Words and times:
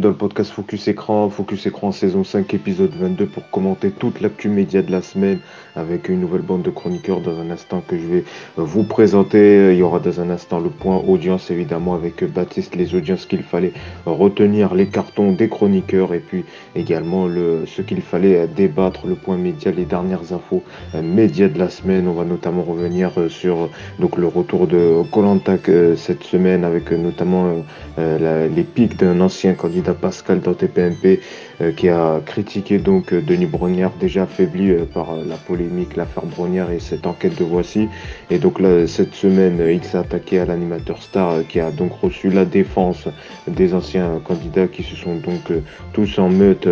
dans 0.00 0.08
le 0.08 0.14
podcast 0.14 0.50
Focus 0.50 0.88
Écran, 0.88 1.28
Focus 1.28 1.66
Écran 1.66 1.92
saison 1.92 2.24
5 2.24 2.54
épisode 2.54 2.92
22 2.94 3.26
pour 3.26 3.48
commenter 3.50 3.90
toute 3.90 4.20
l'actu 4.22 4.48
média 4.48 4.80
de 4.80 4.90
la 4.90 5.02
semaine 5.02 5.40
avec 5.76 6.08
une 6.08 6.20
nouvelle 6.20 6.40
bande 6.40 6.62
de 6.62 6.70
chroniqueurs 6.70 7.20
dans 7.20 7.38
un 7.38 7.50
instant 7.50 7.82
que 7.86 7.98
je 7.98 8.06
vais 8.06 8.24
euh, 8.58 8.62
vous 8.62 8.82
présenter. 8.82 9.72
Il 9.72 9.78
y 9.78 9.82
aura 9.82 10.00
dans 10.00 10.20
un 10.20 10.30
instant 10.30 10.58
le 10.58 10.70
point 10.70 10.96
audience 10.96 11.50
évidemment 11.50 11.94
avec 11.94 12.24
Baptiste, 12.24 12.76
les 12.76 12.94
audiences 12.94 13.26
qu'il 13.26 13.42
fallait 13.42 13.72
retenir, 14.06 14.74
les 14.74 14.86
cartons 14.86 15.32
des 15.32 15.48
chroniqueurs 15.48 16.14
et 16.14 16.20
puis 16.20 16.44
également 16.74 17.26
le, 17.26 17.64
ce 17.66 17.82
qu'il 17.82 18.00
fallait 18.00 18.46
débattre, 18.46 19.06
le 19.06 19.16
point 19.16 19.36
média, 19.36 19.70
les 19.70 19.84
dernières 19.84 20.32
infos 20.32 20.62
euh, 20.94 21.02
médias 21.02 21.48
de 21.48 21.58
la 21.58 21.68
semaine. 21.68 22.08
On 22.08 22.14
va 22.14 22.24
notamment 22.24 22.62
revenir 22.62 23.10
euh, 23.18 23.28
sur 23.28 23.68
donc 23.98 24.16
le 24.16 24.28
retour 24.28 24.66
de 24.66 25.02
Kolantak 25.10 25.70
cette 25.96 26.24
semaine 26.24 26.64
avec 26.64 26.90
notamment 26.90 27.62
les 27.98 28.62
pics 28.62 28.96
d'un 28.96 29.20
ancien 29.20 29.54
candidat 29.54 29.89
Pascal 29.94 30.40
dans 30.40 30.54
TPMP 30.54 31.20
euh, 31.60 31.72
qui 31.72 31.88
a 31.88 32.20
critiqué 32.24 32.78
donc 32.78 33.12
euh, 33.12 33.20
Denis 33.20 33.46
Brognard 33.46 33.92
déjà 34.00 34.22
affaibli 34.22 34.70
euh, 34.70 34.84
par 34.84 35.16
la 35.16 35.36
polémique, 35.36 35.96
l'affaire 35.96 36.24
Brognard 36.24 36.70
et 36.70 36.80
cette 36.80 37.06
enquête 37.06 37.38
de 37.38 37.44
Voici. 37.44 37.88
Et 38.30 38.38
donc 38.38 38.60
là, 38.60 38.86
cette 38.86 39.14
semaine, 39.14 39.62
il 39.70 39.82
s'est 39.84 39.98
attaqué 39.98 40.38
à 40.40 40.46
l'animateur 40.46 41.02
star 41.02 41.46
qui 41.48 41.60
a 41.60 41.70
donc 41.70 41.92
reçu 42.00 42.30
la 42.30 42.44
défense 42.44 43.08
des 43.46 43.74
anciens 43.74 44.20
candidats 44.24 44.68
qui 44.68 44.82
se 44.82 44.96
sont 44.96 45.16
donc 45.16 45.52
tous 45.92 46.18
en 46.18 46.28
meute 46.28 46.68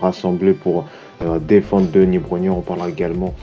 rassemblés 0.00 0.52
pour 0.52 0.86
défendre 1.46 1.88
Denis 1.90 2.18
Brognard. 2.18 2.58
On 2.58 2.62
parlera 2.62 2.88
également, 2.88 3.34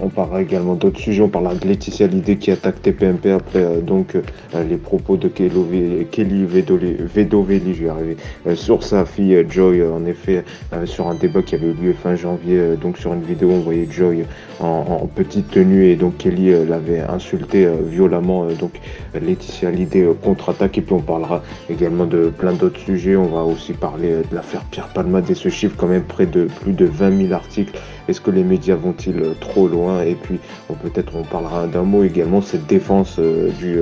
on 0.00 0.08
parlera 0.08 0.42
également 0.42 0.74
d'autres 0.74 1.00
sujets. 1.00 1.22
On 1.22 1.28
parlera 1.28 1.54
de 1.54 1.66
Laetitia 1.66 2.06
Lidé 2.06 2.36
qui 2.36 2.50
attaque 2.50 2.82
TPMP 2.82 3.30
après 3.30 3.80
donc 3.82 4.16
les 4.54 4.76
propos 4.76 5.16
de 5.16 5.28
Kelly 5.28 6.44
Vedovelli, 6.44 7.74
je 7.74 7.84
vais 7.84 7.88
arriver, 7.88 8.16
sur 8.54 8.82
sa 8.82 9.04
fille 9.04 9.44
Joy 9.48 9.82
en 9.82 10.04
effet 10.06 10.44
euh, 10.72 10.86
sur 10.86 11.08
un 11.08 11.14
débat 11.14 11.42
qui 11.42 11.54
avait 11.54 11.68
eu 11.68 11.74
lieu 11.74 11.92
fin 11.92 12.14
janvier. 12.14 12.58
Euh, 12.58 12.76
donc 12.76 12.98
sur 12.98 13.12
une 13.12 13.22
vidéo, 13.22 13.50
on 13.50 13.60
voyait 13.60 13.86
Joy 13.90 14.24
en, 14.60 15.06
petite 15.14 15.50
tenue 15.50 15.86
et 15.86 15.96
donc 15.96 16.18
Kelly 16.18 16.52
euh, 16.52 16.64
l'avait 16.64 17.00
insulté 17.00 17.68
violemment. 17.88 18.46
donc 18.58 18.80
Laetitia 19.14 19.70
l'idée 19.70 20.08
contre-attaque 20.22 20.78
et 20.78 20.82
puis 20.82 20.94
on 20.94 21.00
parlera 21.00 21.42
également 21.68 22.06
de 22.06 22.28
plein 22.36 22.52
d'autres 22.52 22.80
sujets. 22.80 23.16
On 23.16 23.26
va 23.26 23.42
aussi 23.42 23.72
parler 23.72 24.08
de 24.30 24.34
l'affaire 24.34 24.64
Pierre 24.70 24.88
Palmade 24.88 25.28
et 25.30 25.34
ce 25.34 25.48
chiffre 25.48 25.74
quand 25.76 25.88
même 25.88 26.04
près 26.04 26.26
de 26.26 26.44
plus 26.62 26.72
de 26.72 26.79
20 26.84 27.26
000 27.28 27.32
articles. 27.32 27.78
Est-ce 28.08 28.20
que 28.20 28.30
les 28.30 28.42
médias 28.42 28.76
vont-ils 28.76 29.22
trop 29.40 29.68
loin? 29.68 30.02
Et 30.02 30.14
puis 30.14 30.40
peut-être 30.82 31.14
on 31.14 31.22
parlera 31.22 31.66
d'un 31.66 31.82
mot 31.82 32.02
également 32.02 32.40
cette 32.40 32.66
défense 32.66 33.18
du 33.18 33.78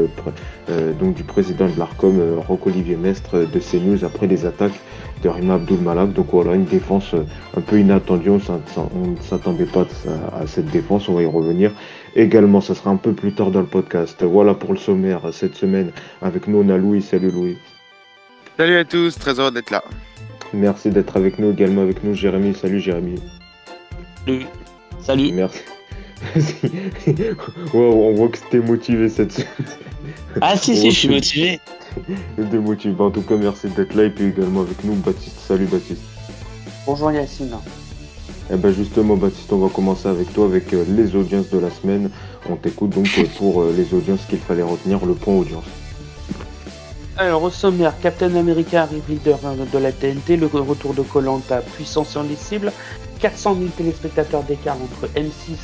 donc 1.00 1.14
du 1.14 1.22
président 1.22 1.66
de 1.66 1.78
l'Arcom, 1.78 2.20
Roc-Olivier 2.46 2.96
Mestre 2.96 3.46
de 3.50 3.58
CNews 3.58 4.04
après 4.04 4.26
les 4.26 4.44
attaques 4.44 4.78
de 5.22 5.28
Rima 5.28 5.54
Abdul 5.54 5.80
Malak. 5.80 6.12
Donc 6.12 6.28
voilà, 6.32 6.54
une 6.54 6.64
défense 6.64 7.14
euh, 7.14 7.24
un 7.56 7.60
peu 7.60 7.78
inattendue. 7.78 8.30
On 8.30 8.40
s'attendait 9.20 9.66
pas 9.66 9.86
à 10.32 10.46
cette 10.46 10.66
défense. 10.66 11.08
On 11.08 11.14
va 11.14 11.22
y 11.22 11.26
revenir 11.26 11.72
également. 12.16 12.60
Ça 12.60 12.74
sera 12.74 12.90
un 12.90 12.96
peu 12.96 13.12
plus 13.12 13.32
tard 13.32 13.50
dans 13.50 13.60
le 13.60 13.66
podcast. 13.66 14.22
Voilà 14.22 14.54
pour 14.54 14.72
le 14.72 14.78
sommaire 14.78 15.22
cette 15.32 15.54
semaine. 15.54 15.90
Avec 16.22 16.46
nous, 16.46 16.62
on 16.64 16.68
a 16.68 16.76
Louis. 16.76 17.02
Salut 17.02 17.30
Louis. 17.30 17.56
Salut 18.56 18.76
à 18.76 18.84
tous, 18.84 19.16
très 19.18 19.38
heureux 19.38 19.52
d'être 19.52 19.70
là. 19.70 19.84
Merci 20.52 20.90
d'être 20.90 21.16
avec 21.16 21.38
nous, 21.38 21.50
également 21.52 21.82
avec 21.82 22.02
nous 22.04 22.14
Jérémy. 22.14 22.54
Salut 22.54 22.80
Jérémy. 22.80 23.16
Salut. 24.24 24.46
Salut. 25.00 25.32
Merci. 25.32 25.60
on 27.74 28.14
voit 28.14 28.28
que 28.28 28.38
c'était 28.38 28.58
motivé 28.58 29.08
cette 29.08 29.32
semaine. 29.32 29.48
Ah 30.40 30.56
si, 30.56 30.76
si, 30.76 30.90
je 30.90 30.98
suis 30.98 31.08
motivé. 31.08 31.60
Démotivé. 32.36 32.94
En 32.98 33.10
tout 33.10 33.22
cas, 33.22 33.36
merci 33.36 33.68
d'être 33.68 33.94
là 33.94 34.04
et 34.04 34.10
puis 34.10 34.26
également 34.26 34.62
avec 34.62 34.82
nous, 34.84 34.94
Baptiste. 34.94 35.38
Salut 35.40 35.66
Baptiste. 35.66 36.02
Bonjour 36.86 37.12
Yacine. 37.12 37.56
Eh 38.50 38.56
ben 38.56 38.72
justement, 38.72 39.16
Baptiste, 39.16 39.52
on 39.52 39.58
va 39.58 39.68
commencer 39.68 40.08
avec 40.08 40.32
toi 40.32 40.46
avec 40.46 40.72
euh, 40.72 40.84
les 40.88 41.14
audiences 41.14 41.50
de 41.50 41.58
la 41.58 41.70
semaine. 41.70 42.10
On 42.48 42.56
t'écoute 42.56 42.90
donc 42.90 43.08
euh, 43.18 43.24
pour 43.36 43.60
euh, 43.60 43.74
les 43.76 43.92
audiences 43.94 44.24
qu'il 44.24 44.38
fallait 44.38 44.62
retenir, 44.62 45.04
le 45.04 45.12
point 45.12 45.34
audience. 45.34 45.64
Alors 47.20 47.42
au 47.42 47.50
sommaire, 47.50 47.94
Captain 48.00 48.32
America 48.36 48.82
arrive 48.82 49.02
leader 49.08 49.40
de 49.72 49.78
la 49.78 49.90
TNT, 49.90 50.36
le 50.36 50.46
retour 50.46 50.94
de 50.94 51.02
Colanta, 51.02 51.62
puissance 51.74 52.10
sur 52.10 52.22
les 52.22 52.36
cibles, 52.36 52.70
400 53.18 53.56
000 53.56 53.70
téléspectateurs 53.76 54.44
d'écart 54.44 54.76
entre 54.76 55.12
M6 55.16 55.56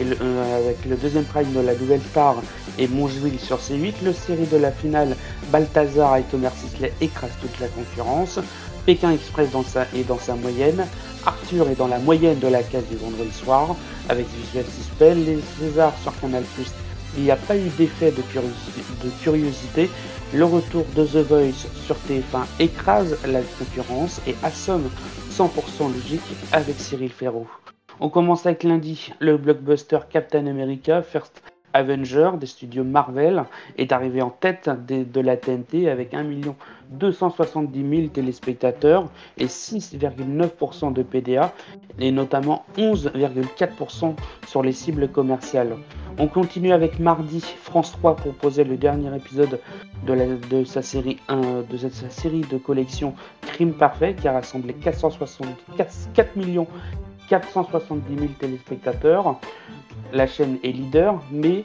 et 0.00 0.04
avec 0.04 0.84
le 0.88 0.94
deuxième 0.94 1.24
prime 1.24 1.52
de 1.52 1.58
la 1.58 1.74
nouvelle 1.74 2.00
star 2.00 2.36
et 2.78 2.86
Mongeville 2.86 3.40
sur 3.40 3.58
C8, 3.58 4.04
le 4.04 4.12
série 4.12 4.46
de 4.46 4.56
la 4.56 4.70
finale 4.70 5.16
Balthazar 5.50 6.16
et 6.18 6.22
Thomas 6.30 6.52
Sisley 6.56 6.92
écrase 7.00 7.32
toute 7.40 7.58
la 7.58 7.66
concurrence, 7.66 8.38
Pékin 8.86 9.10
Express 9.10 9.48
est 9.96 10.04
dans 10.04 10.18
sa 10.20 10.34
moyenne, 10.36 10.86
Arthur 11.26 11.70
est 11.70 11.76
dans 11.76 11.88
la 11.88 11.98
moyenne 11.98 12.38
de 12.38 12.46
la 12.46 12.62
case 12.62 12.84
du 12.88 12.96
vendredi 12.96 13.32
soir, 13.32 13.74
avec 14.08 14.26
Visual 14.28 14.64
Suspect, 14.64 15.16
les 15.16 15.40
Césars 15.58 15.94
sur 16.04 16.12
Canal+, 16.20 16.44
il 17.16 17.24
n'y 17.24 17.30
a 17.30 17.36
pas 17.36 17.56
eu 17.56 17.68
d'effet 17.78 18.12
de, 18.12 18.22
de 19.04 19.10
curiosité, 19.22 19.88
le 20.34 20.44
retour 20.44 20.84
de 20.96 21.04
The 21.04 21.24
Voice 21.28 21.68
sur 21.86 21.94
TF1 21.94 22.44
écrase 22.58 23.16
la 23.24 23.40
concurrence 23.40 24.20
et 24.26 24.34
assomme 24.42 24.90
100% 25.30 25.92
logique 25.92 26.22
avec 26.50 26.74
Cyril 26.76 27.10
Ferraud. 27.10 27.46
On 28.00 28.10
commence 28.10 28.44
avec 28.44 28.64
lundi, 28.64 29.12
le 29.20 29.36
blockbuster 29.36 30.00
Captain 30.10 30.48
America 30.48 31.02
First 31.02 31.40
Avenger 31.74 32.30
des 32.38 32.46
studios 32.46 32.84
Marvel 32.84 33.44
est 33.76 33.92
arrivé 33.92 34.22
en 34.22 34.30
tête 34.30 34.70
de, 34.88 35.20
la 35.20 35.36
TNT 35.36 35.90
avec 35.90 36.14
1 36.14 36.24
270 36.90 37.96
000 37.96 38.08
téléspectateurs 38.08 39.06
et 39.36 39.46
6,9% 39.46 40.92
de 40.92 41.02
PDA 41.02 41.52
et 41.98 42.12
notamment 42.12 42.64
11,4% 42.78 44.14
sur 44.46 44.62
les 44.62 44.72
cibles 44.72 45.08
commerciales. 45.08 45.76
On 46.18 46.28
continue 46.28 46.72
avec 46.72 47.00
mardi, 47.00 47.40
France 47.40 47.90
3 47.92 48.16
proposait 48.16 48.62
le 48.62 48.76
dernier 48.76 49.14
épisode 49.16 49.58
de, 50.06 50.64
sa 50.64 50.80
série 50.82 51.18
de 51.28 51.88
série 52.08 52.42
de 52.42 52.56
collection 52.56 53.14
Crime 53.42 53.72
Parfait 53.72 54.14
qui 54.14 54.28
a 54.28 54.32
rassemblé 54.32 54.74
464 54.74 56.12
4 56.14 56.36
millions 56.36 56.68
470 57.28 58.16
000 58.16 58.28
téléspectateurs. 58.38 59.40
La 60.14 60.28
chaîne 60.28 60.58
est 60.62 60.70
leader, 60.70 61.20
mais 61.32 61.64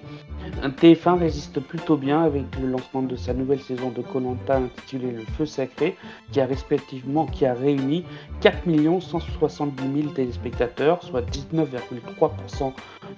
TF1 0.64 1.20
résiste 1.20 1.60
plutôt 1.60 1.98
bien 1.98 2.24
avec 2.24 2.44
le 2.60 2.68
lancement 2.68 3.04
de 3.04 3.16
sa 3.16 3.32
nouvelle 3.32 3.60
saison 3.60 3.92
de 3.92 4.02
Colanta 4.02 4.58
intitulée 4.58 5.12
Le 5.12 5.22
Feu 5.38 5.46
Sacré, 5.46 5.96
qui 6.32 6.42
a 6.42 6.48
respectivement 6.48 7.28
qui 7.28 7.46
a 7.46 7.54
réuni 7.54 8.06
4 8.42 8.64
170 9.02 10.02
000 10.02 10.14
téléspectateurs, 10.14 11.04
soit 11.04 11.22
19,3% 11.30 12.74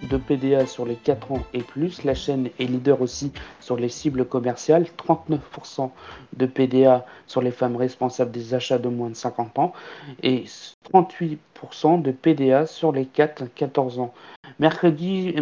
de 0.10 0.18
PDA 0.18 0.66
sur 0.66 0.86
les 0.86 0.96
4 0.96 1.32
ans 1.32 1.44
et 1.54 1.62
plus. 1.62 2.04
La 2.04 2.14
chaîne 2.14 2.50
est 2.60 2.66
leader 2.66 3.02
aussi 3.02 3.32
sur 3.60 3.76
les 3.76 3.90
cibles 3.90 4.26
commerciales, 4.26 4.86
39% 5.08 5.90
de 6.38 6.46
PDA 6.46 7.06
sur 7.28 7.42
les 7.42 7.52
femmes 7.52 7.76
responsables 7.76 8.32
des 8.32 8.54
achats 8.54 8.78
de 8.78 8.90
moins 8.90 9.10
de 9.10 9.16
50 9.16 9.60
ans 9.60 9.74
et 10.24 10.46
38% 10.94 12.02
de 12.02 12.12
PDA 12.12 12.66
sur 12.66 12.92
les 12.92 13.06
4-14 13.06 14.00
ans. 14.00 14.14
Mercredi, 14.60 15.34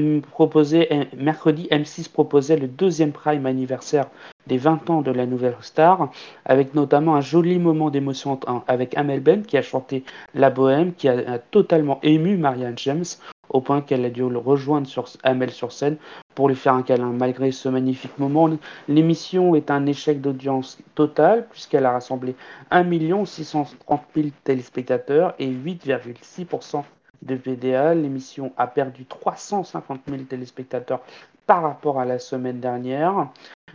mercredi, 1.18 1.68
M6 1.72 2.10
proposait 2.10 2.58
le 2.58 2.68
deuxième 2.68 3.12
prime 3.12 3.46
anniversaire 3.46 4.06
des 4.48 4.58
20 4.58 4.90
ans 4.90 5.02
de 5.02 5.12
la 5.12 5.26
nouvelle 5.26 5.56
star, 5.62 6.10
avec 6.46 6.74
notamment 6.74 7.16
un 7.16 7.22
joli 7.22 7.60
moment 7.60 7.90
d'émotion 7.90 8.40
avec 8.68 8.96
Amel 8.98 9.20
Ben 9.20 9.44
qui 9.44 9.58
a 9.58 9.62
chanté 9.62 10.04
La 10.34 10.50
Bohème, 10.50 10.94
qui 10.94 11.08
a, 11.08 11.38
totalement 11.38 12.00
ému 12.02 12.38
Marianne 12.38 12.78
James, 12.78 13.06
au 13.50 13.62
point 13.62 13.82
qu'elle 13.82 14.06
a 14.06 14.10
dû 14.10 14.28
le 14.30 14.38
rejoindre 14.38 14.88
sur 14.88 15.08
Amel 15.24 15.52
sur 15.52 15.72
scène 15.72 15.98
pour 16.36 16.50
lui 16.50 16.56
faire 16.56 16.74
un 16.74 16.84
câlin. 16.84 17.12
Malgré 17.12 17.52
ce 17.52 17.70
magnifique 17.70 18.18
moment, 18.18 18.50
l'émission 18.88 19.56
est 19.56 19.72
un 19.72 19.86
échec 19.86 20.22
d'audience 20.22 20.78
total, 20.96 21.48
puisqu'elle 21.52 21.86
a 21.86 21.92
rassemblé 21.92 22.36
1 22.72 23.26
630 23.26 24.02
000 24.16 24.28
téléspectateurs 24.44 25.34
et 25.40 25.50
8,6% 25.50 26.84
de 27.22 27.36
VDA. 27.36 27.96
L'émission 27.96 28.52
a 28.58 28.68
perdu 28.68 29.06
350 29.06 30.02
000 30.08 30.24
téléspectateurs 30.24 31.02
par 31.46 31.64
rapport 31.64 32.00
à 32.00 32.06
la 32.06 32.20
semaine 32.20 32.60
dernière. 32.60 33.28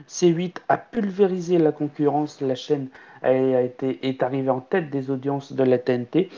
C8 0.09 0.57
a 0.69 0.77
pulvérisé 0.77 1.59
la 1.59 1.73
concurrence. 1.73 2.41
La 2.41 2.55
chaîne 2.55 2.89
a 3.23 3.33
été, 3.33 4.07
est 4.07 4.23
arrivée 4.23 4.51
en 4.51 4.61
tête 4.61 4.91
des 4.91 5.11
audiences 5.11 5.53
de 5.53 5.65
la 5.65 5.79
TNT, 5.79 6.29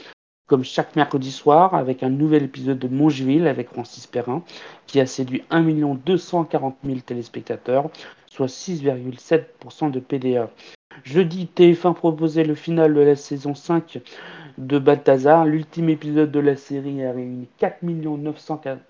comme 0.47 0.65
chaque 0.65 0.95
mercredi 0.97 1.33
soir, 1.33 1.75
avec 1.75 2.03
un 2.03 2.11
nouvel 2.11 2.45
épisode 2.45 2.79
de 2.79 2.89
Mongeville 2.89 3.47
avec 3.47 3.69
Francis 3.69 4.07
Perrin, 4.07 4.43
qui 4.87 5.01
a 5.01 5.07
séduit 5.07 5.43
1 5.51 5.63
240 6.05 6.77
000 6.85 7.01
téléspectateurs, 7.01 7.91
soit 8.27 8.47
6,7% 8.47 9.91
de 9.91 10.01
PDA. 10.01 10.51
Jeudi, 11.05 11.49
TF1 11.55 11.95
proposait 11.95 12.45
le 12.45 12.55
final 12.55 12.95
de 12.95 13.01
la 13.01 13.17
saison 13.17 13.55
5 13.55 14.01
de 14.59 14.79
Balthazar. 14.79 15.45
L'ultime 15.45 15.91
épisode 15.91 16.31
de 16.31 16.41
la 16.41 16.57
série 16.57 17.05
a 17.05 17.13
réuni 17.13 17.49
4 17.59 17.79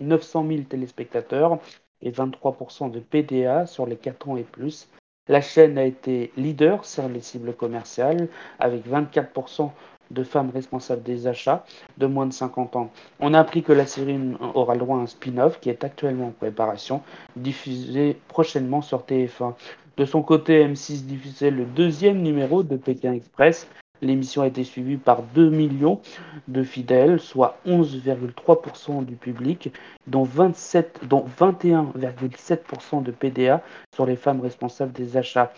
900 0.00 0.46
000 0.48 0.62
téléspectateurs 0.68 1.58
et 2.02 2.10
23% 2.10 2.90
de 2.90 3.00
PDA 3.00 3.66
sur 3.66 3.86
les 3.86 3.96
4 3.96 4.28
ans 4.28 4.36
et 4.36 4.44
plus. 4.44 4.88
La 5.28 5.40
chaîne 5.40 5.76
a 5.78 5.84
été 5.84 6.30
leader 6.36 6.84
sur 6.84 7.08
les 7.08 7.20
cibles 7.20 7.52
commerciales 7.52 8.28
avec 8.60 8.86
24% 8.88 9.70
de 10.10 10.22
femmes 10.22 10.50
responsables 10.52 11.02
des 11.02 11.26
achats 11.26 11.64
de 11.98 12.06
moins 12.06 12.26
de 12.26 12.32
50 12.32 12.76
ans. 12.76 12.90
On 13.20 13.34
a 13.34 13.40
appris 13.40 13.62
que 13.62 13.72
la 13.72 13.86
série 13.86 14.18
aura 14.54 14.74
le 14.74 14.80
droit 14.80 14.98
à 14.98 15.00
un 15.00 15.06
spin-off 15.06 15.60
qui 15.60 15.70
est 15.70 15.84
actuellement 15.84 16.28
en 16.28 16.30
préparation, 16.30 17.02
diffusé 17.36 18.16
prochainement 18.28 18.82
sur 18.82 19.00
TF1. 19.00 19.54
De 19.96 20.04
son 20.04 20.22
côté, 20.22 20.66
M6 20.66 21.06
diffusait 21.06 21.50
le 21.50 21.64
deuxième 21.64 22.20
numéro 22.20 22.62
de 22.62 22.76
Pékin 22.76 23.14
Express. 23.14 23.66
L'émission 24.02 24.42
a 24.42 24.46
été 24.46 24.64
suivie 24.64 24.96
par 24.96 25.22
2 25.22 25.48
millions 25.50 26.00
de 26.48 26.62
fidèles, 26.62 27.18
soit 27.18 27.58
11,3% 27.66 29.04
du 29.04 29.16
public, 29.16 29.72
dont, 30.06 30.24
27, 30.24 31.00
dont 31.08 31.24
21,7% 31.38 33.02
de 33.02 33.10
PDA 33.10 33.62
sur 33.94 34.06
les 34.06 34.16
femmes 34.16 34.40
responsables 34.40 34.92
des 34.92 35.16
achats. 35.16 35.52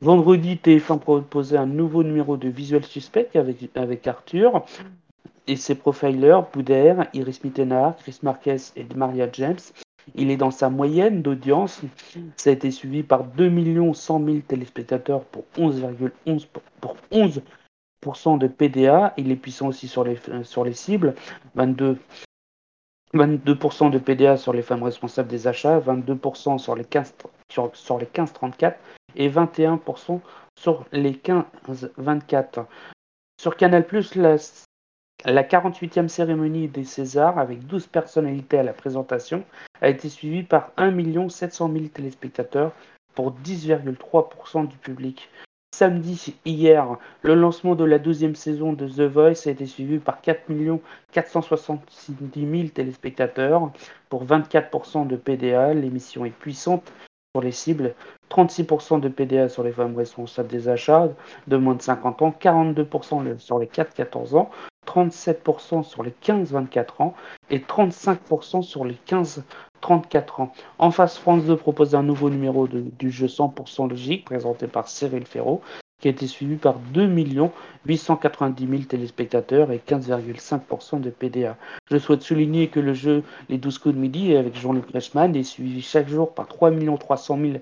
Vendredi, 0.00 0.58
TF1 0.62 0.98
proposait 0.98 1.56
un 1.56 1.66
nouveau 1.66 2.02
numéro 2.02 2.36
de 2.36 2.48
Visual 2.48 2.84
Suspect 2.84 3.30
avec, 3.34 3.68
avec 3.76 4.06
Arthur 4.06 4.64
et 5.46 5.56
ses 5.56 5.74
profilers, 5.74 6.40
Boudère, 6.52 7.06
Iris 7.14 7.42
Mittenard, 7.44 7.96
Chris 7.96 8.18
Marquez 8.22 8.56
et 8.76 8.86
Maria 8.94 9.28
James. 9.32 9.58
Il 10.14 10.30
est 10.30 10.36
dans 10.36 10.50
sa 10.50 10.70
moyenne 10.70 11.22
d'audience. 11.22 11.82
Ça 12.36 12.50
a 12.50 12.52
été 12.52 12.70
suivi 12.70 13.02
par 13.02 13.24
2 13.24 13.92
100 13.92 14.24
000 14.24 14.38
téléspectateurs 14.46 15.24
pour 15.24 15.44
11,11 15.56 16.46
pour 16.80 16.96
11% 17.12 17.40
de 18.02 18.46
PDA. 18.46 19.14
Il 19.16 19.30
est 19.30 19.36
puissant 19.36 19.68
aussi 19.68 19.88
sur 19.88 20.04
les, 20.04 20.18
sur 20.42 20.64
les 20.64 20.72
cibles. 20.72 21.14
22, 21.54 21.98
22% 23.14 23.90
de 23.90 23.98
PDA 23.98 24.36
sur 24.36 24.52
les 24.52 24.62
femmes 24.62 24.82
responsables 24.82 25.28
des 25.28 25.46
achats, 25.46 25.80
22% 25.80 26.58
sur 26.58 26.74
les 26.74 26.84
15 26.84 27.14
sur, 27.50 27.74
sur 27.74 27.98
les 27.98 28.06
15-34 28.06 28.74
et 29.16 29.30
21% 29.30 30.20
sur 30.58 30.84
les 30.92 31.12
15-24. 31.12 32.66
Sur 33.40 33.56
Canal+, 33.56 33.86
la, 34.16 34.36
la 35.24 35.42
48e 35.42 36.08
cérémonie 36.08 36.68
des 36.68 36.84
Césars, 36.84 37.38
avec 37.38 37.66
12 37.66 37.86
personnalités 37.86 38.58
à 38.58 38.62
la 38.62 38.72
présentation, 38.72 39.44
a 39.80 39.88
été 39.88 40.08
suivie 40.08 40.42
par 40.42 40.72
1 40.76 41.28
700 41.28 41.72
000 41.72 41.86
téléspectateurs 41.86 42.72
pour 43.14 43.32
10,3% 43.32 44.66
du 44.66 44.76
public. 44.76 45.30
Samedi, 45.78 46.34
hier, 46.44 46.96
le 47.22 47.34
lancement 47.36 47.76
de 47.76 47.84
la 47.84 48.00
12e 48.00 48.34
saison 48.34 48.72
de 48.72 48.88
The 48.88 49.02
Voice 49.02 49.46
a 49.46 49.50
été 49.50 49.64
suivi 49.64 49.98
par 49.98 50.20
4 50.20 50.50
470 51.12 52.50
000 52.50 52.68
téléspectateurs 52.70 53.70
pour 54.08 54.24
24% 54.24 55.06
de 55.06 55.14
PDA. 55.14 55.74
L'émission 55.74 56.24
est 56.24 56.30
puissante 56.30 56.92
sur 57.32 57.42
les 57.42 57.52
cibles, 57.52 57.94
36% 58.28 58.98
de 58.98 59.08
PDA 59.08 59.48
sur 59.48 59.62
les 59.62 59.70
femmes 59.70 59.96
responsables 59.96 60.48
des 60.48 60.68
achats 60.68 61.10
de 61.46 61.56
moins 61.56 61.76
de 61.76 61.82
50 61.82 62.22
ans, 62.22 62.34
42% 62.40 63.38
sur 63.38 63.60
les 63.60 63.66
4-14 63.66 64.36
ans, 64.36 64.50
37% 64.88 65.82
sur 65.82 66.02
les 66.02 66.14
15-24 66.22 67.02
ans 67.02 67.14
et 67.50 67.58
35% 67.58 68.62
sur 68.62 68.84
les 68.84 68.96
15-34 69.06 70.42
ans. 70.42 70.52
En 70.78 70.90
face, 70.90 71.18
France 71.18 71.44
2 71.44 71.56
propose 71.56 71.94
un 71.94 72.02
nouveau 72.02 72.30
numéro 72.30 72.66
du 72.66 73.10
jeu 73.10 73.26
100% 73.26 73.90
logique 73.90 74.24
présenté 74.24 74.66
par 74.66 74.88
Cyril 74.88 75.26
Ferraud 75.26 75.60
qui 76.00 76.06
a 76.06 76.12
été 76.12 76.28
suivi 76.28 76.56
par 76.56 76.78
2 76.94 77.08
890 77.86 78.68
000 78.68 78.82
téléspectateurs 78.82 79.72
et 79.72 79.78
15,5% 79.84 81.00
de 81.00 81.10
PDA. 81.10 81.56
Je 81.90 81.96
souhaite 81.96 82.22
souligner 82.22 82.68
que 82.68 82.78
le 82.78 82.94
jeu 82.94 83.24
Les 83.48 83.58
12 83.58 83.78
coups 83.78 83.94
de 83.96 84.00
midi 84.00 84.36
avec 84.36 84.56
Jean-Luc 84.56 84.90
Reichmann 84.92 85.34
est 85.34 85.42
suivi 85.42 85.82
chaque 85.82 86.08
jour 86.08 86.32
par 86.34 86.46
3 86.46 86.70
300 87.00 87.38
000 87.40 87.52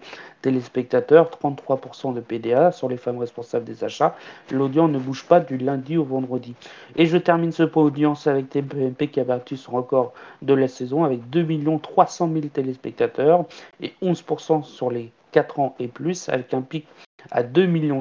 téléspectateurs, 0.43 1.31
33% 1.43 2.13
de 2.13 2.21
PDA 2.21 2.73
sur 2.73 2.91
les 2.91 2.99
femmes 2.99 3.19
responsables 3.19 3.65
des 3.65 3.85
achats. 3.85 4.17
L'audience 4.51 4.91
ne 4.91 4.99
bouge 4.99 5.25
pas 5.25 5.41
du 5.41 5.57
lundi 5.57 5.97
au 5.97 6.05
vendredi. 6.05 6.55
Et 6.97 7.07
je 7.07 7.17
termine 7.17 7.53
ce 7.53 7.63
point 7.63 7.85
audience 7.85 8.27
avec 8.27 8.51
TPMP 8.51 9.09
qui 9.11 9.21
a 9.21 9.25
battu 9.25 9.57
son 9.57 9.73
record 9.73 10.13
de 10.43 10.53
la 10.53 10.69
saison 10.69 11.05
avec 11.05 11.31
2 11.31 11.47
300 11.81 12.31
000 12.33 12.47
téléspectateurs 12.53 13.47
et 13.81 13.95
11% 14.03 14.63
sur 14.65 14.91
les 14.91 15.11
4 15.37 15.61
ans 15.61 15.77
et 15.79 15.89
plus 15.89 16.31
avec 16.31 16.55
un 16.55 16.63
pic 16.63 16.87
à 17.31 17.43
2,6 17.43 17.67
millions. 17.69 17.99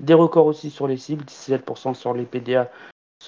Des 0.00 0.14
records 0.14 0.46
aussi 0.46 0.70
sur 0.70 0.88
les 0.88 0.96
cibles, 0.96 1.24
17% 1.24 1.92
sur 1.92 2.14
les 2.14 2.24
PDA 2.24 2.70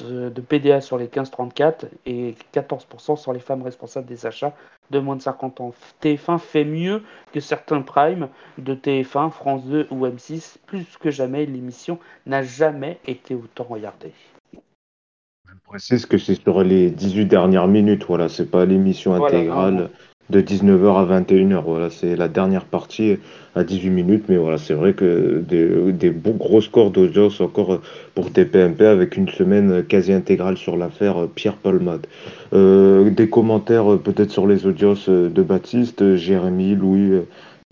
de 0.01 0.41
PDA 0.41 0.81
sur 0.81 0.97
les 0.97 1.09
15-34 1.09 1.89
et 2.07 2.35
14% 2.55 3.17
sur 3.17 3.33
les 3.35 3.41
femmes 3.41 3.63
responsables 3.63 4.07
des 4.07 4.25
achats 4.25 4.55
de 4.91 5.01
moins 5.01 5.17
de 5.17 5.21
50 5.21 5.61
ans. 5.61 5.75
TF1 6.03 6.39
fait 6.39 6.65
mieux 6.65 7.03
que 7.33 7.41
certains 7.41 7.83
primes 7.83 8.29
de 8.57 8.75
TF1, 8.75 9.31
France 9.31 9.67
2 9.67 9.89
ou 9.91 10.07
M6. 10.07 10.57
Plus 10.65 10.87
que 10.99 11.11
jamais, 11.11 11.45
l'émission 11.45 11.99
n'a 12.25 12.43
jamais 12.43 13.01
été 13.07 13.35
autant 13.35 13.67
regardée. 13.69 14.13
Je 14.55 15.55
précise 15.67 16.07
que 16.07 16.17
c'est 16.17 16.37
sur 16.37 16.63
les 16.63 16.91
18 16.91 17.27
dernières 17.27 17.69
minutes, 17.69 18.05
voilà, 18.07 18.29
c'est 18.29 18.51
pas 18.51 18.65
l'émission 18.65 19.13
intégrale 19.15 19.91
de 20.31 20.41
19h 20.41 20.97
à 20.97 21.21
21h. 21.21 21.63
Voilà, 21.65 21.91
c'est 21.91 22.17
la 22.17 22.29
dernière 22.29 22.65
partie 22.65 23.17
à 23.55 23.65
18 23.65 23.91
minutes, 23.91 24.25
mais 24.29 24.37
voilà, 24.37 24.59
c'est 24.59 24.75
vrai 24.75 24.93
que 24.93 25.43
des, 25.47 26.11
beaux 26.11 26.33
gros 26.33 26.61
scores 26.61 26.91
d'audience 26.91 27.41
encore 27.41 27.81
pour 28.15 28.33
TPMP 28.33 28.83
avec 28.83 29.17
une 29.17 29.29
semaine 29.29 29.83
quasi 29.85 30.13
intégrale 30.13 30.57
sur 30.57 30.77
l'affaire 30.77 31.27
Pierre 31.35 31.57
Palmade. 31.57 32.07
Euh, 32.53 33.11
des 33.11 33.29
commentaires 33.29 33.99
peut-être 33.99 34.31
sur 34.31 34.47
les 34.47 34.67
audiences 34.67 35.09
de 35.09 35.43
Baptiste, 35.43 36.17
Jérémy, 36.17 36.77
Louis, 36.77 37.21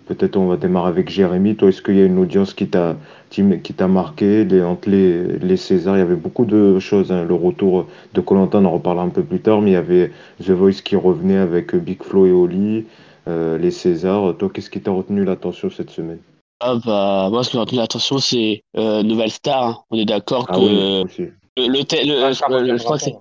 Peut-être 0.08 0.38
on 0.38 0.46
va 0.46 0.56
démarrer 0.56 0.88
avec 0.88 1.10
Jérémy. 1.10 1.54
Toi, 1.54 1.68
est-ce 1.68 1.82
qu'il 1.82 1.96
y 1.96 2.00
a 2.00 2.06
une 2.06 2.18
audience 2.18 2.54
qui 2.54 2.66
t'a 2.66 2.96
qui 3.28 3.74
t'a 3.74 3.88
marqué? 3.88 4.44
Les, 4.44 4.62
Entre 4.62 4.88
les, 4.88 5.38
les 5.38 5.56
Césars, 5.58 5.96
il 5.96 5.98
y 5.98 6.02
avait 6.02 6.16
beaucoup 6.16 6.46
de 6.46 6.78
choses. 6.78 7.12
Hein. 7.12 7.24
Le 7.24 7.34
retour 7.34 7.86
de 8.14 8.20
Colantin, 8.22 8.64
on 8.64 8.68
en 8.68 8.70
reparlera 8.72 9.04
un 9.04 9.10
peu 9.10 9.22
plus 9.22 9.40
tard, 9.40 9.60
mais 9.60 9.72
il 9.72 9.74
y 9.74 9.76
avait 9.76 10.10
The 10.42 10.50
Voice 10.50 10.80
qui 10.82 10.96
revenait 10.96 11.36
avec 11.36 11.76
Big 11.76 12.02
Flo 12.02 12.24
et 12.24 12.32
Oli, 12.32 12.86
euh, 13.28 13.58
les 13.58 13.70
Césars. 13.70 14.34
Toi, 14.38 14.48
qu'est-ce 14.52 14.70
qui 14.70 14.80
t'a 14.80 14.92
retenu 14.92 15.24
l'attention 15.24 15.68
cette 15.68 15.90
semaine? 15.90 16.20
Ah 16.60 16.76
bah, 16.82 17.28
Moi, 17.30 17.44
ce 17.44 17.50
qui 17.50 17.56
m'a 17.56 17.64
retenu 17.64 17.78
l'attention, 17.78 18.18
c'est 18.18 18.62
euh, 18.78 19.02
Nouvelle 19.02 19.30
Star. 19.30 19.64
Hein. 19.64 19.78
On 19.90 19.98
est 19.98 20.06
d'accord 20.06 20.46
ah 20.48 20.54
que 20.54 20.60
le, 20.60 21.02
le, 21.02 21.84
je 21.84 22.82
crois 22.82 22.96
que 22.96 23.04
c'est 23.04 23.14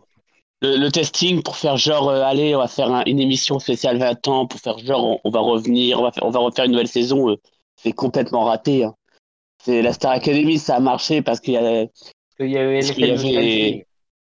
le, 0.61 0.89
testing 0.89 1.43
pour 1.43 1.55
faire 1.55 1.77
genre, 1.77 2.09
euh, 2.09 2.23
allez, 2.23 2.55
on 2.55 2.59
va 2.59 2.67
faire 2.67 3.03
une 3.05 3.19
émission 3.19 3.59
spéciale 3.59 3.97
20 3.97 4.27
ans, 4.27 4.47
pour 4.47 4.59
faire 4.59 4.77
genre, 4.79 5.19
on, 5.23 5.29
va 5.29 5.39
revenir, 5.39 5.99
on 5.99 6.03
va, 6.03 6.11
faire, 6.11 6.25
on 6.25 6.31
va 6.31 6.39
refaire 6.39 6.65
une 6.65 6.71
nouvelle 6.71 6.87
saison, 6.87 7.29
euh, 7.29 7.35
c'est 7.75 7.91
complètement 7.91 8.45
raté. 8.45 8.83
Hein. 8.83 8.95
C'est 9.63 9.81
la 9.81 9.93
Star 9.93 10.11
Academy, 10.11 10.57
ça 10.57 10.75
a 10.75 10.79
marché 10.79 11.21
parce 11.21 11.39
qu'il 11.39 11.53
y, 11.53 11.57
a, 11.57 11.83
il 12.39 12.51
y, 12.51 12.57
avait, 12.57 12.79
il 12.79 13.85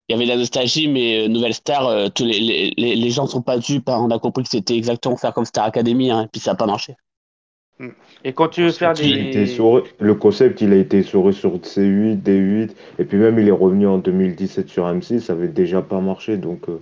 y 0.08 0.14
avait 0.14 0.26
la 0.26 0.36
nostalgie, 0.36 0.88
mais 0.88 1.24
euh, 1.24 1.28
Nouvelle 1.28 1.54
Star, 1.54 2.12
tous 2.12 2.24
les, 2.24 2.72
les, 2.76 2.96
les, 2.96 3.10
gens 3.10 3.26
sont 3.26 3.42
pas 3.42 3.58
dupes. 3.58 3.88
Hein. 3.88 3.98
On 4.00 4.10
a 4.10 4.18
compris 4.18 4.42
que 4.42 4.50
c'était 4.50 4.76
exactement 4.76 5.16
faire 5.16 5.32
comme 5.32 5.44
Star 5.44 5.64
Academy, 5.64 6.10
hein, 6.10 6.22
et 6.22 6.28
puis 6.28 6.40
ça 6.40 6.52
n'a 6.52 6.56
pas 6.56 6.66
marché. 6.66 6.96
Et 8.24 8.32
quand 8.32 8.48
tu 8.48 8.62
veux 8.62 8.70
faire 8.70 8.94
des. 8.94 9.46
Le 9.98 10.14
concept, 10.14 10.60
il 10.60 10.72
a 10.72 10.76
été 10.76 11.02
souri 11.02 11.32
sur 11.32 11.56
C8, 11.56 12.22
D8, 12.22 12.70
et 12.98 13.04
puis 13.04 13.18
même 13.18 13.38
il 13.38 13.48
est 13.48 13.52
revenu 13.52 13.86
en 13.86 13.98
2017 13.98 14.68
sur 14.68 14.86
M6, 14.86 15.20
ça 15.20 15.32
avait 15.32 15.48
déjà 15.48 15.82
pas 15.82 16.00
marché, 16.00 16.36
donc 16.36 16.68
euh, 16.68 16.80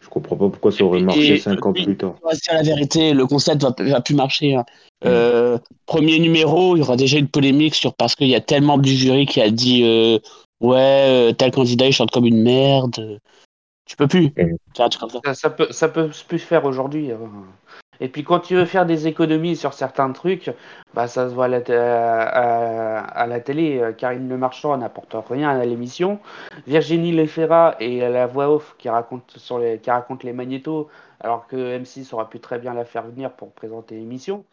je 0.00 0.08
comprends 0.08 0.36
pas 0.36 0.48
pourquoi 0.48 0.72
ça 0.72 0.84
aurait 0.84 1.00
marché 1.00 1.38
5 1.38 1.64
ans 1.64 1.72
plus 1.72 1.96
tard. 1.96 2.16
C'est 2.32 2.52
la 2.52 2.62
vérité, 2.62 3.14
le 3.14 3.26
concept 3.26 3.62
va, 3.62 3.74
va 3.78 4.00
plus 4.00 4.14
marcher. 4.14 4.56
Hein. 4.56 4.64
Mm. 5.02 5.06
Euh, 5.06 5.58
premier 5.86 6.18
numéro, 6.18 6.76
il 6.76 6.80
y 6.80 6.82
aura 6.82 6.96
déjà 6.96 7.18
une 7.18 7.28
polémique 7.28 7.74
sur 7.74 7.94
parce 7.94 8.14
qu'il 8.14 8.28
y 8.28 8.34
a 8.34 8.40
tellement 8.40 8.78
du 8.78 8.90
jury 8.90 9.26
qui 9.26 9.40
a 9.40 9.50
dit 9.50 9.82
euh, 9.84 10.18
ouais, 10.60 11.32
tel 11.38 11.50
candidat 11.52 11.86
il 11.86 11.92
chante 11.92 12.10
comme 12.10 12.26
une 12.26 12.42
merde. 12.42 13.20
Tu 13.86 13.96
peux 13.96 14.08
plus. 14.08 14.32
Mm. 14.36 14.56
Ça, 15.34 15.50
peut, 15.50 15.68
ça 15.70 15.88
peut 15.88 16.10
plus 16.28 16.38
faire 16.38 16.64
aujourd'hui. 16.64 17.10
Hein. 17.10 17.18
Et 18.02 18.08
puis 18.08 18.24
quand 18.24 18.40
tu 18.40 18.56
veux 18.56 18.64
faire 18.64 18.84
des 18.84 19.06
économies 19.06 19.54
sur 19.54 19.74
certains 19.74 20.10
trucs, 20.10 20.50
bah 20.92 21.06
ça 21.06 21.28
se 21.28 21.34
voit 21.34 21.44
à 21.44 21.48
la, 21.48 22.98
à, 22.98 23.26
la 23.28 23.40
télé. 23.40 23.80
Karine 23.96 24.28
Le 24.28 24.36
Marchand 24.36 24.76
n'apporte 24.76 25.14
rien 25.30 25.50
à 25.50 25.64
l'émission. 25.64 26.18
Virginie 26.66 27.12
Lefera 27.12 27.76
et 27.78 28.00
la 28.00 28.26
voix 28.26 28.50
off 28.52 28.74
qui 28.76 28.88
raconte, 28.88 29.32
sur 29.36 29.60
les, 29.60 29.78
qui 29.78 29.90
raconte 29.90 30.24
les 30.24 30.32
magnétos, 30.32 30.88
alors 31.20 31.46
que 31.46 31.78
M6 31.78 32.12
aurait 32.12 32.28
pu 32.28 32.40
très 32.40 32.58
bien 32.58 32.74
la 32.74 32.84
faire 32.84 33.04
venir 33.04 33.30
pour 33.30 33.52
présenter 33.52 33.94
l'émission. 33.94 34.44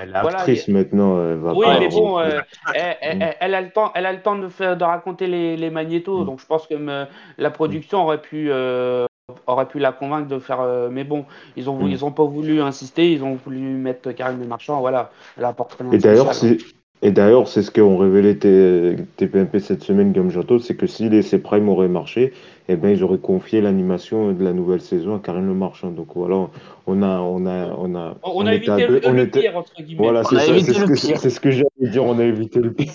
Elle 0.00 0.10
est 0.10 0.68
maintenant, 0.68 1.24
elle 1.24 1.38
va 1.38 1.54
oui, 1.54 1.66
mais 1.78 1.88
bon, 1.88 2.18
euh, 2.18 2.40
elle, 2.74 3.54
a 3.54 3.60
le 3.60 3.70
temps, 3.70 3.90
elle 3.94 4.06
a 4.06 4.12
le 4.12 4.20
temps 4.20 4.36
de, 4.36 4.48
faire, 4.48 4.76
de 4.76 4.84
raconter 4.84 5.26
les, 5.26 5.56
les 5.56 5.70
magnétos, 5.70 6.22
mm. 6.22 6.26
donc 6.26 6.40
je 6.40 6.46
pense 6.46 6.66
que 6.66 6.74
euh, 6.74 7.06
la 7.38 7.50
production 7.50 8.02
aurait 8.02 8.20
pu 8.20 8.50
euh, 8.50 9.06
aurait 9.46 9.66
pu 9.66 9.78
la 9.78 9.92
convaincre 9.92 10.28
de 10.28 10.38
faire. 10.38 10.60
Euh, 10.60 10.88
mais 10.90 11.04
bon, 11.04 11.24
ils 11.56 11.68
ont, 11.70 11.84
mm. 11.84 11.88
ils 11.88 12.04
ont 12.04 12.12
pas 12.12 12.24
voulu 12.24 12.60
insister, 12.60 13.12
ils 13.12 13.22
ont 13.24 13.38
voulu 13.44 13.58
mettre 13.58 14.12
Karim 14.12 14.40
Le 14.40 14.46
Marchand, 14.46 14.80
voilà, 14.80 15.10
elle 15.38 15.44
apporte 15.44 15.76
Et 15.92 15.98
d'ailleurs, 15.98 16.34
c'est. 16.34 16.58
Et 17.02 17.12
d'ailleurs, 17.12 17.48
c'est 17.48 17.62
ce 17.62 17.70
qu'ont 17.70 17.96
révélé 17.96 18.36
TPMP 18.36 19.58
cette 19.58 19.82
semaine, 19.82 20.12
Guillaume 20.12 20.30
Jato, 20.30 20.58
c'est 20.58 20.74
que 20.74 20.86
si 20.86 21.08
les 21.08 21.22
Prime 21.38 21.68
auraient 21.70 21.88
marché, 21.88 22.34
eh 22.68 22.76
ben, 22.76 22.90
ils 22.90 23.02
auraient 23.02 23.18
confié 23.18 23.62
l'animation 23.62 24.32
de 24.32 24.44
la 24.44 24.52
nouvelle 24.52 24.82
saison 24.82 25.16
à 25.16 25.18
Karine 25.18 25.46
Le 25.46 25.54
Marchand. 25.54 25.90
Donc 25.90 26.08
voilà, 26.14 26.48
on 26.86 27.02
a, 27.02 27.20
on 27.20 27.46
a, 27.46 27.74
on 27.78 27.94
a, 27.94 28.16
on, 28.22 28.46
a 28.46 28.54
évité 28.54 28.86
le, 28.86 29.24
pire, 29.26 29.56
entre 29.56 29.72
guillemets. 29.82 30.02
Voilà, 30.02 30.24
c'est 30.24 31.30
ce 31.30 31.40
que, 31.40 31.50
j'allais 31.50 31.90
dire, 31.90 32.04
on 32.04 32.18
a 32.18 32.24
évité 32.24 32.60
le 32.60 32.70
pire. 32.70 32.92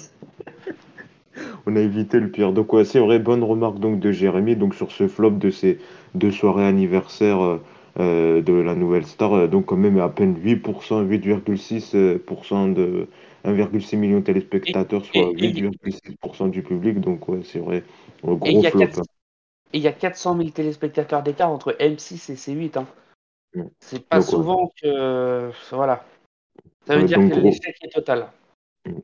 On 1.66 1.76
a 1.76 1.80
évité 1.80 2.20
le 2.20 2.30
pire. 2.30 2.54
Donc 2.54 2.74
ouais, 2.74 2.86
c'est 2.86 3.00
vrai, 3.00 3.20
bonne 3.20 3.44
remarque 3.44 3.80
donc 3.80 4.00
de 4.00 4.12
Jérémy, 4.12 4.56
donc 4.56 4.76
sur 4.76 4.92
ce 4.92 5.08
flop 5.08 5.32
de 5.32 5.50
ces 5.50 5.80
deux 6.14 6.32
soirées 6.32 6.66
anniversaires 6.66 7.42
euh, 7.42 7.62
euh, 8.00 8.42
de 8.42 8.54
la 8.54 8.76
nouvelle 8.76 9.06
star, 9.06 9.34
euh, 9.34 9.48
donc 9.48 9.66
quand 9.66 9.78
même 9.78 10.00
à 10.00 10.10
peine 10.10 10.36
8%, 10.38 11.08
8,6% 11.08 12.74
de 12.74 13.08
1,6 13.46 13.98
million 13.98 14.20
de 14.20 14.24
téléspectateurs, 14.24 15.06
soit 15.06 15.32
8,6% 15.32 16.50
du 16.50 16.62
public. 16.62 17.00
Donc 17.00 17.28
ouais, 17.28 17.42
c'est 17.44 17.60
vrai, 17.60 17.84
gros 18.24 18.64
flop. 18.64 18.82
Hein. 18.84 19.04
Et 19.74 19.80
il 19.80 19.84
y 19.84 19.88
a 19.88 19.92
400 19.92 20.38
000 20.38 20.50
téléspectateurs 20.50 21.24
d'écart 21.24 21.50
entre 21.50 21.72
M6 21.80 22.32
et 22.32 22.36
C8. 22.36 22.78
Hein. 22.78 22.86
C'est 23.80 24.06
pas 24.08 24.22
souvent 24.22 24.72
que. 24.82 25.50
Voilà. 25.72 26.06
Ça 26.86 26.98
veut 26.98 27.04
dire 27.04 27.18
que 27.18 27.40
l'échec 27.40 27.76
est 27.82 27.94
total. 27.94 28.28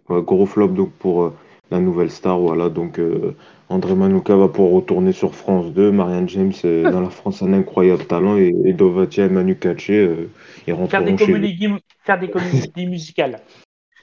Gros 0.08 0.46
flop 0.46 0.68
donc 0.68 0.92
pour 0.92 1.34
la 1.72 1.80
nouvelle 1.80 2.12
star. 2.12 2.40
Voilà. 2.40 2.70
Donc 2.70 3.00
euh, 3.00 3.36
André 3.70 3.96
Manouka 3.96 4.36
va 4.36 4.48
pouvoir 4.48 4.74
retourner 4.74 5.12
sur 5.12 5.34
France 5.34 5.74
2. 5.74 5.92
Marianne 5.92 6.30
James 6.30 6.54
dans 6.64 7.02
la 7.02 7.10
France 7.10 7.42
un 7.42 7.54
incroyable 7.54 8.06
talent. 8.06 8.38
Et, 8.38 8.54
et 8.66 8.74
Dovatia 8.74 9.26
et 9.26 9.30
Manu 9.30 9.56
Katché, 9.56 9.98
euh, 9.98 10.30
ils 10.68 10.76
faire 10.88 11.04
des, 11.04 11.16
comédies, 11.16 11.70
faire 12.04 12.20
des 12.20 12.30
comédies 12.30 12.88
musicales. 12.88 13.40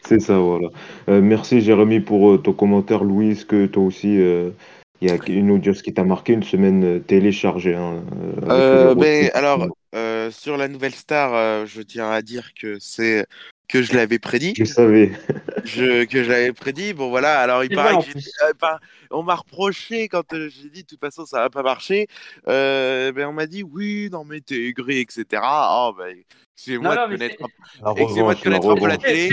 C'est 0.03 0.21
ça, 0.21 0.39
voilà. 0.39 0.69
merci 1.09 1.61
Jérémy 1.61 2.01
pour 2.01 2.41
ton 2.41 2.53
commentaire. 2.53 3.05
Louis, 3.05 3.33
est-ce 3.33 3.45
que 3.45 3.67
toi 3.67 3.83
aussi 3.83 4.19
il 5.01 5.09
y 5.09 5.13
a 5.13 5.19
une 5.29 5.51
audience 5.51 5.83
qui 5.83 5.95
t'a 5.95 6.05
marqué, 6.05 6.33
une 6.33 6.43
semaine 6.43 6.85
euh, 6.85 6.99
téléchargée. 6.99 7.75
Hein, 7.75 8.03
euh, 8.49 8.91
euh 8.91 8.95
ben, 8.95 9.31
alors, 9.35 9.67
euh, 9.95 10.31
sur 10.31 10.57
la 10.57 10.69
nouvelle 10.69 10.95
star, 10.95 11.67
je 11.67 11.83
tiens 11.83 12.11
à 12.11 12.23
dire 12.23 12.51
que 12.61 12.77
c'est 12.81 13.25
que 13.69 13.83
je 13.83 13.95
l'avais 13.95 14.19
prédit. 14.19 14.55
Je 14.57 14.65
savais. 14.65 15.13
je, 15.65 16.05
que 16.05 16.25
je 16.25 16.31
l'avais 16.31 16.53
prédit. 16.53 16.95
Bon, 16.95 17.11
voilà. 17.11 17.41
Alors, 17.41 17.65
il 17.65 17.75
paraît 17.75 17.95
que 17.97 18.19
on 19.11 19.23
m'a 19.23 19.37
reproché 19.37 20.09
quand 20.09 20.25
j'ai 20.33 20.71
dit 20.71 20.83
de 20.83 20.87
toute 20.87 21.01
façon 21.01 21.25
ça 21.25 21.39
va 21.39 21.51
pas 21.51 21.63
marcher. 21.63 22.09
ben, 22.47 23.27
on 23.27 23.33
m'a 23.33 23.47
dit 23.47 23.63
oui, 23.63 24.09
non, 24.11 24.25
mais 24.25 24.41
t'es 24.41 24.67
aigri, 24.67 24.99
etc. 24.99 25.43
Oh, 25.43 25.95
ben, 25.97 26.17
c'est 26.61 26.77
moi, 26.77 26.97
de 26.97 27.13
connaître, 27.13 28.69
un 28.69 28.75
peu 28.75 28.89
la 28.89 28.97
télé. 28.97 29.31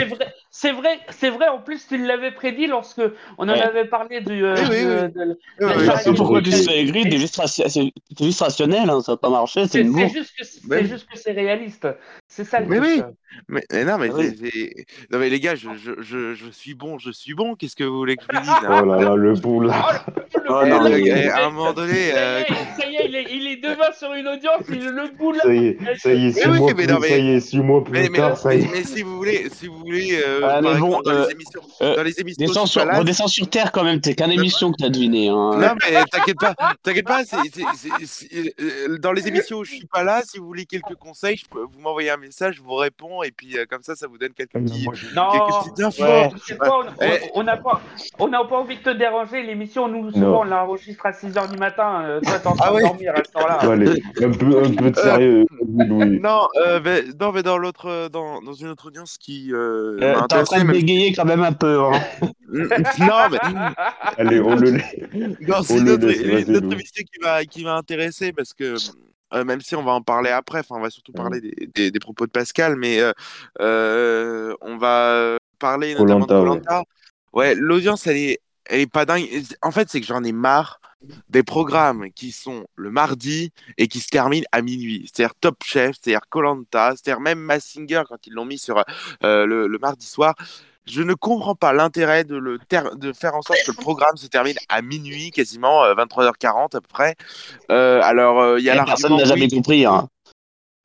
C'est 0.52 0.72
vrai, 0.72 1.00
c'est 1.10 1.32
vrai, 1.32 1.48
En 1.48 1.60
plus, 1.60 1.88
tu 1.88 1.98
l'avais 1.98 2.32
prédit 2.32 2.68
lorsque 2.68 3.02
on 3.40 3.50
en 3.50 3.54
avait 3.54 3.86
parlé 3.86 4.22
du. 4.22 4.46
Euh, 4.46 5.10
oui, 5.60 6.14
pourquoi 6.16 6.44
tu 6.44 6.52
aigri 6.70 7.04
C'est 7.04 7.18
juste, 8.26 8.42
rationnel, 8.42 8.92
hein, 8.92 9.02
ça 9.02 9.14
va 9.14 9.18
pas 9.18 9.32
marcher. 9.32 9.68
C'est 9.68 9.84
juste 9.84 11.08
que 11.08 11.18
c'est 11.18 11.32
réaliste. 11.32 11.88
C'est 12.28 12.44
ça 12.44 12.60
le 12.60 12.68
mais 12.68 12.80
Oui. 12.80 13.02
Mais, 13.50 13.64
non, 13.72 13.98
mais, 13.98 14.10
ah 14.14 14.22
non, 15.12 15.20
mais 15.20 15.30
les 15.30 15.40
gars, 15.40 15.56
je, 15.56 15.70
je, 15.76 16.34
je, 16.34 16.50
suis 16.52 16.74
bon, 16.74 16.98
je 17.00 17.12
suis 17.12 17.34
bon. 17.34 17.56
Qu'est-ce 17.56 17.76
que 17.76 17.84
vous 17.84 17.98
voulez 17.98 18.16
que 18.16 18.24
je 18.32 18.38
vous 18.38 18.44
dise 18.44 18.54
Oh 18.64 18.86
là 18.86 19.02
là, 19.02 19.16
le 19.16 19.34
boule. 19.34 19.74
Oh, 19.74 20.12
oh, 20.50 20.66
non, 20.66 20.86
à 20.86 21.46
un 21.46 21.50
moment 21.50 21.74
donné. 21.74 22.12
Ça 22.12 22.42
y 22.88 22.95
est, 22.95 22.95
il 23.06 23.16
est, 23.16 23.26
il 23.32 23.48
est 23.48 23.58
devant 23.58 23.92
sur 23.98 24.14
une 24.14 24.28
audience, 24.28 24.62
il 24.70 24.86
le 24.90 25.10
boule. 25.18 25.38
Ça 25.42 25.54
y 25.54 25.68
est, 25.68 25.78
ça 25.98 26.14
y 26.14 26.28
est, 26.28 26.32
six 26.32 26.48
mois 26.48 26.74
plus, 26.74 26.86
ça 26.86 27.18
y 27.18 27.30
est, 27.32 27.40
six 27.40 27.60
mois 27.60 27.84
plus 27.84 28.12
tard, 28.12 28.38
ça 28.38 28.56
y 28.56 28.62
est. 28.62 28.72
Mais 28.72 28.84
si 28.84 29.02
vous 29.02 29.18
voulez, 29.18 29.48
si 29.52 29.68
vous 29.68 29.80
voulez, 29.80 30.20
euh, 30.26 30.42
ah, 30.44 30.62
mais 30.62 30.80
bon, 30.80 31.02
dans, 31.02 31.12
les 31.12 31.18
euh, 31.18 31.30
émissions, 31.30 31.62
euh, 31.82 31.96
dans 31.96 32.04
les 32.04 32.20
émissions, 32.20 32.66
sur, 32.66 32.82
redescends 32.82 33.28
sur 33.28 33.50
Terre 33.50 33.72
quand 33.72 33.84
même. 33.84 34.02
T'es 34.02 34.16
qu'un 34.16 34.30
émission 34.30 34.72
que 34.72 34.78
t'as 34.80 34.90
deviné. 34.90 35.30
Hein. 35.30 35.52
Non, 35.58 35.76
mais 35.84 36.04
t'inquiète 36.12 36.40
pas, 36.40 36.56
t'inquiète 36.84 37.06
pas. 37.06 37.24
Dans 39.00 39.12
les 39.12 39.28
émissions 39.28 39.58
où 39.58 39.64
je 39.64 39.72
suis 39.72 39.88
pas 39.88 40.04
là, 40.04 40.22
si 40.26 40.38
vous 40.38 40.46
voulez 40.46 40.66
quelques 40.66 40.96
conseils, 40.96 41.38
je 41.38 41.46
peux 41.50 41.62
vous 41.62 41.80
m'envoyer 41.80 42.10
un 42.10 42.18
message, 42.18 42.56
je 42.56 42.62
vous 42.62 42.76
réponds 42.76 43.24
et 43.24 43.32
puis 43.32 43.56
comme 43.70 43.84
ça, 43.84 43.96
ça 43.96 44.08
vous 44.08 44.18
donne 44.18 44.34
quelques 44.34 44.52
petits, 44.52 44.88
non, 45.16 45.32
quelques 45.32 45.74
petites 45.74 45.86
infos. 45.86 46.84
on 47.34 47.44
n'a 47.44 47.58
pas, 47.58 47.82
on 48.20 48.28
n'a 48.28 48.44
pas 48.44 48.58
envie 48.58 48.78
de 48.78 48.82
te 48.82 48.90
déranger. 48.90 49.44
L'émission, 49.44 49.88
nous 49.88 50.12
souvent, 50.12 50.42
on 50.42 50.44
l'enregistre 50.44 51.06
à 51.06 51.14
6 51.14 51.28
h 51.28 51.52
du 51.52 51.58
matin. 51.58 52.20
toi, 52.24 52.40
t'es 52.40 52.48
en 52.48 52.56
train 52.56 52.66
ah 52.68 52.95
dormir 52.96 53.14
à 53.16 53.24
ce 53.24 53.32
temps-là. 53.32 53.60
un 53.62 54.32
peu, 54.32 54.64
un 54.64 54.74
peu 54.74 54.92
de 54.92 54.96
sérieux. 54.96 55.46
non, 55.68 56.48
mais, 56.84 57.04
non, 57.20 57.32
mais 57.32 57.44
dans 57.44 57.58
l'autre, 57.58 58.10
dans, 58.10 58.42
dans 58.42 58.54
une 58.54 58.68
autre 58.68 58.88
audience 58.88 59.18
qui 59.18 59.52
euh, 59.54 59.98
euh, 60.02 60.22
T'es 60.28 60.36
en 60.36 60.44
train 60.44 60.64
de 60.64 60.72
bégayer 60.72 61.14
quand 61.14 61.26
même 61.26 61.44
un 61.44 61.54
peu. 61.54 61.80
Hein. 61.80 62.02
non, 62.50 63.30
mais. 63.32 63.40
Allez, 64.18 64.40
on 64.40 64.56
le 64.56 64.72
laisse. 64.72 64.96
c'est 65.64 65.82
notre, 65.82 66.10
émission 66.10 67.04
qui 67.14 67.20
va, 67.22 67.46
qui 67.46 67.64
va 67.64 67.76
intéresser 67.76 68.32
parce 68.32 68.54
que. 68.54 68.76
Euh, 69.34 69.44
même 69.44 69.60
si 69.60 69.76
on 69.76 69.84
va 69.84 69.92
en 69.92 70.02
parler 70.02 70.30
après, 70.30 70.60
enfin 70.60 70.76
on 70.78 70.82
va 70.82 70.92
surtout 70.92 71.12
parler 71.12 71.42
des, 71.42 71.90
des, 71.90 72.00
propos 72.00 72.28
de 72.28 72.32
Pascal, 72.32 72.76
mais 72.76 73.02
euh, 73.02 73.12
euh, 73.60 74.56
on 74.62 74.78
va 74.78 75.38
parler 75.58 75.96
notamment 75.96 76.26
de 76.26 76.32
Colanta. 76.32 76.84
Ouais, 77.34 77.56
l'audience 77.56 78.06
elle 78.06 78.18
est, 78.18 78.40
elle 78.66 78.82
est 78.82 78.92
pas 78.92 79.06
dingue. 79.06 79.28
En 79.62 79.72
fait, 79.72 79.90
c'est 79.90 80.02
que 80.02 80.08
j'en 80.08 80.24
ai 80.24 80.32
marre 80.32 80.80
des 81.30 81.44
programmes 81.44 82.12
qui 82.12 82.32
sont 82.32 82.66
le 82.76 82.90
mardi 82.90 83.52
et 83.78 83.88
qui 83.88 84.00
se 84.00 84.08
terminent 84.08 84.48
à 84.52 84.62
minuit. 84.62 85.10
C'est-à-dire 85.12 85.36
Top 85.40 85.58
Chef, 85.64 85.96
c'est-à-dire 86.02 86.22
Colanta, 86.30 86.92
c'est-à-dire 86.92 87.20
même 87.20 87.40
Massinger 87.40 88.04
quand 88.08 88.26
ils 88.26 88.34
l'ont 88.34 88.46
mis 88.46 88.58
sur 88.58 88.84
euh, 89.24 89.46
le, 89.46 89.78
mardi 89.80 90.06
soir. 90.06 90.36
Je 90.88 91.02
ne 91.02 91.14
comprends 91.16 91.56
pas 91.56 91.74
l'intérêt 91.74 92.24
de, 92.24 92.36
le 92.36 92.60
de 92.96 93.14
faire 93.14 93.36
en 93.36 93.42
sorte 93.42 93.60
que 93.66 93.72
le 93.72 93.78
programme 93.78 94.18
se 94.18 94.28
termine 94.28 94.58
à 94.70 94.84
minuit, 94.84 95.32
quasiment 95.32 95.84
23h40 95.84 96.46
euh, 96.46 96.64
à 96.64 96.68
peu 96.70 96.82
près. 96.82 97.16
Euh, 97.72 98.02
alors, 98.04 98.60
il 98.60 98.64
y 98.64 98.70
a 98.70 98.84
Personne 98.84 99.18
n'a 99.18 99.26
jamais 99.26 99.48
compris. 99.48 99.86
Hein. 99.86 100.08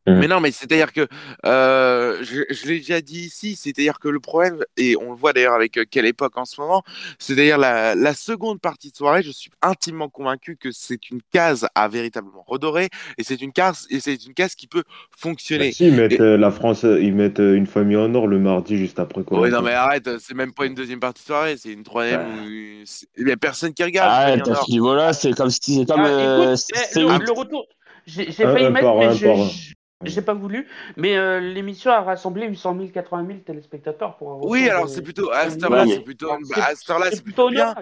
Mmh. 0.06 0.18
Mais 0.18 0.28
non, 0.28 0.40
mais 0.40 0.50
c'est-à-dire 0.50 0.94
que 0.94 1.06
euh, 1.44 2.18
je, 2.22 2.42
je 2.48 2.66
l'ai 2.66 2.78
déjà 2.78 3.02
dit 3.02 3.20
ici, 3.20 3.54
c'est-à-dire 3.54 3.98
que 3.98 4.08
le 4.08 4.18
problème, 4.18 4.64
et 4.78 4.96
on 4.96 5.10
le 5.10 5.16
voit 5.16 5.34
d'ailleurs 5.34 5.52
avec 5.52 5.76
euh, 5.76 5.84
quelle 5.88 6.06
époque 6.06 6.38
en 6.38 6.46
ce 6.46 6.58
moment, 6.58 6.82
c'est-à-dire 7.18 7.58
la, 7.58 7.94
la, 7.94 8.14
seconde 8.14 8.62
partie 8.62 8.90
de 8.90 8.96
soirée, 8.96 9.22
je 9.22 9.30
suis 9.30 9.50
intimement 9.60 10.08
convaincu 10.08 10.56
que 10.56 10.70
c'est 10.72 11.10
une 11.10 11.20
case 11.32 11.66
à 11.74 11.88
véritablement 11.88 12.44
redorer, 12.46 12.88
et 13.18 13.24
c'est 13.24 13.42
une 13.42 13.52
case, 13.52 13.86
et 13.90 14.00
c'est 14.00 14.24
une 14.24 14.32
case 14.32 14.54
qui 14.54 14.66
peut 14.66 14.84
fonctionner. 15.14 15.68
Bah 15.68 15.74
si, 15.74 15.88
ils 15.88 15.94
mettent 15.94 16.20
euh, 16.20 16.38
la 16.38 16.50
France, 16.50 16.84
ils 16.84 17.14
mettent 17.14 17.38
une 17.38 17.66
famille 17.66 17.98
en 17.98 18.14
or 18.14 18.26
le 18.26 18.38
mardi 18.38 18.78
juste 18.78 18.98
après 18.98 19.22
quoi. 19.22 19.40
Oui, 19.40 19.50
non, 19.50 19.60
mais 19.60 19.72
arrête, 19.72 20.08
c'est 20.18 20.34
même 20.34 20.54
pas 20.54 20.64
une 20.64 20.74
deuxième 20.74 21.00
partie 21.00 21.22
de 21.22 21.26
soirée, 21.26 21.56
c'est 21.58 21.72
une 21.72 21.82
troisième. 21.82 22.26
Il 22.46 23.26
n'y 23.26 23.32
a 23.32 23.36
personne 23.36 23.74
qui 23.74 23.84
regarde. 23.84 24.10
Arrête, 24.10 24.48
à 24.48 24.54
ce 24.54 24.70
niveau-là, 24.70 25.12
c'est 25.12 25.32
comme 25.32 25.50
si 25.50 25.76
c'est 25.76 25.86
comme. 25.86 26.00
Ah, 26.00 26.54
eh, 26.96 27.00
le, 27.00 27.32
retour. 27.32 27.66
J'ai 28.06 28.32
failli 28.32 28.70
mettre, 28.70 28.94
mais 28.96 29.14
je, 29.14 29.74
j'ai 30.04 30.22
pas 30.22 30.34
voulu, 30.34 30.66
mais 30.96 31.16
euh, 31.16 31.40
l'émission 31.40 31.90
a 31.90 32.00
rassemblé 32.00 32.46
800 32.46 32.76
000, 32.76 32.88
80 32.88 33.26
000 33.26 33.38
téléspectateurs 33.40 34.16
pour 34.16 34.46
Oui, 34.46 34.68
alors 34.68 34.88
c'est 34.88 35.02
plutôt 35.02 35.30
à 35.30 35.50
cette 35.50 35.62
heure-là, 35.62 35.84
c'est 35.86 36.00
plutôt, 36.00 36.30
à 36.30 36.74
cette 36.74 36.90
heure-là, 36.90 37.10
c'est 37.12 37.22
plutôt 37.22 37.50
bien. 37.50 37.74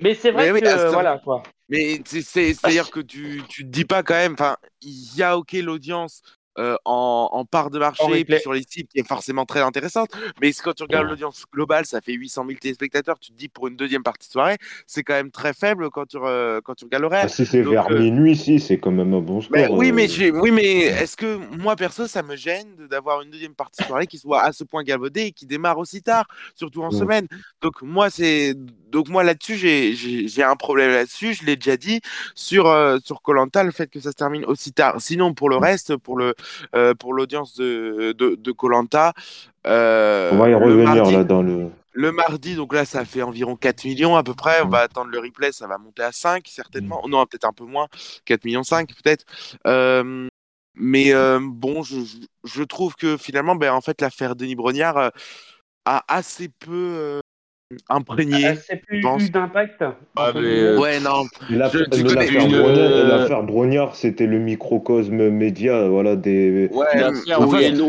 Mais 0.00 0.14
c'est 0.14 0.30
vrai 0.30 0.48
que 0.48 0.92
voilà 0.92 1.18
quoi. 1.18 1.42
Mais 1.68 2.00
c'est-à-dire 2.04 2.90
que 2.90 3.00
tu 3.00 3.42
tu 3.48 3.64
te 3.64 3.68
dis 3.68 3.84
pas 3.84 4.02
quand 4.02 4.14
même, 4.14 4.32
enfin, 4.32 4.56
il 4.82 5.16
y 5.16 5.22
a 5.22 5.38
ok 5.38 5.52
l'audience, 5.52 6.22
euh, 6.60 6.76
en, 6.84 7.44
part 7.50 7.70
de 7.70 7.78
marché 7.78 8.26
sur 8.40 8.52
les 8.52 8.62
sites 8.62 8.88
qui 8.90 9.00
est 9.00 9.06
forcément 9.06 9.46
très 9.46 9.60
intéressante. 9.60 10.10
Mais 10.40 10.52
quand 10.52 10.74
tu 10.74 10.82
regardes 10.82 11.08
l'audience 11.08 11.44
globale, 11.52 11.86
ça 11.86 12.00
fait 12.00 12.12
800 12.12 12.44
000 12.46 12.58
téléspectateurs. 12.58 13.18
Tu 13.18 13.32
te 13.32 13.36
dis 13.36 13.48
pour 13.48 13.66
une 13.68 13.76
deuxième 13.76 14.02
partie 14.02 14.28
de 14.28 14.32
soirée, 14.32 14.56
c'est 14.86 15.02
quand 15.02 15.14
même 15.14 15.30
très 15.30 15.54
faible 15.54 15.90
quand 15.90 16.06
tu, 16.06 16.18
quand 16.18 16.74
tu 16.74 16.84
regardes 16.84 17.02
l'horaire. 17.02 17.22
Ah, 17.24 17.28
si 17.28 17.46
c'est 17.46 17.62
vers 17.62 17.90
euh, 17.90 17.98
minuit, 17.98 18.36
si, 18.36 18.60
c'est 18.60 18.78
quand 18.78 18.90
même 18.90 19.14
un 19.14 19.20
bon 19.20 19.40
score. 19.40 19.70
oui, 19.70 19.92
mais, 19.92 20.08
euh. 20.20 20.40
oui, 20.40 20.50
mais 20.50 20.80
est-ce 20.82 21.16
que 21.16 21.38
moi, 21.56 21.76
perso, 21.76 22.06
ça 22.06 22.22
me 22.22 22.36
gêne 22.36 22.68
d'avoir 22.90 23.22
une 23.22 23.30
deuxième 23.30 23.54
partie 23.54 23.82
de 23.82 23.86
soirée 23.86 24.06
qui 24.06 24.18
soit 24.18 24.42
à 24.42 24.52
ce 24.52 24.64
point 24.64 24.82
galvaudée 24.82 25.22
et 25.22 25.32
qui 25.32 25.46
démarre 25.46 25.78
aussi 25.78 26.02
tard, 26.02 26.26
surtout 26.54 26.82
en 26.82 26.90
semaine 26.90 27.26
Donc, 27.62 27.80
moi, 27.82 28.10
c'est. 28.10 28.54
Donc 28.90 29.08
moi 29.08 29.22
là-dessus 29.22 29.56
j'ai 29.56 30.42
un 30.42 30.56
problème 30.56 30.90
là-dessus, 30.90 31.34
je 31.34 31.44
l'ai 31.44 31.56
déjà 31.56 31.76
dit 31.76 32.00
sur 32.34 32.64
sur 33.04 33.22
Colanta 33.22 33.62
le 33.62 33.70
fait 33.70 33.88
que 33.88 34.00
ça 34.00 34.10
se 34.10 34.16
termine 34.16 34.44
aussi 34.44 34.72
tard. 34.72 35.00
Sinon 35.00 35.34
pour 35.34 35.48
le 35.48 35.56
reste 35.56 35.96
pour 35.96 36.16
le 36.16 36.34
euh, 36.74 36.94
pour 36.94 37.14
l'audience 37.14 37.56
de 37.56 38.12
de 38.12 38.52
Colanta. 38.52 39.12
Euh, 39.66 40.30
on 40.32 40.38
va 40.38 40.50
y 40.50 40.54
revenir 40.54 41.04
là 41.04 41.24
dans 41.24 41.42
le. 41.42 41.70
Le 41.92 42.12
mardi, 42.12 42.54
donc 42.54 42.72
là, 42.72 42.84
ça 42.84 43.04
fait 43.04 43.20
environ 43.20 43.56
4 43.56 43.84
millions 43.84 44.14
à 44.14 44.22
peu 44.22 44.32
près. 44.32 44.62
On 44.62 44.68
va 44.68 44.78
attendre 44.78 45.10
le 45.10 45.18
replay, 45.18 45.50
ça 45.50 45.66
va 45.66 45.76
monter 45.76 46.04
à 46.04 46.12
5 46.12 46.44
certainement. 46.46 47.02
Mm. 47.04 47.10
Non, 47.10 47.26
peut-être 47.26 47.46
un 47.46 47.52
peu 47.52 47.64
moins, 47.64 47.88
4 48.26 48.44
millions 48.44 48.62
5 48.62 48.88
peut-être. 48.94 49.24
Euh, 49.66 50.28
mais 50.76 51.12
bon, 51.40 51.82
je, 51.82 51.96
je, 52.44 52.62
trouve 52.62 52.94
que 52.94 53.16
finalement, 53.16 53.56
ben, 53.56 53.72
en 53.72 53.80
fait, 53.80 54.00
l'affaire 54.00 54.36
Denis 54.36 54.54
Brognard 54.54 55.10
a 55.84 56.04
assez 56.06 56.48
peu 56.48 57.20
imprégné. 57.88 58.46
Ah, 58.46 58.54
c'est 58.56 58.76
plus 58.76 59.00
d'impact. 59.30 59.84
Ah, 60.16 60.32
euh, 60.34 60.78
ouais, 60.78 60.98
non. 61.00 61.24
L'affaire 61.50 63.42
Brognard, 63.42 63.94
c'était 63.94 64.26
le 64.26 64.38
microcosme 64.38 65.30
média, 65.30 65.88
voilà, 65.88 66.16
des. 66.16 66.68
Ouais, 66.72 66.86
oui, 67.40 67.72
non. 67.72 67.88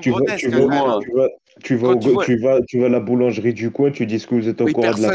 tu 0.00 0.10
vas, 0.10 1.28
tu, 1.62 1.76
vas, 1.76 1.96
tu 1.96 2.80
vas 2.80 2.86
à 2.86 2.88
la 2.88 3.00
boulangerie 3.00 3.54
du 3.54 3.70
coin, 3.70 3.90
tu 3.90 4.06
dis 4.06 4.18
ce 4.18 4.26
que 4.26 4.34
vous 4.34 4.48
êtes 4.48 4.60
au 4.60 4.66
courant 4.66 4.92
de 4.92 5.02
la 5.02 5.14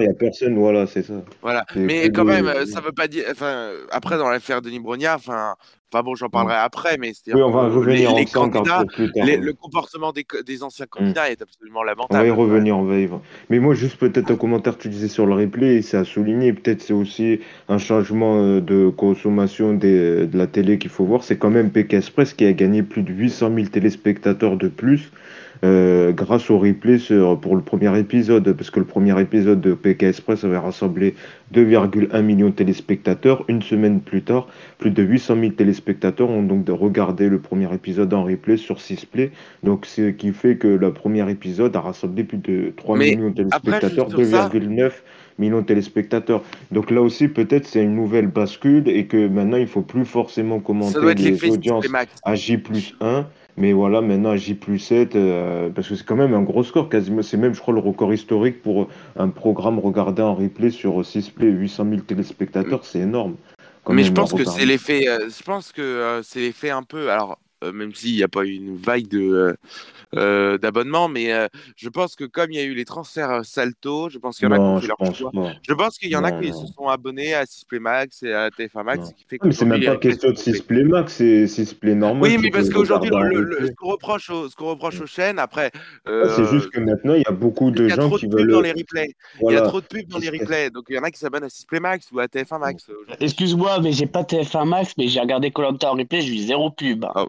n'y 0.00 0.08
a 0.08 0.14
personne, 0.14 0.58
voilà, 0.58 0.86
c'est 0.86 1.02
ça. 1.02 1.14
Voilà, 1.42 1.64
mais 1.74 2.10
quand 2.10 2.24
même, 2.24 2.50
ça 2.66 2.80
veut 2.80 2.92
pas 2.92 3.08
dire. 3.08 3.24
Enfin, 3.30 3.70
après, 3.90 4.18
dans 4.18 4.28
l'affaire 4.28 4.62
Denis 4.62 4.80
Brognard, 4.80 5.16
enfin, 5.16 5.54
Enfin 5.90 6.02
bon, 6.02 6.14
j'en 6.14 6.28
parlerai 6.28 6.56
après, 6.56 6.98
mais 6.98 7.12
oui, 7.28 7.42
on 7.42 7.50
va 7.50 7.62
revenir 7.62 8.14
les, 8.14 8.26
candidats, 8.26 8.84
plus 8.94 9.10
tard, 9.10 9.26
le 9.26 9.52
comportement 9.54 10.12
des, 10.12 10.26
des 10.46 10.62
anciens 10.62 10.84
mm. 10.84 10.88
candidats 10.88 11.30
est 11.30 11.40
absolument 11.40 11.82
lamentable. 11.82 12.20
On 12.20 12.22
va 12.22 12.26
y 12.26 12.30
revenir, 12.30 12.76
on 12.76 12.84
va 12.84 12.98
y. 12.98 13.08
Mais 13.48 13.58
moi, 13.58 13.74
juste 13.74 13.96
peut-être 13.96 14.30
un 14.30 14.36
commentaire 14.36 14.76
que 14.76 14.82
tu 14.82 14.90
disais 14.90 15.08
sur 15.08 15.24
le 15.24 15.32
replay, 15.32 15.80
c'est 15.80 15.96
à 15.96 16.04
souligner, 16.04 16.52
peut-être 16.52 16.82
c'est 16.82 16.92
aussi 16.92 17.40
un 17.70 17.78
changement 17.78 18.36
euh, 18.36 18.60
de 18.60 18.90
consommation 18.90 19.72
des, 19.72 20.26
de 20.26 20.36
la 20.36 20.46
télé 20.46 20.76
qu'il 20.76 20.90
faut 20.90 21.06
voir. 21.06 21.24
C'est 21.24 21.38
quand 21.38 21.50
même 21.50 21.70
PK 21.70 21.94
Express 21.94 22.34
qui 22.34 22.44
a 22.44 22.52
gagné 22.52 22.82
plus 22.82 23.02
de 23.02 23.10
800 23.10 23.54
000 23.54 23.68
téléspectateurs 23.68 24.58
de 24.58 24.68
plus 24.68 25.10
euh, 25.64 26.12
grâce 26.12 26.50
au 26.50 26.58
replay 26.58 26.98
pour 27.40 27.56
le 27.56 27.62
premier 27.62 27.96
épisode, 27.98 28.52
parce 28.52 28.70
que 28.70 28.80
le 28.80 28.86
premier 28.86 29.20
épisode 29.20 29.60
de 29.60 29.74
PK 29.74 30.04
Express 30.04 30.44
avait 30.44 30.58
rassemblé 30.58 31.14
2,1 31.54 32.22
millions 32.22 32.48
de 32.48 32.54
téléspectateurs. 32.54 33.44
Une 33.48 33.62
semaine 33.62 34.00
plus 34.00 34.22
tard, 34.22 34.48
plus 34.78 34.90
de 34.90 35.02
800 35.02 35.36
000 35.40 35.52
téléspectateurs 35.52 36.30
ont 36.30 36.42
donc 36.42 36.66
regardé 36.68 37.28
le 37.28 37.38
premier 37.38 37.72
épisode 37.74 38.12
en 38.14 38.24
replay 38.24 38.56
sur 38.56 38.78
6play. 38.78 39.30
Donc, 39.62 39.86
ce 39.86 40.10
qui 40.10 40.32
fait 40.32 40.56
que 40.56 40.68
le 40.68 40.92
premier 40.92 41.28
épisode 41.30 41.74
a 41.76 41.80
rassemblé 41.80 42.24
plus 42.24 42.38
de 42.38 42.72
3 42.76 42.96
millions 42.96 43.30
de 43.30 43.34
téléspectateurs, 43.34 44.08
2,9 44.08 44.92
millions 45.38 45.60
de 45.60 45.66
téléspectateurs. 45.66 46.42
Donc 46.70 46.90
là 46.90 47.00
aussi, 47.00 47.28
peut-être 47.28 47.66
c'est 47.66 47.82
une 47.82 47.94
nouvelle 47.94 48.26
bascule 48.26 48.88
et 48.88 49.06
que 49.06 49.28
maintenant, 49.28 49.56
il 49.56 49.68
faut 49.68 49.82
plus 49.82 50.04
forcément 50.04 50.60
commenter 50.60 51.14
les 51.14 51.50
audiences 51.50 51.86
à 52.24 52.34
J 52.34 52.58
plus 52.58 52.94
1 53.00 53.26
mais 53.58 53.72
voilà, 53.72 54.00
maintenant, 54.00 54.36
J 54.36 54.54
plus 54.54 54.78
7, 54.78 55.16
euh, 55.16 55.68
parce 55.70 55.88
que 55.88 55.96
c'est 55.96 56.04
quand 56.04 56.16
même 56.16 56.32
un 56.32 56.42
gros 56.42 56.62
score, 56.62 56.88
quasiment. 56.88 57.22
C'est 57.22 57.36
même, 57.36 57.54
je 57.54 57.60
crois, 57.60 57.74
le 57.74 57.80
record 57.80 58.14
historique 58.14 58.62
pour 58.62 58.88
un 59.16 59.28
programme 59.28 59.78
regardé 59.78 60.22
en 60.22 60.34
replay 60.34 60.70
sur 60.70 61.04
6 61.04 61.30
play, 61.30 61.48
800 61.48 61.86
000 61.90 62.00
téléspectateurs, 62.02 62.84
c'est 62.84 63.00
énorme. 63.00 63.36
mais 63.88 64.04
je 64.04 64.12
pense 64.12 64.32
que 64.32 64.44
c'est 64.44 64.64
l'effet, 64.64 65.08
euh, 65.08 65.28
je 65.28 65.42
pense 65.42 65.72
que 65.72 65.82
euh, 65.82 66.22
c'est 66.22 66.40
l'effet 66.40 66.70
un 66.70 66.84
peu, 66.84 67.10
alors, 67.10 67.38
même 67.62 67.94
s'il 67.94 68.14
n'y 68.14 68.22
a 68.22 68.28
pas 68.28 68.44
une 68.44 68.76
vague 68.76 69.08
de 69.08 69.56
euh, 70.16 70.56
d'abonnement, 70.56 71.06
mais 71.08 71.34
euh, 71.34 71.48
je 71.76 71.90
pense 71.90 72.16
que 72.16 72.24
comme 72.24 72.50
il 72.50 72.56
y 72.56 72.60
a 72.60 72.64
eu 72.64 72.72
les 72.72 72.86
transferts 72.86 73.30
euh, 73.30 73.42
Salto, 73.42 74.08
je 74.08 74.16
pense 74.16 74.38
qu'il 74.38 74.48
y 74.48 74.50
en 74.50 74.52
a 74.52 74.56
qui 74.56 74.62
ont 74.62 74.80
fait 74.80 74.86
leur 74.86 75.14
choix. 75.14 75.30
Je 75.68 75.74
pense 75.74 75.98
qu'il 75.98 76.08
y 76.08 76.16
en 76.16 76.24
a 76.24 76.32
qui 76.32 76.48
se 76.48 76.66
sont 76.74 76.88
abonnés 76.88 77.34
à 77.34 77.44
6play 77.44 77.78
Max 77.78 78.22
et 78.22 78.32
à 78.32 78.48
TF1 78.48 78.84
Max. 78.84 79.12
Qui 79.12 79.26
fait 79.28 79.38
mais 79.44 79.52
c'est 79.52 79.66
même 79.66 79.84
pas 79.84 79.96
question 79.98 80.30
de 80.30 80.36
6play 80.36 80.84
Max, 80.84 81.12
c'est 81.12 81.44
6play 81.44 81.94
normal. 81.94 82.22
Oui, 82.22 82.38
mais 82.40 82.50
parce 82.50 82.70
qu'aujourd'hui, 82.70 83.10
ce 83.10 83.72
qu'on 83.72 83.88
reproche, 83.88 84.30
aux, 84.30 84.48
reproche 84.60 84.98
aux 85.02 85.06
chaînes, 85.06 85.38
après. 85.38 85.70
Ah, 86.06 86.22
c'est 86.34 86.46
juste 86.46 86.70
que 86.70 86.80
maintenant, 86.80 87.12
il 87.12 87.22
y 87.22 87.28
a 87.28 87.32
beaucoup 87.32 87.70
de 87.70 87.86
gens 87.88 88.10
qui 88.12 88.28
veulent. 88.28 88.48
Dans 88.50 88.62
les 88.62 88.72
replays. 88.72 89.12
Il 89.46 89.52
y 89.52 89.56
a 89.56 89.60
trop 89.60 89.82
de 89.82 89.86
pubs 89.86 90.08
dans 90.08 90.18
les 90.18 90.30
replays. 90.30 90.70
Donc 90.70 90.84
il 90.88 90.96
y 90.96 90.98
en 90.98 91.02
a 91.02 91.10
qui 91.10 91.18
s'abonnent 91.18 91.44
à 91.44 91.48
6play 91.48 91.80
Max 91.80 92.10
ou 92.12 92.18
à 92.18 92.28
TF1 92.28 92.58
Max. 92.58 92.90
Excuse-moi, 93.20 93.80
mais 93.82 93.92
j'ai 93.92 94.06
pas 94.06 94.22
TF1 94.22 94.66
Max, 94.66 94.94
mais 94.96 95.08
j'ai 95.08 95.20
regardé 95.20 95.50
Colanta 95.50 95.92
en 95.92 95.96
replay, 95.96 96.22
je 96.22 96.32
vis 96.32 96.46
zéro 96.46 96.70
pub. 96.70 97.04
Ah, 97.14 97.26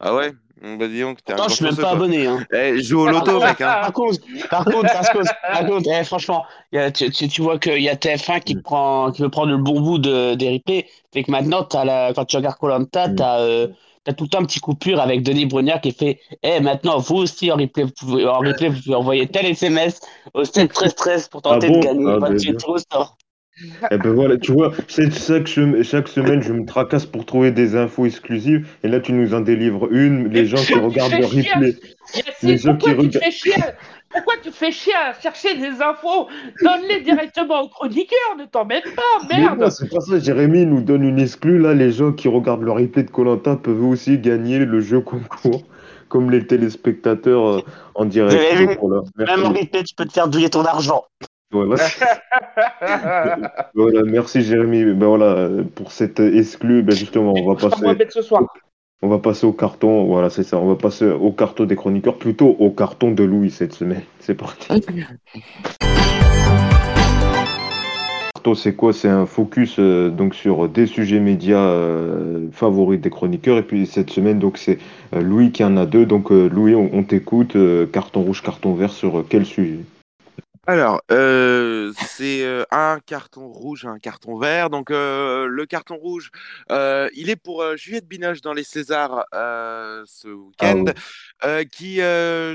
ah 0.00 0.14
ouais? 0.14 0.32
Bah, 0.62 0.88
dis 0.88 1.00
donc, 1.00 1.18
Attends, 1.26 1.48
je 1.48 1.54
suis 1.54 1.64
même 1.64 1.76
pas 1.76 1.90
abonné. 1.90 2.26
Hein. 2.26 2.44
Eh, 2.52 2.82
joue 2.82 3.00
au 3.00 3.08
loto, 3.08 3.38
mec. 3.40 3.60
Hein. 3.60 3.78
Par 3.82 3.92
contre, 3.92 4.18
par 4.48 4.64
contre, 4.64 4.90
par 4.90 5.66
contre, 5.66 5.90
eh, 5.90 6.02
franchement, 6.02 6.44
y 6.72 6.78
a, 6.78 6.90
tu, 6.90 7.10
tu, 7.10 7.42
vois 7.42 7.58
qu'il 7.58 7.82
y 7.82 7.90
a 7.90 7.94
TF1 7.94 8.40
qui, 8.40 8.56
prend, 8.56 9.12
qui 9.12 9.20
veut 9.20 9.28
prendre 9.28 9.52
le 9.52 9.58
bon 9.58 9.80
bout 9.80 9.98
de, 9.98 10.34
des 10.34 10.50
replays. 10.50 10.86
Fait 11.12 11.24
que 11.24 11.30
maintenant, 11.30 11.62
as 11.74 11.84
la, 11.84 12.12
quand 12.14 12.24
tu 12.24 12.36
regardes 12.36 12.56
Colanta, 12.56 13.10
tu 13.10 13.22
as, 13.22 13.40
euh, 13.40 13.68
tout 14.16 14.24
le 14.24 14.28
temps 14.28 14.40
un 14.40 14.44
petit 14.44 14.60
coupure 14.60 14.98
avec 15.00 15.22
Denis 15.22 15.44
Brugnard 15.44 15.82
qui 15.82 15.92
fait 15.92 16.20
Eh, 16.42 16.60
maintenant, 16.60 16.98
vous 16.98 17.16
aussi, 17.16 17.52
en 17.52 17.56
replay, 17.56 17.84
vous 17.84 17.92
pouvez, 17.98 18.26
en 18.26 18.38
replay, 18.38 18.70
vous 18.70 18.80
pouvez 18.80 18.94
envoyer 18.94 19.26
tel 19.26 19.44
SMS 19.44 20.00
au 20.32 20.44
7 20.44 20.72
13 20.72 20.94
13 20.94 21.28
pour 21.28 21.42
tenter 21.42 21.66
ah 21.68 21.76
de 21.76 21.78
gagner 21.80 22.12
ah, 22.12 22.18
28 22.18 22.64
euros. 22.64 22.78
Eh 23.90 23.96
ben 23.98 24.12
voilà, 24.12 24.36
tu 24.36 24.52
vois, 24.52 24.72
chaque, 24.86 25.46
chaque 25.46 26.08
semaine, 26.08 26.42
je 26.42 26.52
me 26.52 26.66
tracasse 26.66 27.06
pour 27.06 27.24
trouver 27.24 27.50
des 27.50 27.74
infos 27.74 28.04
exclusives. 28.04 28.68
Et 28.82 28.88
là, 28.88 29.00
tu 29.00 29.12
nous 29.12 29.32
en 29.34 29.40
délivres 29.40 29.88
une. 29.90 30.28
Les 30.28 30.46
gens 30.46 30.58
qui 30.58 30.74
regardent 30.74 31.12
le 31.12 31.24
replay. 31.24 31.74
Les 32.42 32.58
gens 32.58 32.76
qui 32.76 32.90
regardent. 32.90 33.24
Pourquoi 34.10 34.34
tu 34.42 34.50
fais 34.50 34.70
chier 34.70 34.94
à 34.94 35.18
chercher 35.20 35.56
des 35.56 35.82
infos? 35.82 36.28
Donne-les 36.62 37.00
directement 37.00 37.62
au 37.62 37.68
chroniqueur, 37.68 38.36
ne 38.38 38.44
t'en 38.44 38.64
mets 38.64 38.82
pas, 38.82 39.26
merde 39.36 39.68
C'est 39.70 39.90
pas 39.90 40.00
ça, 40.00 40.18
Jérémy 40.18 40.64
nous 40.64 40.80
donne 40.80 41.02
une 41.02 41.18
exclue. 41.18 41.58
Là, 41.58 41.74
les 41.74 41.92
gens 41.92 42.12
qui 42.12 42.28
regardent 42.28 42.62
le 42.62 42.72
replay 42.72 43.02
de 43.02 43.10
Colanta 43.10 43.56
peuvent 43.56 43.84
aussi 43.84 44.18
gagner 44.18 44.58
le 44.60 44.80
jeu 44.80 45.00
concours, 45.00 45.64
comme 46.08 46.30
les 46.30 46.46
téléspectateurs 46.46 47.46
euh, 47.46 47.60
en 47.94 48.04
direct. 48.04 48.80
Même 49.16 49.44
en 49.44 49.48
replay, 49.48 49.82
tu 49.82 49.94
peux 49.94 50.06
te 50.06 50.12
faire 50.12 50.28
douiller 50.28 50.50
ton 50.50 50.64
argent. 50.64 51.04
Voilà. 53.74 54.02
merci 54.04 54.42
Jérémy. 54.42 54.84
Ben 54.94 55.06
voilà, 55.06 55.48
pour 55.74 55.92
cette 55.92 56.20
exclue, 56.20 56.82
ben 56.82 56.94
justement, 56.94 57.34
on 57.36 57.52
va 57.52 57.54
passer. 57.54 57.84
On 59.02 59.08
va 59.08 59.18
passer 59.18 59.46
au 59.46 59.52
carton, 59.52 60.06
voilà, 60.06 60.30
c'est 60.30 60.42
ça. 60.42 60.58
On 60.58 60.68
va 60.68 60.74
passer 60.74 61.06
au 61.06 61.30
carton 61.30 61.64
des 61.64 61.76
chroniqueurs, 61.76 62.16
plutôt 62.16 62.56
au 62.58 62.70
carton 62.70 63.10
de 63.10 63.24
Louis 63.24 63.50
cette 63.50 63.74
semaine. 63.74 64.02
C'est 64.20 64.34
parti. 64.34 64.66
carton, 68.34 68.54
c'est 68.54 68.74
quoi? 68.74 68.94
C'est 68.94 69.08
un 69.08 69.26
focus 69.26 69.76
euh, 69.78 70.08
donc 70.08 70.34
sur 70.34 70.68
des 70.68 70.86
sujets 70.86 71.20
médias 71.20 71.58
euh, 71.58 72.46
favoris 72.52 72.98
des 72.98 73.10
chroniqueurs. 73.10 73.58
Et 73.58 73.62
puis 73.62 73.86
cette 73.86 74.10
semaine, 74.10 74.38
donc 74.38 74.56
c'est 74.56 74.78
euh, 75.14 75.20
Louis 75.20 75.52
qui 75.52 75.62
en 75.62 75.76
a 75.76 75.84
deux. 75.84 76.06
Donc 76.06 76.30
Louis, 76.30 76.74
on 76.74 77.02
t'écoute. 77.02 77.54
carton 77.92 78.22
rouge, 78.22 78.42
carton 78.42 78.74
vert 78.74 78.92
sur 78.92 79.26
quel 79.28 79.44
sujet? 79.44 79.80
Alors, 80.68 81.00
euh, 81.12 81.92
c'est 82.08 82.44
euh, 82.44 82.64
un 82.72 82.98
carton 83.06 83.46
rouge, 83.46 83.86
un 83.86 84.00
carton 84.00 84.36
vert. 84.36 84.68
Donc, 84.68 84.90
euh, 84.90 85.46
le 85.46 85.64
carton 85.64 85.96
rouge, 85.96 86.30
il 86.70 87.30
est 87.30 87.36
pour 87.36 87.64
Juliette 87.76 88.08
Binoche 88.08 88.40
dans 88.40 88.52
les 88.52 88.64
Césars 88.64 89.24
ce 89.32 90.28
ah 90.58 90.74
week-end, 91.44 91.62
qui 91.70 92.00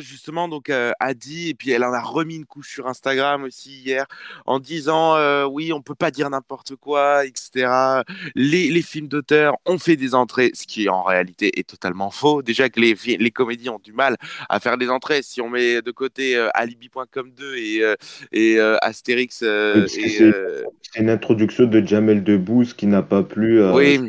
justement 0.02 0.48
donc 0.48 0.70
a 0.70 1.13
dit, 1.13 1.50
et 1.50 1.54
puis 1.54 1.72
elle 1.72 1.84
en 1.84 1.94
a 1.94 2.02
remis 2.02 2.36
une 2.36 2.46
couche 2.46 2.74
sur 2.74 2.88
Instagram 2.88 3.44
aussi 3.44 3.82
hier, 3.82 4.06
en 4.46 4.60
disant 4.60 5.46
oui, 5.48 5.74
on 5.74 5.82
peut 5.82 5.96
pas 5.96 6.12
dire 6.12 6.30
n'importe 6.30 6.76
quoi, 6.76 7.26
etc. 7.26 8.02
Les, 8.36 8.70
les 8.70 8.82
films 8.82 9.08
d'auteur 9.08 9.58
ont 9.65 9.78
fait 9.78 9.96
des 9.96 10.15
entrées, 10.15 10.52
ce 10.54 10.65
qui 10.65 10.89
en 10.89 11.04
réalité 11.04 11.60
est 11.60 11.67
totalement 11.67 12.12
faux. 12.12 12.41
Déjà 12.41 12.70
que 12.70 12.80
les, 12.80 12.96
les 13.17 13.32
comédies 13.32 13.70
ont 13.70 13.80
du 13.84 13.94
mal 13.94 14.17
à 14.50 14.60
faire 14.60 14.78
des 14.78 14.89
entrées. 14.89 15.22
Si 15.24 15.41
on 15.41 15.50
met 15.50 15.82
de 15.82 15.91
côté 15.91 16.38
alibi.com 16.54 17.32
2 17.36 17.56
et 17.56 17.96
et 18.32 18.60
euh, 18.60 18.78
Astérix. 18.82 19.41
Euh, 19.44 19.86
euh, 20.22 20.63
c'est 20.82 21.00
une 21.00 21.10
introduction 21.10 21.65
de 21.65 21.86
Jamel 21.86 22.24
Debbouze 22.24 22.74
qui 22.74 22.88
n'a 22.88 23.02
pas 23.02 23.24
plu 23.24 23.62
à 23.63 23.74
oui. 23.74 24.00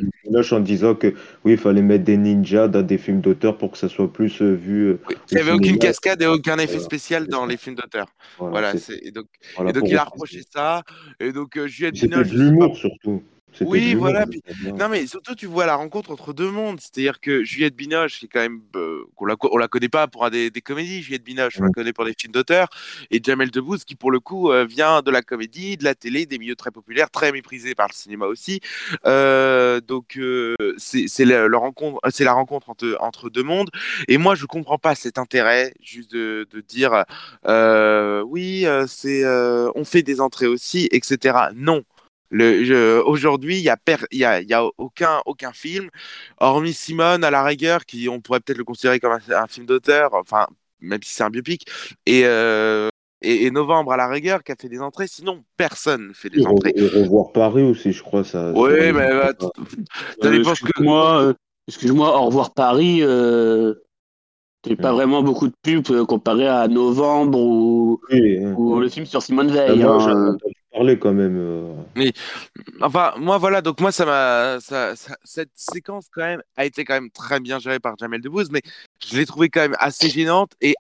en 0.50 0.60
disant 0.60 0.94
que 0.94 1.14
oui, 1.44 1.52
il 1.52 1.58
fallait 1.58 1.82
mettre 1.82 2.04
des 2.04 2.16
ninjas 2.16 2.68
dans 2.68 2.82
des 2.82 2.98
films 2.98 3.20
d'auteur 3.20 3.58
pour 3.58 3.72
que 3.72 3.78
ça 3.78 3.88
soit 3.88 4.12
plus 4.12 4.40
vu. 4.40 4.96
Il 5.30 5.34
n'y 5.34 5.40
avait 5.40 5.52
aucune 5.52 5.78
cascade 5.78 6.22
et 6.22 6.26
aucun 6.26 6.58
effet 6.58 6.78
spécial 6.78 7.26
dans 7.26 7.46
les 7.46 7.56
films 7.56 7.76
d'auteur. 7.76 8.06
Voilà, 8.38 8.74
et 9.02 9.10
donc, 9.10 9.26
et 9.66 9.72
donc 9.72 9.88
il 9.88 9.96
a 9.96 10.04
reproché 10.04 10.42
ça. 10.48 10.82
Et 11.18 11.32
donc 11.32 11.58
Juliette 11.66 11.96
C'était 11.96 12.24
de 12.24 12.38
l'humour 12.38 12.76
surtout. 12.76 13.22
Oui, 13.60 13.94
voilà. 13.94 14.26
Non, 14.78 14.88
mais 14.88 15.06
surtout, 15.06 15.34
tu 15.34 15.46
vois 15.46 15.66
la 15.66 15.76
rencontre 15.76 16.10
entre 16.10 16.32
deux 16.32 16.50
mondes. 16.50 16.80
C'est-à-dire 16.80 17.20
que 17.20 17.44
Juliette 17.44 17.76
Binoche, 17.76 18.18
c'est 18.20 18.26
quand 18.26 18.40
même. 18.40 18.62
Euh, 18.76 19.04
on, 19.18 19.26
la, 19.26 19.36
la 19.58 19.68
connaît 19.68 19.88
pas 19.88 20.08
pour 20.08 20.28
des, 20.30 20.50
des 20.50 20.60
comédies, 20.60 21.02
Juliette 21.02 21.24
Binoche, 21.24 21.58
on 21.60 21.64
la 21.64 21.70
connaît 21.70 21.92
pour 21.92 22.04
des 22.04 22.14
films 22.18 22.32
d'auteur. 22.32 22.68
Et 23.10 23.20
Jamel 23.22 23.50
Debbouze, 23.50 23.84
qui 23.84 23.94
pour 23.94 24.10
le 24.10 24.20
coup 24.20 24.50
euh, 24.50 24.64
vient 24.64 25.02
de 25.02 25.10
la 25.10 25.22
comédie, 25.22 25.76
de 25.76 25.84
la 25.84 25.94
télé, 25.94 26.26
des 26.26 26.38
milieux 26.38 26.56
très 26.56 26.70
populaires, 26.70 27.10
très 27.10 27.32
méprisés 27.32 27.74
par 27.74 27.88
le 27.88 27.94
cinéma 27.94 28.26
aussi. 28.26 28.60
Euh, 29.06 29.80
donc, 29.80 30.18
c'est 30.78 31.24
la, 31.24 31.46
rencontre, 31.58 32.00
la 32.20 32.32
rencontre 32.32 32.70
entre, 32.70 32.96
entre 33.00 33.30
deux 33.30 33.42
mondes. 33.42 33.70
Et 34.08 34.18
moi, 34.18 34.34
je 34.34 34.46
comprends 34.46 34.78
pas 34.78 34.94
cet 34.94 35.18
intérêt 35.18 35.74
juste 35.80 36.12
de, 36.12 36.46
de 36.50 36.60
dire 36.60 37.04
oui, 38.26 38.66
c'est 38.86 39.22
on 39.74 39.84
fait 39.84 40.02
des 40.02 40.20
entrées 40.20 40.46
aussi, 40.46 40.88
etc. 40.92 41.38
Non 41.54 41.84
Aujourd'hui, 42.32 43.58
il 43.58 43.62
n'y 43.62 43.68
a, 43.68 43.76
y 44.10 44.24
a, 44.24 44.40
y 44.40 44.54
a 44.54 44.64
aucun, 44.78 45.20
aucun 45.26 45.52
film, 45.52 45.88
hormis 46.38 46.72
Simone 46.72 47.24
à 47.24 47.30
la 47.30 47.44
rigueur, 47.44 47.84
qui 47.84 48.08
on 48.08 48.20
pourrait 48.20 48.40
peut-être 48.40 48.58
le 48.58 48.64
considérer 48.64 49.00
comme 49.00 49.12
un, 49.12 49.46
film 49.46 49.66
d'auteur, 49.66 50.14
enfin, 50.14 50.46
même 50.80 51.02
si 51.02 51.14
c'est 51.14 51.24
un 51.24 51.30
biopic, 51.30 51.66
et, 52.06 52.22
euh, 52.24 52.88
et, 53.20 53.50
Novembre 53.50 53.92
à 53.92 53.96
la 53.96 54.08
rigueur 54.08 54.42
qui 54.42 54.52
a 54.52 54.56
fait 54.58 54.68
des 54.68 54.80
entrées, 54.80 55.06
sinon 55.06 55.44
personne 55.56 56.08
ne 56.08 56.12
fait 56.12 56.30
des 56.30 56.46
entrées. 56.46 56.72
Et 56.74 56.86
revoir 56.86 57.32
Paris 57.32 57.62
aussi, 57.62 57.92
je 57.92 58.02
crois. 58.02 58.24
ça. 58.24 58.52
Oui, 58.54 58.92
mais 58.92 59.10
bah. 59.10 59.32
Moi, 60.80 61.22
euh, 61.22 61.34
excuse-moi, 61.68 62.18
au 62.18 62.26
revoir 62.26 62.54
Paris. 62.54 63.00
Euh... 63.02 63.74
n'as 64.66 64.76
pas 64.76 64.92
vraiment 64.92 65.22
beaucoup 65.22 65.48
de 65.48 65.54
pubs 65.62 65.90
euh, 65.90 66.04
comparé 66.06 66.48
à 66.48 66.66
Novembre 66.66 67.38
ou, 67.38 68.00
ou 68.10 68.80
le 68.80 68.88
film 68.88 69.04
sur 69.04 69.22
Simone 69.22 69.50
Veil. 69.50 69.82
Hein 69.82 70.36
quand 70.98 71.12
même. 71.12 71.36
Euh. 71.38 71.74
Mais, 71.96 72.12
enfin, 72.80 73.14
moi, 73.18 73.38
voilà, 73.38 73.62
donc 73.62 73.80
moi, 73.80 73.92
ça 73.92 74.04
m'a. 74.04 74.60
Ça, 74.60 74.94
cette 75.24 75.50
séquence, 75.54 76.06
quand 76.12 76.22
même, 76.22 76.42
a 76.56 76.64
été 76.64 76.84
quand 76.84 76.94
même 76.94 77.10
très 77.10 77.40
bien 77.40 77.58
gérée 77.58 77.80
par 77.80 77.96
Jamel 77.98 78.20
Debbouze, 78.20 78.50
mais 78.50 78.62
je 79.04 79.16
l'ai 79.16 79.26
trouvée 79.26 79.48
quand 79.48 79.60
même 79.60 79.76
assez 79.78 80.08
gênante 80.10 80.52
et 80.60 80.74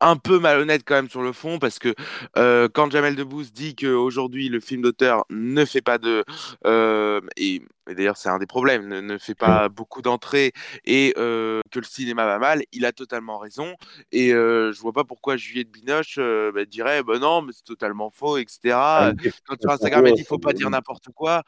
un 0.00 0.16
peu 0.16 0.38
malhonnête 0.38 0.82
quand 0.84 0.94
même 0.94 1.08
sur 1.08 1.22
le 1.22 1.32
fond 1.32 1.58
parce 1.58 1.78
que 1.78 1.94
euh, 2.36 2.68
quand 2.72 2.90
Jamel 2.90 3.16
Debbouze 3.16 3.52
dit 3.52 3.74
qu'aujourd'hui 3.74 4.48
le 4.48 4.60
film 4.60 4.82
d'auteur 4.82 5.24
ne 5.30 5.64
fait 5.64 5.80
pas 5.80 5.98
de 5.98 6.24
euh, 6.66 7.20
et, 7.36 7.62
d'ailleurs 7.86 8.16
c'est 8.16 8.28
un 8.28 8.38
des 8.38 8.46
problèmes 8.46 8.88
ne, 8.88 9.18
fait 9.18 9.34
pas 9.34 9.68
beaucoup 9.68 10.02
d'entrées 10.02 10.52
et 10.84 11.14
euh, 11.18 11.60
que 11.70 11.78
le 11.78 11.84
cinéma 11.84 12.26
va 12.26 12.38
mal, 12.38 12.62
il 12.72 12.86
a 12.86 12.92
totalement 12.92 13.38
raison 13.38 13.74
et 14.12 14.30
je 14.30 14.80
vois 14.80 14.92
pas 14.92 15.04
pourquoi 15.04 15.36
Juliette 15.36 15.70
Binoche 15.70 16.18
bah, 16.18 16.64
dirait 16.64 17.02
bah 17.02 17.18
non 17.18 17.42
mais 17.42 17.52
c'est 17.52 17.64
totalement 17.64 18.10
faux 18.10 18.38
etc. 18.38 18.74
Ah, 18.74 19.12
quand 19.46 19.60
sur 19.60 19.70
Instagram 19.70 20.06
elle 20.06 20.14
dit 20.14 20.24
faut 20.24 20.38
pas 20.38 20.52
dire 20.52 20.70
n'importe 20.70 21.08
quoi. 21.14 21.42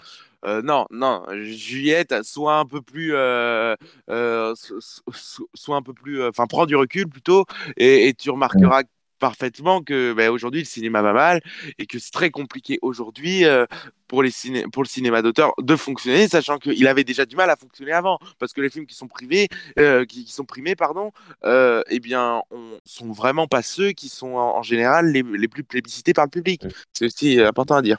non, 0.45 0.87
non, 0.91 1.25
Juliette, 1.43 2.15
soit 2.23 2.59
un 2.59 2.67
peu 2.67 2.83
plus, 2.83 3.11
soit 3.11 3.77
un 5.77 5.83
peu 5.83 5.95
plus, 5.95 6.25
enfin, 6.25 6.47
prends 6.47 6.67
du 6.67 6.77
recul 6.77 7.09
plutôt, 7.09 7.45
et, 7.77 8.09
et 8.09 8.15
tu 8.15 8.31
remarqueras 8.31 8.83
parfaitement 9.19 9.83
que 9.83 10.13
ben, 10.13 10.31
aujourd'hui 10.31 10.61
le 10.61 10.67
cinéma 10.67 11.03
va 11.03 11.13
mal 11.13 11.41
et 11.79 11.87
que 11.87 11.99
c'est 11.99 12.13
très 12.13 12.31
compliqué 12.31 12.79
aujourd'hui 12.83 13.45
euh, 13.45 13.67
pour, 14.09 14.23
les 14.23 14.31
pour 14.73 14.83
le 14.83 14.89
cinéma 14.89 15.23
d'auteur 15.23 15.53
de 15.61 15.77
fonctionner, 15.77 16.29
sachant 16.29 16.59
qu'il 16.59 16.87
avait 16.87 17.05
déjà 17.05 17.27
du 17.27 17.37
mal 17.37 17.51
à 17.51 17.57
fonctionner 17.57 17.93
avant, 17.93 18.19
parce 18.39 18.53
que 18.53 18.61
les 18.61 18.71
films 18.71 18.87
qui 18.87 18.95
sont 18.95 19.09
privés, 19.09 19.49
euh, 19.79 20.05
qui, 20.05 20.27
sont 20.31 20.45
primés, 20.45 20.77
pardon, 20.77 21.13
euh, 21.45 21.83
eh 21.91 22.01
bien, 22.01 22.43
on, 22.51 22.79
sont 22.85 23.13
vraiment 23.13 23.47
pas 23.47 23.63
ceux 23.63 23.93
qui 23.93 24.09
sont 24.09 24.35
en, 24.35 24.63
général 24.63 25.11
les, 25.13 25.23
les, 25.23 25.49
plus 25.49 25.65
plébiscités 25.65 26.13
par 26.13 26.25
le 26.25 26.31
public. 26.31 26.65
C'est 26.93 27.07
aussi 27.07 27.41
important 27.41 27.75
à 27.75 27.83
dire. 27.83 27.99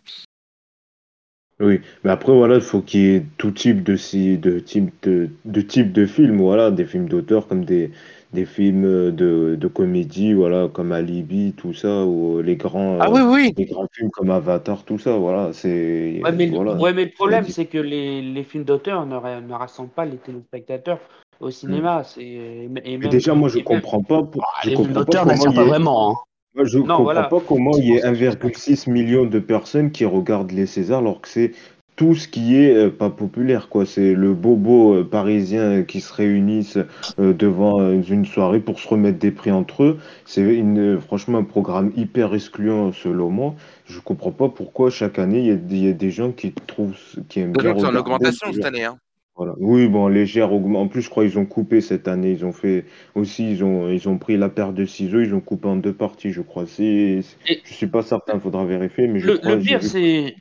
Oui, 1.59 1.81
mais 2.03 2.11
après, 2.11 2.33
voilà, 2.33 2.55
il 2.55 2.61
faut 2.61 2.81
qu'il 2.81 3.01
y 3.01 3.15
ait 3.15 3.25
tout 3.37 3.49
type 3.49 3.81
de, 3.81 3.95
de, 4.35 4.59
type 4.59 4.93
de, 5.01 5.29
de 5.43 5.61
type 5.61 5.91
de 5.91 6.05
films, 6.05 6.37
voilà, 6.37 6.69
des 6.69 6.85
films 6.85 7.09
d'auteur 7.09 7.47
comme 7.47 7.65
des, 7.65 7.91
des 8.33 8.45
films 8.45 9.11
de, 9.11 9.55
de 9.55 9.67
comédie, 9.67 10.33
voilà, 10.33 10.67
comme 10.67 10.91
Alibi, 10.91 11.53
tout 11.53 11.73
ça, 11.73 12.05
ou 12.05 12.41
les 12.41 12.57
grands, 12.57 12.97
ah, 12.99 13.09
oui, 13.09 13.21
oui. 13.21 13.53
les 13.57 13.65
grands 13.65 13.87
films 13.93 14.09
comme 14.11 14.29
Avatar, 14.29 14.83
tout 14.83 14.99
ça, 14.99 15.15
voilà, 15.17 15.53
c'est. 15.53 16.19
Ouais, 16.23 16.31
mais, 16.31 16.47
voilà, 16.47 16.75
ouais, 16.75 16.93
mais 16.93 17.05
le 17.05 17.11
problème, 17.11 17.45
c'est 17.45 17.65
que 17.65 17.77
les, 17.77 18.21
les 18.21 18.43
films 18.43 18.65
d'auteur 18.65 19.05
ne, 19.05 19.15
ne, 19.15 19.53
rassemblent 19.53 19.89
pas 19.89 20.05
les 20.05 20.17
téléspectateurs 20.17 20.99
au 21.39 21.51
cinéma. 21.51 22.03
Et 22.17 22.67
même, 22.67 23.09
déjà, 23.09 23.33
moi, 23.33 23.49
je 23.49 23.59
comprends 23.59 24.03
pas. 24.03 24.23
Pour, 24.23 24.43
ah, 24.43 24.61
je 24.63 24.71
les 24.71 24.75
films 24.75 24.93
d'auteur 24.93 25.25
n'attirent 25.25 25.53
pas 25.53 25.65
vraiment. 25.65 26.11
Hein. 26.11 26.15
Moi, 26.55 26.65
je 26.65 26.79
ne 26.79 26.83
comprends 26.83 27.13
pas 27.13 27.41
comment 27.47 27.71
il 27.77 27.95
y 27.95 28.01
a 28.01 28.11
1,6 28.11 28.89
million 28.89 29.25
de 29.25 29.39
personnes 29.39 29.91
qui 29.91 30.05
regardent 30.05 30.51
les 30.51 30.65
Césars 30.65 30.99
alors 30.99 31.21
que 31.21 31.27
c'est 31.27 31.51
tout 31.97 32.13
ce 32.13 32.27
qui 32.27 32.55
est 32.55 32.75
euh, 32.75 32.89
pas 32.89 33.09
populaire, 33.09 33.67
quoi. 33.69 33.85
C'est 33.85 34.13
le 34.13 34.33
bobo 34.33 34.93
euh, 34.93 35.03
parisien 35.03 35.83
qui 35.83 35.99
se 35.99 36.13
réunissent 36.13 36.77
euh, 37.19 37.33
devant 37.33 37.91
une 37.91 38.25
soirée 38.25 38.59
pour 38.59 38.79
se 38.79 38.87
remettre 38.87 39.17
des 39.17 39.31
prix 39.31 39.51
entre 39.51 39.83
eux. 39.83 39.97
C'est 40.23 40.41
une, 40.41 41.01
franchement 41.01 41.39
un 41.39 41.43
programme 41.43 41.91
hyper 41.97 42.35
excluant 42.35 42.93
selon 42.93 43.29
moi. 43.29 43.55
Je 43.85 43.99
comprends 43.99 44.31
pas 44.31 44.47
pourquoi 44.47 44.91
chaque 44.91 45.17
année 45.17 45.39
il 45.39 45.83
y, 45.83 45.89
a 45.89 45.93
des 45.93 46.11
gens 46.11 46.31
qui 46.31 46.53
trouvent 46.53 46.95
qui 47.27 47.39
aiment 47.39 47.53
bien. 47.53 47.73
En 47.73 47.95
augmentation 47.95 48.53
cette 48.53 48.65
année, 48.65 48.85
hein. 48.85 48.97
Voilà. 49.35 49.53
Oui, 49.59 49.87
bon, 49.87 50.07
légère 50.07 50.51
augmentation. 50.51 50.81
En 50.81 50.87
plus, 50.87 51.01
je 51.03 51.09
crois 51.11 51.23
qu'ils 51.23 51.37
ont 51.37 51.45
coupé 51.45 51.79
cette 51.79 52.07
année. 52.07 52.31
Ils 52.31 52.43
ont 52.43 52.53
fait 52.53 52.85
aussi, 53.13 53.51
ils 53.51 53.63
ont, 53.63 53.87
ils 53.87 54.09
ont 54.09 54.17
pris 54.17 54.35
la 54.35 54.49
paire 54.49 54.73
de 54.73 54.83
ciseaux, 54.85 55.21
ils 55.21 55.35
ont 55.35 55.41
coupé 55.41 55.67
en 55.67 55.75
deux 55.75 55.93
parties, 55.93 56.31
je 56.31 56.41
crois. 56.41 56.65
Je 56.65 57.21
suis 57.63 57.87
pas 57.87 58.01
certain, 58.01 58.33
il 58.35 58.39
faudra 58.39 58.65
vérifier, 58.65 59.07
mais 59.07 59.19
je 59.19 59.27
le, 59.27 59.37
crois. 59.37 59.55
Le 59.55 59.61
pire, 59.61 59.83
c'est 59.83 60.35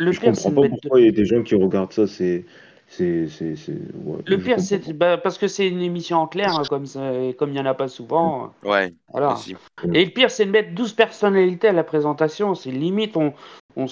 le 0.00 0.12
je 0.12 0.20
comprends 0.20 0.50
pas 0.50 0.68
pourquoi 0.68 1.00
il 1.00 1.06
y 1.06 1.08
a 1.08 1.12
des 1.12 1.26
gens 1.26 1.42
qui 1.42 1.54
regardent 1.54 1.92
ça. 1.92 2.06
C'est, 2.06 2.44
c'est, 2.86 3.28
c'est, 3.28 3.54
le 4.26 4.36
pire, 4.38 4.58
c'est 4.58 4.92
bah, 4.92 5.16
parce 5.16 5.38
que 5.38 5.46
c'est 5.46 5.68
une 5.68 5.80
émission 5.80 6.18
en 6.18 6.26
clair, 6.26 6.56
hein, 6.56 6.62
comme 6.68 6.86
comme 7.38 7.50
il 7.50 7.52
n'y 7.52 7.60
en 7.60 7.66
a 7.66 7.74
pas 7.74 7.86
souvent. 7.86 8.52
Ouais. 8.64 8.92
Voilà. 9.12 9.36
Et 9.94 10.04
le 10.04 10.10
pire, 10.10 10.30
c'est 10.30 10.44
de 10.44 10.50
mettre 10.50 10.74
12 10.74 10.94
personnalités 10.94 11.68
à 11.68 11.72
la 11.72 11.84
présentation. 11.84 12.56
C'est 12.56 12.72
limite, 12.72 13.16
on, 13.16 13.32
on, 13.76 13.86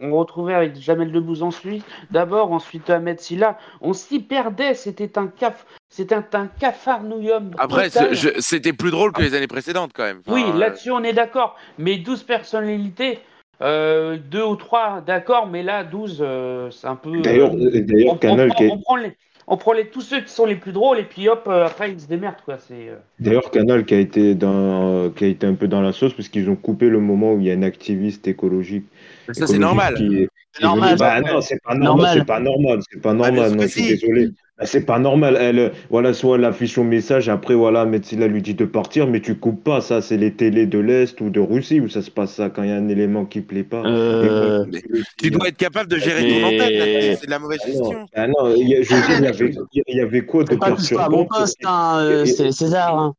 on 0.00 0.12
retrouvait 0.12 0.54
avec 0.54 0.74
Jamel 0.74 1.12
Debbouze 1.12 1.44
ensuite, 1.44 1.84
d'abord, 2.10 2.52
ensuite 2.52 2.90
Ahmed 2.90 3.20
Silla. 3.20 3.58
On 3.80 3.92
s'y 3.92 4.18
perdait. 4.18 4.74
C'était 4.74 5.16
un 5.16 5.28
caf. 5.28 5.64
C'était 5.88 6.16
un, 6.16 6.48
cafarnouillum. 6.58 7.52
Après, 7.58 7.88
c'était 8.40 8.72
plus 8.72 8.90
drôle 8.90 9.12
que 9.12 9.22
les 9.22 9.34
années 9.34 9.46
précédentes, 9.46 9.92
quand 9.94 10.02
même. 10.02 10.22
oui, 10.26 10.44
là-dessus, 10.56 10.90
on 10.90 11.04
est 11.04 11.12
d'accord. 11.12 11.54
Mais 11.78 11.98
12 11.98 12.24
personnalités, 12.24 13.20
euh, 13.62 14.18
deux 14.30 14.42
ou 14.42 14.56
trois, 14.56 15.02
d'accord, 15.06 15.46
mais 15.46 15.62
là, 15.62 15.84
12, 15.84 16.18
euh, 16.20 16.70
c'est 16.70 16.86
un 16.86 16.96
peu. 16.96 17.20
D'ailleurs, 17.20 17.54
euh, 17.54 17.80
d'ailleurs 17.80 18.18
Canal. 18.18 18.50
On, 18.60 18.78
prend 18.78 18.96
les, 18.96 19.12
on 19.46 19.56
prend 19.56 19.72
les, 19.72 19.86
tous 19.86 20.00
ceux 20.00 20.20
qui 20.22 20.32
sont 20.32 20.44
les 20.44 20.56
plus 20.56 20.72
drôles 20.72 20.98
et 20.98 21.04
puis 21.04 21.28
hop, 21.28 21.48
après, 21.48 21.92
ils 21.92 22.00
se 22.00 22.08
démerdent, 22.08 22.42
quoi. 22.44 22.58
C'est, 22.58 22.90
D'ailleurs, 23.20 23.50
Canal 23.50 23.84
qui 23.84 23.94
a, 23.94 23.98
été 23.98 24.34
dans, 24.34 25.10
qui 25.10 25.24
a 25.24 25.28
été 25.28 25.46
un 25.46 25.54
peu 25.54 25.68
dans 25.68 25.80
la 25.80 25.92
sauce 25.92 26.12
parce 26.14 26.28
qu'ils 26.28 26.50
ont 26.50 26.56
coupé 26.56 26.88
le 26.88 26.98
moment 26.98 27.34
où 27.34 27.40
il 27.40 27.46
y 27.46 27.50
a 27.50 27.54
un 27.54 27.62
activiste 27.62 28.26
écologique. 28.26 28.86
Ça, 29.32 29.46
c'est 29.46 29.58
normal. 29.58 29.94
normal. 30.60 30.96
Bah, 30.98 31.20
non, 31.20 31.40
c'est 31.40 31.62
pas 31.62 31.74
normal. 31.74 32.18
C'est 32.18 32.26
pas 32.26 32.40
normal. 32.40 32.80
C'est 32.90 33.00
pas 33.00 33.10
ah, 33.10 33.14
normal. 33.14 33.52
non, 33.52 33.62
je 33.62 33.66
suis 33.68 33.88
désolé. 33.88 34.30
Bah, 34.56 34.66
c'est 34.66 34.86
pas 34.86 35.00
normal. 35.00 35.36
Elle, 35.40 35.72
voilà, 35.90 36.14
soit 36.14 36.36
elle 36.36 36.44
affiche 36.44 36.74
son 36.74 36.84
message, 36.84 37.28
après, 37.28 37.54
voilà, 37.54 37.84
Metsila 37.84 38.28
lui 38.28 38.40
dit 38.40 38.54
de 38.54 38.64
partir, 38.64 39.08
mais 39.08 39.20
tu 39.20 39.34
coupes 39.34 39.64
pas. 39.64 39.80
Ça, 39.80 40.00
c'est 40.00 40.16
les 40.16 40.32
télés 40.32 40.66
de 40.66 40.78
l'Est 40.78 41.20
ou 41.20 41.30
de 41.30 41.40
Russie 41.40 41.80
où 41.80 41.88
ça 41.88 42.02
se 42.02 42.10
passe 42.10 42.34
ça 42.34 42.50
quand 42.50 42.62
il 42.62 42.68
y 42.68 42.72
a 42.72 42.76
un 42.76 42.88
élément 42.88 43.24
qui 43.24 43.40
plaît 43.40 43.64
pas. 43.64 43.82
Euh, 43.84 44.64
tu 45.18 45.30
dois 45.30 45.48
être 45.48 45.56
capable 45.56 45.90
de 45.90 45.96
gérer 45.96 46.28
ton 46.28 46.46
antenne. 46.46 47.16
C'est 47.16 47.26
de 47.26 47.30
la 47.30 47.38
mauvaise 47.40 47.60
ah 47.64 47.66
gestion. 47.66 48.06
Ah 48.14 48.26
non, 48.28 48.54
il 48.54 48.68
y, 48.68 48.84
je 48.84 48.94
veux 48.94 49.00
dire, 49.00 49.18
il 49.18 49.24
y 49.24 49.26
avait, 49.26 49.54
il 49.88 49.96
y 49.96 50.00
avait 50.00 50.24
quoi 50.24 50.44
de 50.44 50.54
perturbant 50.54 50.78
C'est 50.78 50.94
pas 50.94 51.08
mon 51.08 51.26
poste, 51.26 51.58
hein, 51.64 51.98
euh, 52.02 52.24
c'est 52.24 52.52
César. 52.52 52.96
Hein. 52.96 53.14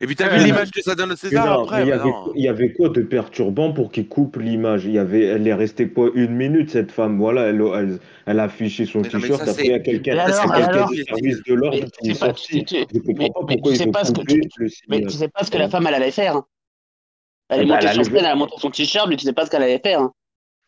Et 0.00 0.06
puis, 0.06 0.14
tu 0.14 0.22
as 0.22 0.28
vu 0.28 0.44
l'image 0.44 0.70
que 0.70 0.82
ça 0.82 0.94
donne 0.94 1.12
au 1.12 1.16
César 1.16 1.60
après 1.60 1.82
il, 1.82 1.88
y 1.88 1.92
avait, 1.92 2.10
il 2.34 2.42
y 2.42 2.48
avait 2.48 2.72
quoi 2.72 2.90
de 2.90 3.00
perturbant 3.00 3.72
pour 3.72 3.90
qu'il 3.90 4.06
coupe 4.06 4.36
l'image? 4.36 4.84
Il 4.84 4.92
y 4.92 4.98
avait, 4.98 5.24
Elle 5.24 5.46
est 5.48 5.54
restée 5.54 5.88
quoi 5.88 6.10
Une 6.14 6.34
minute, 6.34 6.70
cette 6.70 6.92
femme? 6.92 7.18
Voilà, 7.18 7.46
elle, 7.46 7.62
elle, 7.74 7.98
elle 8.26 8.40
a 8.40 8.44
affiché 8.44 8.84
son 8.84 9.02
t-shirt. 9.02 9.40
Après, 9.48 9.64
il 9.64 9.70
y 9.70 9.74
a 9.74 9.78
quelqu'un 9.80 10.26
du 10.26 11.02
service 11.04 11.42
de 11.42 11.54
l'ordre 11.54 11.86
qui 12.02 12.10
est 12.10 12.14
sorti. 12.14 12.64
Je 12.68 12.98
comprends 13.00 13.44
pas 13.44 13.54
pourquoi 13.54 13.72
ils 13.72 13.82
ont 13.82 13.92
coupé 13.92 14.40
le 14.58 14.68
Mais 14.88 15.00
tu 15.00 15.10
sais 15.10 15.28
pas 15.28 15.44
ce 15.44 15.50
que 15.50 15.58
la 15.58 15.68
femme, 15.68 15.86
elle 15.86 15.94
allait 15.94 16.10
faire. 16.10 16.36
Hein. 16.36 16.44
Elle 17.48 17.60
est 17.60 17.62
eh 17.62 17.66
ben, 17.66 17.74
montée 17.76 17.92
sur 17.94 18.04
scène, 18.04 18.16
elle 18.16 18.26
a 18.26 18.34
montré 18.34 18.56
son 18.60 18.70
t-shirt, 18.70 19.08
mais 19.08 19.16
tu 19.16 19.24
sais 19.24 19.32
pas 19.32 19.46
ce 19.46 19.50
qu'elle 19.50 19.62
allait 19.62 19.80
faire. 19.82 20.00
Hein. 20.00 20.12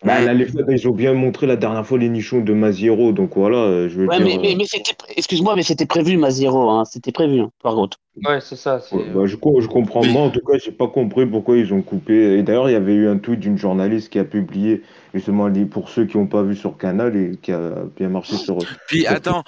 Bah, 0.03 0.19
ils 0.33 0.89
ont 0.89 0.93
bien 0.93 1.13
montré 1.13 1.47
la 1.47 1.57
dernière 1.57 1.87
fois 1.87 1.99
les 1.99 2.09
nichons 2.09 2.41
de 2.41 2.55
Maziero, 2.55 3.13
donc 3.13 3.37
voilà, 3.37 3.59
euh, 3.59 3.89
je 3.91 3.99
veux 4.01 4.07
ouais, 4.07 4.19
Mais, 4.19 4.39
mais, 4.41 4.55
euh, 4.55 4.57
mais 4.57 4.65
c'était, 4.65 4.95
excuse-moi, 5.15 5.57
mais 5.57 5.63
c'était 5.63 5.85
prévu 5.85 6.17
Maziero, 6.17 6.71
hein, 6.71 6.87
c'était 6.87 7.13
prévu, 7.13 7.41
hein, 7.41 7.51
par 7.63 7.75
contre. 7.75 7.99
Ouais, 8.25 8.41
c'est 8.41 8.57
ça. 8.57 8.81
bah, 8.93 9.27
je, 9.27 9.29
je, 9.29 9.67
comprends, 9.67 10.05
moi 10.07 10.23
en 10.23 10.31
tout 10.31 10.41
cas, 10.41 10.59
j'ai 10.59 10.73
pas 10.73 10.89
compris 10.89 11.27
pourquoi 11.27 11.57
ils 11.57 11.73
ont 11.73 11.83
coupé. 11.83 12.39
Et 12.39 12.43
d'ailleurs, 12.43 12.69
il 12.69 12.73
y 12.73 12.77
avait 12.77 12.95
eu 12.95 13.09
un 13.09 13.19
tweet 13.19 13.41
d'une 13.41 13.59
journaliste 13.59 14.11
qui 14.11 14.19
a 14.19 14.25
publié 14.25 14.83
justement 15.15 15.51
pour 15.71 15.89
ceux 15.89 16.07
qui 16.07 16.17
n'ont 16.17 16.27
pas 16.27 16.43
vu 16.43 16.55
sur 16.55 16.77
Canal 16.77 17.17
et 17.17 17.37
qui 17.41 17.53
a 17.53 17.73
bien 17.97 18.09
marché 18.09 18.37
sur. 18.37 18.59
Puis 18.87 19.07
attends, 19.07 19.43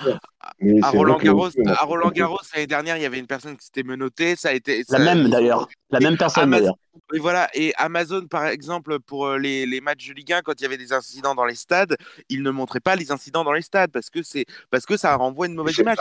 à 0.83 0.91
Roland 0.91 1.19
Garros, 1.19 1.51
à 1.67 1.85
Roland 1.85 2.11
Garros 2.11 2.39
l'année 2.55 2.67
dernière, 2.67 2.97
il 2.97 3.03
y 3.03 3.07
avait 3.07 3.19
une 3.19 3.27
personne 3.27 3.57
qui 3.57 3.67
s'était 3.67 3.83
menottée, 3.83 4.37
ça 4.37 4.51
a 4.51 4.53
été. 4.53 4.83
La 4.89 4.99
même 4.99 5.29
d'ailleurs, 5.29 5.69
la 5.91 6.01
même 6.01 6.17
personne 6.17 6.51
d'ailleurs. 6.51 6.77
Oui, 7.13 7.19
voilà. 7.19 7.49
Et 7.55 7.73
Amazon, 7.77 8.27
par 8.27 8.47
exemple, 8.47 8.99
pour 9.01 9.27
euh, 9.27 9.39
les, 9.39 9.67
les, 9.67 9.81
matchs 9.81 10.09
de 10.09 10.15
Ligue 10.15 10.33
1, 10.33 10.43
quand 10.43 10.53
il 10.59 10.63
y 10.63 10.67
avait 10.67 10.77
des 10.77 10.93
incidents 10.93 11.35
dans 11.35 11.45
les 11.45 11.55
stades, 11.55 11.97
ils 12.29 12.43
ne 12.43 12.51
montraient 12.51 12.81
pas 12.81 12.97
les 12.97 13.11
incidents 13.13 13.45
dans 13.45 13.53
les 13.53 13.63
stades 13.63 13.91
parce 13.91 14.11
que 14.11 14.23
c'est 14.23 14.45
parce 14.71 14.85
que 14.85 14.97
ça 14.97 15.15
renvoie 15.17 15.47
une 15.47 15.55
mauvaise 15.55 15.77
image. 15.79 15.97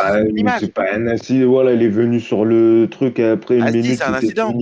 C'est 0.59 0.73
pas 0.73 0.93
un 0.93 1.07
incident. 1.07 1.49
Voilà, 1.49 1.73
il 1.73 1.81
est 1.81 1.89
venu 1.89 2.19
sur 2.19 2.45
le 2.45 2.60
truc 2.91 3.19
après 3.19 3.57
une 3.57 3.63
ah, 3.63 3.71
minute. 3.71 3.97
c'est 3.97 4.03
un 4.03 4.13
incident. 4.13 4.53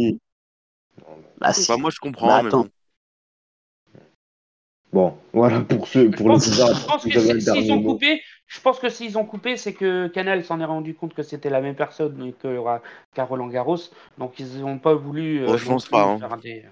Bah, 1.39 1.51
bah, 1.67 1.77
moi, 1.77 1.89
je 1.89 1.99
comprends. 1.99 2.43
Bah, 2.43 2.63
bon. 4.91 5.13
voilà 5.33 5.61
pour 5.61 5.87
ceux 5.87 6.09
pour 6.09 6.29
le 6.29 6.35
Je 6.35 6.85
pense 6.87 7.03
que 7.03 7.39
s'ils 7.39 7.71
ont 7.71 7.83
coupé, 7.83 8.21
je 8.47 8.59
pense 8.61 8.79
que 8.79 8.89
s'ils 8.89 9.17
ont 9.17 9.25
coupé, 9.25 9.57
c'est 9.57 9.73
que 9.73 10.07
Canal 10.07 10.43
s'en 10.43 10.59
est 10.59 10.65
rendu 10.65 10.95
compte 10.95 11.13
que 11.13 11.23
c'était 11.23 11.49
la 11.49 11.61
même 11.61 11.75
personne 11.75 12.33
que 12.41 12.57
Roland 13.17 13.47
Garros, 13.47 13.77
donc 14.17 14.39
ils 14.39 14.59
n'ont 14.61 14.79
pas 14.79 14.95
voulu 14.95 15.43
euh, 15.43 15.57
pas, 15.91 16.03
hein. 16.03 16.19
faire, 16.19 16.37
des, 16.37 16.65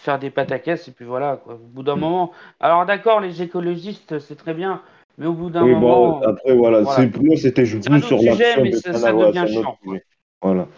faire 0.00 0.18
des 0.18 0.30
pataquès 0.30 0.88
et 0.88 0.92
puis 0.92 1.04
voilà. 1.04 1.36
Quoi. 1.36 1.54
Au 1.54 1.58
bout 1.58 1.82
d'un 1.82 1.96
mm. 1.96 2.00
moment, 2.00 2.32
alors 2.60 2.86
d'accord, 2.86 3.20
les 3.20 3.42
écologistes, 3.42 4.20
c'est 4.20 4.36
très 4.36 4.54
bien, 4.54 4.82
mais 5.18 5.26
au 5.26 5.34
bout 5.34 5.50
d'un 5.50 5.66
moment. 5.66 6.22
après 6.22 6.54
voilà, 6.54 6.82
voilà. 6.82 7.08
moi 7.20 7.36
c'était 7.36 7.66
juste 7.66 7.84
sur 8.06 8.22
l'action 8.22 8.62
mais 8.62 8.72
ça, 8.72 8.94
ça 8.94 9.12
devient 9.12 9.46
chiant. 9.48 9.78
Voilà. 10.42 10.68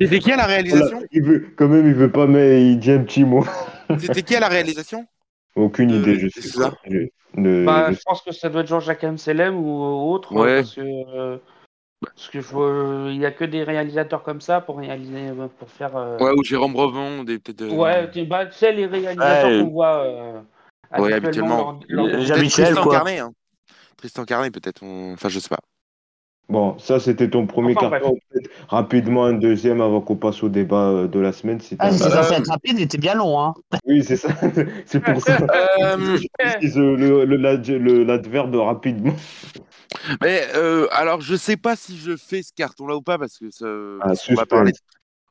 C'était 0.00 0.18
qui 0.18 0.32
à 0.32 0.36
la 0.36 0.46
réalisation 0.46 1.02
il 1.12 1.22
veut, 1.22 1.46
Quand 1.56 1.68
même, 1.68 1.86
il 1.86 1.94
veut 1.94 2.10
pas, 2.10 2.26
mais 2.26 2.64
il 2.64 2.78
dit 2.78 2.90
un 2.90 3.02
petit 3.02 3.24
mot. 3.24 3.44
C'était 3.98 4.22
qui 4.22 4.34
à 4.34 4.40
la 4.40 4.48
réalisation 4.48 5.06
Aucune 5.56 5.90
idée, 5.90 6.18
je 6.18 6.28
sais 6.28 6.58
pas. 6.58 6.72
Bah, 7.34 7.92
je... 7.92 8.00
pense 8.04 8.22
que 8.22 8.32
ça 8.32 8.48
doit 8.48 8.62
être 8.62 8.68
Jean-Jacques 8.68 9.04
Amselem 9.04 9.56
ou 9.56 10.12
autre. 10.12 10.32
Hein, 10.32 10.60
parce 10.60 10.74
que, 10.74 11.38
parce 12.02 12.28
que 12.28 12.40
je 12.40 13.10
il 13.10 13.18
n'y 13.18 13.26
a 13.26 13.30
que 13.30 13.44
des 13.44 13.62
réalisateurs 13.62 14.22
comme 14.22 14.40
ça 14.40 14.60
pour 14.60 14.78
réaliser, 14.78 15.30
pour 15.58 15.68
faire. 15.68 15.96
Euh, 15.96 16.18
ouais, 16.18 16.32
ou 16.32 16.42
Jérôme 16.42 16.72
Brevon, 16.72 17.24
des 17.24 17.38
peut-être. 17.38 17.62
Euh, 17.62 17.76
ouais, 17.76 18.24
bah, 18.24 18.46
tu 18.46 18.54
sais 18.54 18.72
les 18.72 18.86
réalisateurs 18.86 19.64
qu'on 19.64 19.70
voit. 19.70 20.04
Euh, 20.04 20.40
ouais, 20.98 21.12
habituellement. 21.12 21.80
Jean-Michel 21.88 22.74
Tristan 22.74 22.90
Carnet, 22.90 23.18
hein. 23.18 23.32
Tristan 23.96 24.24
Carnet 24.24 24.50
peut-être. 24.50 24.82
Enfin, 24.84 25.28
je 25.28 25.38
sais 25.38 25.48
pas. 25.48 25.60
Bon, 26.48 26.76
ça 26.78 27.00
c'était 27.00 27.30
ton 27.30 27.46
premier 27.46 27.74
carton. 27.74 28.16
Rapidement, 28.68 29.24
un 29.24 29.32
deuxième 29.32 29.80
avant 29.80 30.00
qu'on 30.00 30.16
passe 30.16 30.42
au 30.42 30.48
débat 30.48 30.88
euh, 30.88 31.08
de 31.08 31.18
la 31.18 31.32
semaine. 31.32 31.60
Ah, 31.78 31.92
c'est 31.92 32.10
ça, 32.10 32.36
être 32.36 32.50
rapide, 32.50 32.74
il 32.78 32.82
était 32.82 32.98
bien 32.98 33.14
long. 33.14 33.40
Hein. 33.40 33.54
Oui, 33.86 34.04
c'est 34.04 34.16
ça. 34.16 34.28
c'est 34.86 35.00
pour 35.00 35.20
ça. 35.22 35.38
euh... 35.86 36.18
l'adverbe 38.04 38.54
rapidement. 38.56 39.14
Mais 40.20 40.42
euh, 40.54 40.88
alors, 40.90 41.20
je 41.20 41.36
sais 41.36 41.56
pas 41.56 41.76
si 41.76 41.96
je 41.96 42.16
fais 42.16 42.42
ce 42.42 42.52
carton-là 42.54 42.96
ou 42.96 43.02
pas 43.02 43.18
parce 43.18 43.38
que 43.38 43.50
ça. 43.50 43.66
Ah, 44.00 44.12
va 44.34 44.46
parler. 44.46 44.72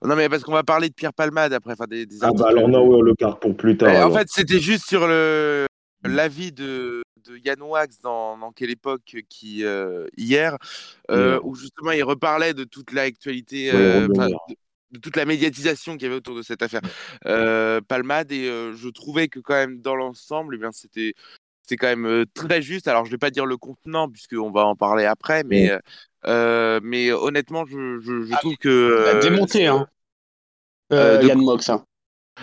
Non, 0.03 0.15
mais 0.15 0.29
parce 0.29 0.43
qu'on 0.43 0.53
va 0.53 0.63
parler 0.63 0.89
de 0.89 0.93
Pierre 0.93 1.13
Palmade 1.13 1.53
après. 1.53 1.73
Enfin, 1.73 1.85
des, 1.87 2.07
ah, 2.21 2.31
bah 2.35 2.47
alors, 2.49 2.67
non, 2.67 2.87
ouais, 2.87 3.01
le 3.03 3.13
carte 3.13 3.39
pour 3.39 3.55
plus 3.55 3.77
tard. 3.77 4.07
en 4.07 4.11
fait, 4.11 4.27
c'était 4.29 4.59
juste 4.59 4.87
sur 4.87 5.07
le 5.07 5.67
l'avis 6.03 6.51
de, 6.51 7.03
de 7.25 7.37
Yann 7.37 7.61
Wax 7.61 7.99
dans, 8.01 8.37
dans 8.37 8.51
quelle 8.51 8.69
époque 8.69 9.17
qui 9.29 9.63
euh, 9.63 10.07
hier, 10.17 10.57
euh, 11.09 11.39
où 11.43 11.55
justement 11.55 11.91
il 11.91 12.03
reparlait 12.03 12.53
de 12.53 12.63
toute 12.63 12.91
l'actualité, 12.91 13.71
euh, 13.73 14.07
de, 14.07 14.99
toute 14.99 15.15
la 15.15 15.25
médiatisation 15.25 15.93
qu'il 15.93 16.03
y 16.03 16.05
avait 16.05 16.15
autour 16.15 16.35
de 16.35 16.41
cette 16.41 16.61
affaire 16.61 16.81
Palmade, 17.87 18.31
et 18.31 18.47
je 18.73 18.89
trouvais 18.89 19.27
que 19.27 19.39
quand 19.39 19.55
même 19.55 19.81
dans 19.81 19.95
l'ensemble, 19.95 20.55
eh 20.55 20.57
bien 20.57 20.71
c'était 20.71 21.13
c'est 21.63 21.77
quand 21.77 21.95
même 21.95 22.25
très 22.33 22.61
juste. 22.61 22.87
Alors 22.87 23.05
je 23.05 23.11
vais 23.11 23.17
pas 23.17 23.31
dire 23.31 23.45
le 23.45 23.57
contenant 23.57 24.09
puisqu'on 24.09 24.51
va 24.51 24.65
en 24.65 24.75
parler 24.75 25.05
après, 25.05 25.43
mais 25.43 25.71
mais 26.25 27.11
honnêtement, 27.11 27.65
je, 27.65 27.99
je, 27.99 28.23
je 28.23 28.33
ah, 28.33 28.37
trouve 28.37 28.57
que 28.57 29.21
démonté 29.21 29.67
hein. 29.67 29.87
Yann 30.91 31.41
Mox. 31.41 31.69
Hein. 31.69 31.85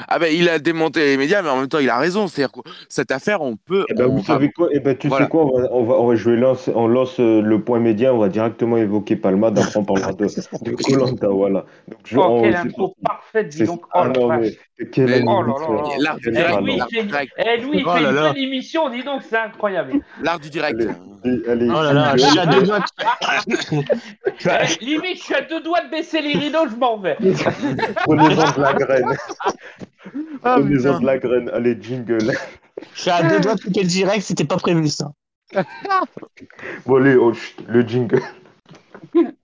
Ah 0.06 0.18
ben 0.18 0.32
il 0.32 0.48
a 0.48 0.58
démonté 0.58 1.00
les 1.00 1.16
médias, 1.16 1.42
mais 1.42 1.48
en 1.48 1.56
même 1.56 1.68
temps 1.68 1.78
il 1.78 1.88
a 1.88 1.98
raison. 1.98 2.28
C'est-à-dire 2.28 2.52
que 2.52 2.60
cette 2.88 3.10
affaire, 3.10 3.40
on 3.42 3.56
peut. 3.56 3.84
Eh 3.88 3.94
ben, 3.94 4.06
vous 4.06 4.22
savez 4.22 4.50
quoi? 4.50 4.68
Eh 4.70 4.80
ben, 4.80 4.96
tu 4.96 5.08
sais 5.10 5.28
quoi? 5.28 5.46
On 5.46 5.58
va, 5.58 5.68
on 5.72 5.84
va, 5.84 5.94
on 5.94 6.06
va, 6.08 6.14
je 6.14 6.30
lance, 6.30 6.70
on 6.74 6.86
lance 6.86 7.18
euh, 7.18 7.40
le 7.40 7.60
point 7.60 7.80
média, 7.80 8.14
on 8.14 8.18
va 8.18 8.28
directement 8.28 8.76
évoquer 8.76 9.16
Palma, 9.16 9.48
après 9.48 9.76
on 9.76 9.84
parlera 9.84 10.12
de, 10.12 10.26
de 10.26 10.70
Colanta, 10.76 11.28
voilà. 11.28 11.64
Donc, 11.88 11.98
je, 12.04 12.18
oh, 12.18 12.42
quelle 12.42 12.56
intro 12.56 12.94
parfaite, 13.02 13.48
dis 13.48 13.64
donc. 13.64 13.80
Oh, 13.86 13.90
ah, 13.94 14.08
non, 14.08 14.28
mais, 14.28 14.56
quelle 14.92 15.24
oh 15.26 15.42
là 15.42 15.54
là. 15.98 16.16
Eh, 16.24 16.60
Louis, 16.60 16.80
il 16.90 17.02
fait, 17.02 17.28
eh, 17.38 17.60
Louis, 17.60 17.82
oh, 17.84 17.90
fait 17.90 18.04
une 18.04 18.14
bonne 18.14 18.36
émission, 18.36 18.90
dis 18.90 19.02
donc, 19.02 19.22
c'est 19.28 19.38
incroyable. 19.38 20.00
L'art 20.22 20.38
du 20.38 20.50
direct. 20.50 20.80
Allez, 21.24 21.42
allez, 21.48 21.68
oh 21.68 21.82
là 21.82 21.92
là, 21.92 22.16
je 22.16 22.22
suis 22.24 22.38
à 22.38 22.46
deux 22.46 22.62
doigts. 22.62 22.84
Eh, 23.72 24.84
limite, 24.84 25.16
je 25.16 25.22
suis 25.22 25.34
à 25.34 25.42
deux 25.42 25.60
doigts 25.60 25.82
de 25.84 25.90
baisser 25.90 26.20
les 26.20 26.34
rideaux, 26.34 26.68
je 26.70 26.76
m'en 26.76 26.98
vais. 26.98 27.16
Prenez-en 27.16 28.52
de 28.52 28.60
la 28.60 28.72
graine. 28.74 29.16
Ah, 30.42 30.60
de 30.60 31.04
la 31.04 31.18
graine. 31.18 31.50
Allez, 31.52 31.76
jingle. 31.80 32.32
Je 32.94 33.00
suis 33.00 33.10
à 33.10 33.22
deux 33.22 33.40
doigts 33.40 33.54
de 33.54 33.80
le 33.80 33.86
direct, 33.86 34.22
c'était 34.22 34.44
pas 34.44 34.56
prévu 34.56 34.88
ça. 34.88 35.10
bon, 36.86 36.96
allez, 36.96 37.16
oh, 37.16 37.32
le 37.66 37.82
jingle. 37.82 38.22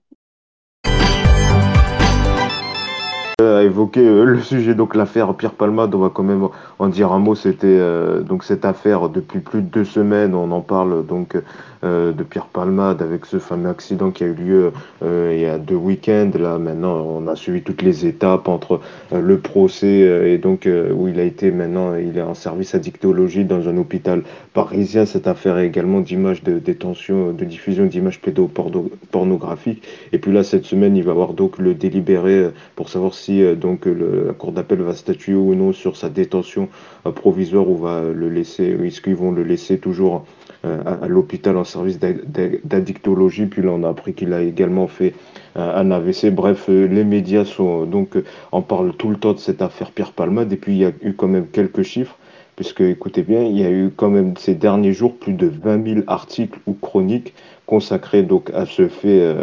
a 3.43 3.63
évoqué 3.63 3.99
euh, 3.99 4.23
le 4.23 4.41
sujet, 4.41 4.75
donc 4.75 4.95
l'affaire 4.95 5.33
Pierre 5.33 5.53
Palmade, 5.53 5.93
on 5.93 5.99
va 5.99 6.09
quand 6.09 6.23
même 6.23 6.47
en 6.79 6.87
dire 6.87 7.11
un 7.11 7.19
mot. 7.19 7.35
C'était 7.35 7.67
euh, 7.67 8.21
donc 8.21 8.43
cette 8.43 8.65
affaire 8.65 9.09
depuis 9.09 9.39
plus 9.39 9.61
de 9.61 9.67
deux 9.67 9.85
semaines, 9.85 10.33
on 10.35 10.51
en 10.51 10.61
parle 10.61 11.05
donc 11.05 11.35
euh, 11.35 11.41
de 11.85 12.23
Pierre 12.23 12.47
Palmade 12.47 13.01
avec 13.01 13.25
ce 13.25 13.37
fameux 13.37 13.69
accident 13.69 14.11
qui 14.11 14.23
a 14.23 14.27
eu 14.27 14.33
lieu 14.33 14.71
euh, 15.03 15.31
il 15.33 15.41
y 15.41 15.45
a 15.45 15.57
deux 15.57 15.75
week-ends. 15.75 16.31
Là, 16.39 16.57
maintenant, 16.57 16.97
on 16.97 17.27
a 17.27 17.35
suivi 17.35 17.61
toutes 17.61 17.81
les 17.81 18.05
étapes 18.05 18.47
entre 18.47 18.81
euh, 19.13 19.21
le 19.21 19.37
procès 19.39 20.31
et 20.31 20.37
donc 20.37 20.67
où 20.67 21.07
il 21.07 21.19
a 21.19 21.23
été 21.23 21.51
maintenant, 21.51 21.95
il 21.95 22.17
est 22.17 22.21
en 22.21 22.33
service 22.33 22.75
à 22.75 22.79
dictologie 22.79 23.45
dans 23.45 23.67
un 23.69 23.77
hôpital 23.77 24.23
parisien. 24.53 25.05
Cette 25.05 25.27
affaire 25.27 25.57
est 25.57 25.67
également 25.67 26.01
d'images 26.01 26.43
de 26.43 26.59
détention, 26.59 27.31
de 27.31 27.45
diffusion 27.45 27.85
d'images 27.85 28.19
pédopornographiques. 28.19 29.83
Et 30.11 30.17
puis 30.17 30.31
là, 30.31 30.43
cette 30.43 30.65
semaine, 30.65 30.97
il 30.97 31.03
va 31.03 31.11
avoir 31.11 31.33
donc 31.33 31.57
le 31.57 31.73
délibéré 31.73 32.49
pour 32.75 32.89
savoir 32.89 33.13
si 33.13 33.43
donc 33.55 33.85
la 33.85 34.33
cour 34.33 34.51
d'appel 34.51 34.81
va 34.81 34.93
statuer 34.93 35.35
ou 35.35 35.53
non 35.55 35.73
sur 35.73 35.97
sa 35.97 36.09
détention 36.09 36.69
provisoire 37.11 37.69
ou 37.69 37.77
va 37.77 38.01
le 38.01 38.29
laisser, 38.29 38.75
est-ce 38.83 39.01
qu'ils 39.01 39.15
vont 39.15 39.31
le 39.31 39.43
laisser 39.43 39.77
toujours 39.77 40.15
euh, 40.15 40.44
à, 40.85 41.07
l'hôpital 41.07 41.57
en 41.57 41.63
service 41.63 41.99
d'addictologie. 41.99 43.45
Puis 43.45 43.61
là, 43.61 43.69
on 43.71 43.83
a 43.83 43.89
appris 43.89 44.13
qu'il 44.13 44.33
a 44.33 44.41
également 44.41 44.87
fait 44.87 45.13
euh, 45.57 45.79
un 45.79 45.91
AVC. 45.91 46.31
Bref, 46.31 46.65
euh, 46.69 46.87
les 46.87 47.03
médias 47.03 47.45
sont 47.45 47.85
donc 47.85 48.17
en 48.51 48.61
parlent 48.61 48.93
tout 48.93 49.09
le 49.09 49.17
temps 49.17 49.33
de 49.33 49.39
cette 49.39 49.61
affaire 49.61 49.91
Pierre 49.91 50.11
Palmade. 50.11 50.51
Et 50.51 50.57
puis 50.57 50.73
il 50.73 50.79
y 50.79 50.85
a 50.85 50.91
eu 51.01 51.13
quand 51.13 51.27
même 51.27 51.47
quelques 51.47 51.83
chiffres, 51.83 52.17
puisque 52.55 52.81
écoutez 52.81 53.23
bien, 53.23 53.43
il 53.43 53.59
y 53.59 53.65
a 53.65 53.71
eu 53.71 53.91
quand 53.95 54.09
même 54.09 54.35
ces 54.37 54.55
derniers 54.55 54.93
jours 54.93 55.15
plus 55.15 55.33
de 55.33 55.47
20 55.47 55.87
000 55.87 55.99
articles 56.07 56.59
ou 56.67 56.73
chroniques 56.73 57.33
consacrés 57.65 58.21
donc 58.21 58.51
à 58.53 58.65
ce 58.65 58.87
fait, 58.87 59.35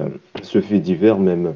ce 0.43 0.61
fait 0.61 0.79
divers, 0.79 1.19
même 1.19 1.55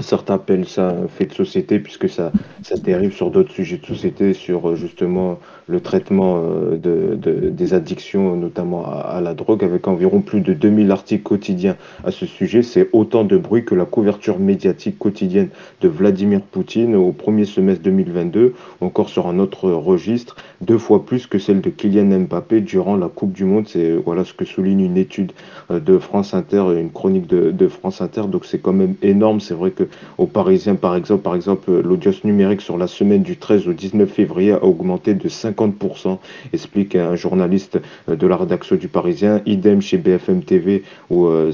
Certains 0.00 0.34
appellent 0.34 0.68
ça 0.68 0.94
fait 1.08 1.26
de 1.26 1.34
société 1.34 1.80
puisque 1.80 2.08
ça, 2.08 2.30
ça 2.62 2.76
dérive 2.76 3.12
sur 3.12 3.30
d'autres 3.30 3.50
sujets 3.50 3.78
de 3.78 3.86
société, 3.86 4.32
sur 4.32 4.76
justement 4.76 5.40
le 5.68 5.80
traitement 5.80 6.42
euh, 6.42 6.76
de, 6.76 7.14
de, 7.14 7.50
des 7.50 7.74
addictions, 7.74 8.36
notamment 8.36 8.86
à, 8.86 9.20
la 9.20 9.34
drogue, 9.34 9.62
avec 9.62 9.86
environ 9.86 10.20
plus 10.20 10.40
de 10.40 10.54
2000 10.54 10.90
articles 10.90 11.22
quotidiens 11.22 11.76
à 12.04 12.10
ce 12.10 12.26
sujet. 12.26 12.62
C'est 12.62 12.88
autant 12.92 13.24
de 13.24 13.36
bruit 13.36 13.64
que 13.64 13.74
la 13.74 13.84
couverture 13.84 14.38
médiatique 14.38 14.98
quotidienne 14.98 15.50
de 15.80 15.88
Vladimir 15.88 16.40
Poutine 16.40 16.96
au 16.96 17.12
premier 17.12 17.44
semestre 17.44 17.82
2022, 17.82 18.54
encore 18.80 19.10
sur 19.10 19.26
un 19.26 19.38
autre 19.38 19.70
registre, 19.70 20.36
deux 20.62 20.78
fois 20.78 21.04
plus 21.04 21.26
que 21.26 21.38
celle 21.38 21.60
de 21.60 21.70
Kylian 21.70 22.20
Mbappé 22.20 22.62
durant 22.62 22.96
la 22.96 23.08
Coupe 23.08 23.32
du 23.32 23.44
Monde. 23.44 23.68
C'est 23.68 23.94
voilà 23.94 24.24
ce 24.24 24.32
que 24.32 24.44
souligne 24.44 24.80
une 24.80 24.96
étude 24.96 25.32
euh, 25.70 25.80
de 25.80 25.98
France 25.98 26.32
Inter, 26.32 26.64
une 26.78 26.90
chronique 26.90 27.26
de, 27.26 27.68
France 27.68 28.00
Inter. 28.00 28.22
Donc 28.28 28.46
c'est 28.46 28.58
quand 28.58 28.72
même 28.72 28.94
énorme. 29.02 29.40
C'est 29.40 29.54
vrai 29.54 29.70
que 29.70 29.84
aux 30.16 30.26
Parisiens, 30.26 30.76
par 30.76 30.96
exemple, 30.96 31.22
par 31.22 31.34
exemple, 31.34 31.70
l'audience 31.70 32.24
numérique 32.24 32.62
sur 32.62 32.78
la 32.78 32.86
semaine 32.86 33.22
du 33.22 33.36
13 33.36 33.68
au 33.68 33.74
19 33.74 34.08
février 34.08 34.52
a 34.52 34.64
augmenté 34.64 35.12
de 35.12 35.28
5 35.28 35.57
50%, 35.58 36.18
explique 36.52 36.94
un 36.94 37.16
journaliste 37.16 37.78
de 38.08 38.26
la 38.26 38.36
rédaction 38.36 38.76
du 38.76 38.88
Parisien. 38.88 39.40
Idem 39.46 39.80
chez 39.80 39.98
BFM 39.98 40.42
TV, 40.42 40.82
où 41.10 41.26
euh, 41.26 41.52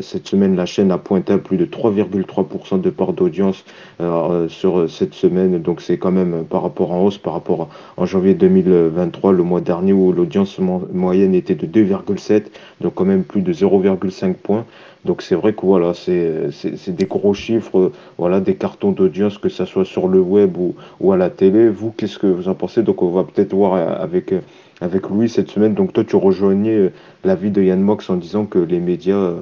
cette 0.00 0.26
semaine, 0.26 0.56
la 0.56 0.66
chaîne 0.66 0.90
a 0.90 0.98
pointé 0.98 1.32
à 1.32 1.38
plus 1.38 1.56
de 1.56 1.64
3,3% 1.64 2.80
de 2.80 2.90
part 2.90 3.12
d'audience 3.12 3.64
euh, 4.00 4.48
sur 4.48 4.88
cette 4.90 5.14
semaine. 5.14 5.60
Donc 5.60 5.80
c'est 5.80 5.98
quand 5.98 6.12
même 6.12 6.44
par 6.44 6.62
rapport 6.62 6.92
en 6.92 7.04
hausse, 7.04 7.18
par 7.18 7.32
rapport 7.32 7.68
en 7.96 8.06
janvier 8.06 8.34
2023, 8.34 9.32
le 9.32 9.42
mois 9.42 9.60
dernier, 9.60 9.92
où 9.92 10.12
l'audience 10.12 10.58
moyenne 10.58 11.34
était 11.34 11.54
de 11.54 11.66
2,7, 11.66 12.44
donc 12.80 12.94
quand 12.94 13.04
même 13.04 13.24
plus 13.24 13.42
de 13.42 13.52
0,5 13.52 14.34
points. 14.34 14.64
Donc 15.04 15.20
c'est 15.20 15.34
vrai 15.34 15.52
que 15.52 15.66
voilà, 15.66 15.92
c'est 15.92 16.50
des 16.88 17.04
gros 17.04 17.34
chiffres, 17.34 17.92
voilà, 18.16 18.40
des 18.40 18.54
cartons 18.54 18.92
d'audience, 18.92 19.36
que 19.36 19.50
ce 19.50 19.66
soit 19.66 19.84
sur 19.84 20.08
le 20.08 20.20
web 20.20 20.56
ou, 20.56 20.74
ou 20.98 21.12
à 21.12 21.16
la 21.16 21.28
télé. 21.28 21.68
Vous, 21.68 21.90
qu'est-ce 21.90 22.18
que 22.18 22.26
vous 22.26 22.48
en 22.48 22.54
pensez? 22.54 22.82
Donc 22.82 23.02
on 23.02 23.10
va 23.10 23.24
peut-être 23.24 23.52
voir 23.52 23.74
avec, 24.00 24.32
avec 24.80 25.08
Louis 25.08 25.28
cette 25.28 25.50
semaine. 25.50 25.74
Donc 25.74 25.92
toi, 25.92 26.04
tu 26.04 26.16
rejoignais 26.16 26.90
l'avis 27.22 27.50
de 27.50 27.62
Yann 27.62 27.82
Mox 27.82 28.08
en 28.08 28.16
disant 28.16 28.46
que 28.46 28.58
les 28.58 28.80
médias, 28.80 29.32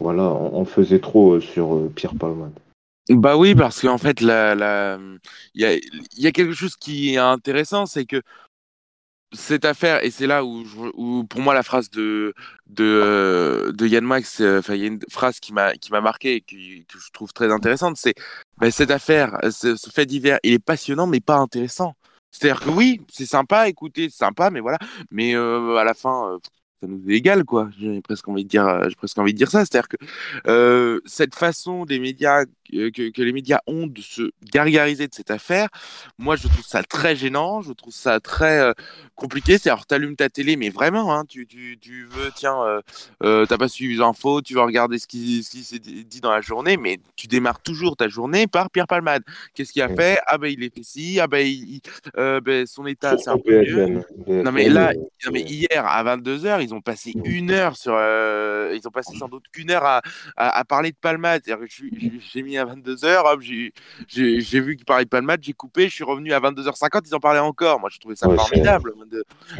voilà, 0.00 0.24
en 0.24 0.64
faisaient 0.64 0.98
trop 0.98 1.38
sur 1.38 1.88
Pierre 1.94 2.14
Palmade. 2.16 2.52
Bah 3.08 3.36
oui, 3.36 3.54
parce 3.54 3.80
qu'en 3.80 3.98
fait, 3.98 4.20
il 4.20 4.26
la, 4.26 4.54
la... 4.54 4.98
y, 5.54 5.64
a, 5.64 5.76
y 6.16 6.26
a 6.26 6.32
quelque 6.32 6.54
chose 6.54 6.76
qui 6.76 7.14
est 7.14 7.18
intéressant, 7.18 7.86
c'est 7.86 8.06
que 8.06 8.22
cette 9.32 9.64
affaire, 9.64 10.04
et 10.04 10.10
c'est 10.10 10.26
là 10.26 10.44
où, 10.44 10.64
où, 10.94 11.24
pour 11.24 11.40
moi 11.40 11.54
la 11.54 11.62
phrase 11.62 11.90
de, 11.90 12.34
de, 12.66 12.84
euh, 12.84 13.72
de 13.72 13.86
Yann 13.86 14.04
Max, 14.04 14.40
euh, 14.40 14.58
enfin 14.58 14.74
il 14.74 14.80
y 14.80 14.84
a 14.84 14.88
une 14.88 15.00
phrase 15.10 15.40
qui 15.40 15.52
m'a 15.52 15.72
marqué 16.00 16.36
et 16.36 16.40
que, 16.42 16.56
je 16.56 17.10
trouve 17.12 17.32
très 17.32 17.50
intéressante, 17.50 17.96
c'est 17.96 18.14
bah, 18.58 18.70
cette 18.70 18.90
affaire, 18.90 19.38
ce, 19.50 19.76
fait 19.92 20.06
divers, 20.06 20.38
il 20.42 20.52
est 20.52 20.58
passionnant 20.58 21.06
mais 21.06 21.20
pas 21.20 21.36
intéressant. 21.36 21.94
C'est-à-dire 22.30 22.60
que 22.60 22.70
oui, 22.70 23.00
c'est 23.10 23.26
sympa, 23.26 23.68
écoutez, 23.68 24.08
c'est 24.08 24.18
sympa, 24.18 24.50
mais 24.50 24.60
voilà, 24.60 24.78
mais 25.10 25.34
euh, 25.34 25.76
à 25.76 25.84
la 25.84 25.94
fin, 25.94 26.38
ça 26.82 26.88
nous 26.88 27.00
est 27.08 27.14
égal, 27.14 27.44
quoi. 27.44 27.70
J'ai 27.78 28.00
presque 28.02 28.26
envie 28.26 28.42
de 28.42 28.48
dire, 28.48 28.66
euh, 28.66 28.88
j'ai 28.88 28.96
presque 28.96 29.16
envie 29.16 29.32
de 29.32 29.38
dire 29.38 29.50
ça. 29.50 29.64
C'est-à-dire 29.64 29.88
que 29.88 29.96
euh, 30.48 31.00
cette 31.06 31.36
façon 31.36 31.84
des 31.84 32.00
médias, 32.00 32.44
que, 32.72 33.10
que, 33.10 33.22
les 33.22 33.32
médias 33.32 33.60
ont 33.68 33.86
de 33.86 34.00
se 34.00 34.32
gargariser 34.52 35.06
de 35.06 35.14
cette 35.14 35.30
affaire, 35.30 35.68
moi, 36.18 36.34
je 36.34 36.48
trouve 36.48 36.64
ça 36.64 36.82
très 36.82 37.14
gênant. 37.14 37.62
Je 37.62 37.72
trouve 37.72 37.92
ça 37.92 38.18
très 38.18 38.60
euh, 38.60 38.72
compliqué. 39.14 39.58
C'est-à-dire, 39.58 39.86
t'allumes 39.86 40.16
ta 40.16 40.28
télé, 40.28 40.56
mais 40.56 40.70
vraiment, 40.70 41.14
hein, 41.14 41.24
tu, 41.28 41.46
tu, 41.46 41.78
tu, 41.80 42.06
veux, 42.10 42.30
tiens, 42.34 42.60
euh, 42.62 42.80
euh, 43.22 43.46
t'as 43.46 43.58
pas 43.58 43.68
suivi 43.68 43.94
les 43.94 44.00
infos, 44.00 44.42
tu 44.42 44.54
vas 44.54 44.64
regarder 44.64 44.98
ce 44.98 45.06
qui, 45.06 45.44
ce 45.44 45.50
qui 45.50 45.62
s'est 45.62 45.78
dit 45.78 46.20
dans 46.20 46.32
la 46.32 46.40
journée, 46.40 46.76
mais 46.76 46.98
tu 47.14 47.28
démarres 47.28 47.60
toujours 47.60 47.96
ta 47.96 48.08
journée 48.08 48.48
par 48.48 48.70
Pierre 48.70 48.88
Palmade. 48.88 49.22
Qu'est-ce 49.54 49.72
qu'il 49.72 49.82
a 49.82 49.88
fait? 49.88 50.18
Ah 50.26 50.38
ben, 50.38 50.48
il 50.48 50.64
est 50.64 50.74
fait 50.74 50.82
ci. 50.82 51.20
Ah 51.20 51.28
ben, 51.28 51.46
ben 52.42 52.66
son 52.66 52.86
état, 52.86 53.16
c'est 53.18 53.30
un 53.30 53.38
peu 53.38 53.60
mieux. 53.60 54.02
Non 54.26 54.50
mais 54.50 54.68
là, 54.68 54.92
non, 54.94 55.30
mais 55.32 55.42
hier 55.42 55.86
à 55.86 56.02
22 56.02 56.38
h 56.38 56.62
ils 56.62 56.71
ils 56.72 56.76
ont 56.76 56.80
passé 56.80 57.12
une 57.24 57.50
heure 57.50 57.76
sur. 57.76 57.92
Euh, 57.94 58.74
ils 58.74 58.86
ont 58.88 58.90
passé 58.90 59.16
sans 59.16 59.28
doute 59.28 59.44
une 59.56 59.70
heure 59.70 59.84
à, 59.84 60.00
à, 60.36 60.64
parler 60.64 60.90
de 60.90 60.96
Palmade. 60.96 61.42
J'ai 62.32 62.42
mis 62.42 62.56
à 62.56 62.64
22h, 62.64 63.40
j'ai 64.08 64.60
vu 64.60 64.76
qu'ils 64.76 64.84
parlaient 64.84 65.04
de 65.04 65.10
Palmade, 65.10 65.40
j'ai 65.42 65.52
coupé, 65.52 65.88
je 65.88 65.94
suis 65.94 66.04
revenu 66.04 66.32
à 66.32 66.40
22h50, 66.40 67.02
ils 67.06 67.14
en 67.14 67.20
parlaient 67.20 67.40
encore. 67.40 67.80
Moi, 67.80 67.90
je 67.92 67.98
trouvais 67.98 68.16
ça 68.16 68.28
formidable. 68.28 68.92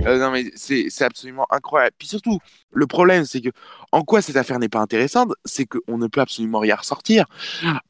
Euh, 0.07 0.19
non, 0.19 0.31
mais 0.31 0.51
c'est 0.55 1.03
absolument 1.03 1.47
incroyable. 1.51 1.95
Puis 1.99 2.09
surtout, 2.09 2.39
le 2.73 2.87
problème, 2.87 3.25
c'est 3.25 3.41
que 3.41 3.51
en 3.93 4.03
quoi 4.03 4.23
cette 4.23 4.37
affaire 4.37 4.59
n'est 4.59 4.71
pas 4.71 4.81
intéressante, 4.81 5.33
c'est 5.45 5.67
qu'on 5.67 5.99
ne 5.99 6.07
peut 6.07 6.21
absolument 6.21 6.61
rien 6.61 6.77
ressortir. 6.77 7.27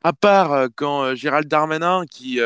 À 0.02 0.12
part 0.12 0.52
euh, 0.52 0.68
quand 0.74 1.14
Gérald 1.14 1.48
Darmanin, 1.48 2.04
qui 2.10 2.40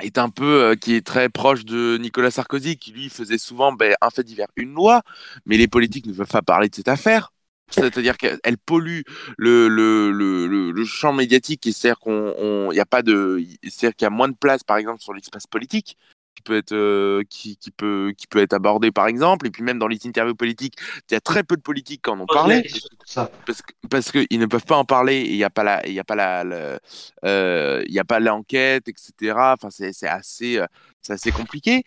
est 0.00 0.18
un 0.18 0.28
peu 0.28 0.62
euh, 0.62 0.74
qui 0.74 0.94
est 0.94 1.06
très 1.06 1.28
proche 1.28 1.64
de 1.64 1.98
Nicolas 1.98 2.30
Sarkozy 2.30 2.76
qui 2.76 2.92
lui 2.92 3.08
faisait 3.08 3.38
souvent 3.38 3.72
ben, 3.72 3.94
un 4.00 4.10
fait 4.10 4.24
divers 4.24 4.48
une 4.56 4.74
loi 4.74 5.02
mais 5.46 5.56
les 5.56 5.68
politiques 5.68 6.06
ne 6.06 6.12
peuvent 6.12 6.26
pas 6.26 6.42
parler 6.42 6.68
de 6.68 6.74
cette 6.74 6.88
affaire. 6.88 7.32
C'est-à-dire 7.68 8.16
qu'elle 8.16 8.58
pollue 8.64 9.00
le, 9.38 9.66
le, 9.66 10.12
le, 10.12 10.70
le, 10.70 10.84
champ 10.84 11.12
médiatique 11.12 11.62
c'est-à-dire 11.64 11.98
qu'on 11.98 12.70
a 12.70 12.84
pas 12.84 13.02
de 13.02 13.42
c'est-à-dire 13.64 13.96
qu'il 13.96 14.04
y 14.04 14.06
a 14.06 14.10
moins 14.10 14.28
de 14.28 14.36
place 14.36 14.62
par 14.62 14.76
exemple 14.76 15.02
sur 15.02 15.12
l'espace 15.12 15.48
politique 15.48 15.98
peut 16.46 16.56
être 16.56 16.72
euh, 16.72 17.22
qui, 17.28 17.56
qui, 17.56 17.70
peut 17.70 18.14
qui 18.16 18.26
peut 18.26 18.40
être 18.40 18.52
abordé 18.52 18.90
par 18.90 19.06
exemple. 19.06 19.46
Et 19.46 19.50
puis 19.50 19.62
même 19.62 19.78
dans 19.78 19.88
les 19.88 19.98
interviews 20.06 20.34
politiques 20.34 20.74
il 21.10 21.14
y 21.14 21.16
a 21.16 21.20
très 21.20 21.42
peu 21.42 21.56
de 21.56 21.62
politiques 21.62 22.02
qui 22.02 22.10
en 22.10 22.20
ont 22.20 22.26
parlé. 22.26 22.62
Parce 23.14 23.62
que 23.62 23.72
parce 23.90 24.10
qu'ils 24.12 24.38
ne 24.38 24.46
peuvent 24.46 24.64
pas 24.64 24.76
en 24.76 24.84
parler. 24.84 25.16
Et 25.16 25.32
il 25.32 25.36
n'y 25.36 25.44
a 25.44 25.50
pas 25.50 25.64
la 25.64 25.86
il 25.86 25.92
y 25.92 26.00
a 26.00 26.04
pas 26.04 26.14
la, 26.14 26.44
euh, 27.24 27.82
il 27.86 27.92
y 27.92 27.98
a 27.98 28.04
pas 28.04 28.20
l'enquête 28.20 28.88
etc 28.88 29.34
enfin 29.36 29.68
c'est 29.70 30.06
assez 30.06 30.58
euh, 30.58 30.66
c'est 31.02 31.12
assez 31.14 31.32
compliqué 31.32 31.82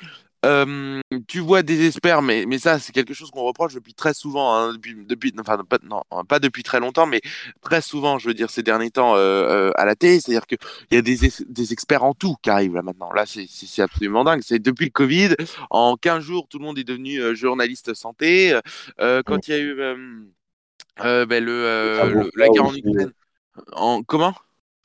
tu 1.28 1.40
vois 1.40 1.64
des 1.64 1.88
experts, 1.88 2.22
mais, 2.22 2.46
mais 2.48 2.60
ça, 2.60 2.80
c'est 2.80 2.94
quelque 2.94 3.14
chose 3.14 3.32
qu'on 3.32 3.44
reproche 3.44 3.74
depuis 3.74 3.94
très 3.94 4.14
souvent, 4.14 4.56
hein, 4.56 4.74
depuis, 4.74 4.96
depuis, 5.06 5.34
enfin, 5.40 5.58
pas, 5.68 5.80
non, 5.84 6.04
pas 6.28 6.40
depuis 6.40 6.64
très 6.64 6.80
longtemps, 6.80 7.06
mais 7.06 7.22
très 7.62 7.82
souvent, 7.82 8.20
je 8.20 8.28
veux 8.28 8.34
dire, 8.34 8.50
ces 8.50 8.64
derniers 8.64 8.92
temps 8.92 9.16
euh, 9.16 9.20
euh, 9.20 9.72
à 9.76 9.86
la 9.86 9.96
télé. 9.96 10.20
C'est-à-dire 10.20 10.48
qu'il 10.48 10.58
y 10.92 10.98
a 10.98 11.02
des, 11.02 11.18
des 11.48 11.74
experts 11.74 12.04
en 12.04 12.14
tout 12.14 12.36
qui 12.42 12.50
arrivent 12.50 12.76
là 12.76 12.82
maintenant. 12.82 13.12
Là, 13.12 13.26
c'est 13.26 13.82
absolument 13.82 14.24
dingue. 14.24 14.42
C'est 14.44 14.60
depuis 14.60 14.86
le 14.86 14.92
Covid, 14.92 15.36
en 15.70 15.98
15 15.98 16.24
jours, 16.24 16.48
tout 16.50 16.60
le 16.60 16.66
monde 16.66 16.80
est 16.80 16.84
devenu 16.84 17.20
euh, 17.20 17.36
journaliste 17.36 17.94
santé. 17.94 18.58
quand 18.98 19.48
il 19.48 19.52
y 19.52 19.54
a 19.54 19.60
eu 19.60 19.76
ben, 19.76 21.44
le, 21.44 22.30
la 22.36 22.50
guerre 22.50 22.66
en 22.66 22.74
Ukraine. 22.74 23.12
En, 23.74 24.04
comment? 24.04 24.34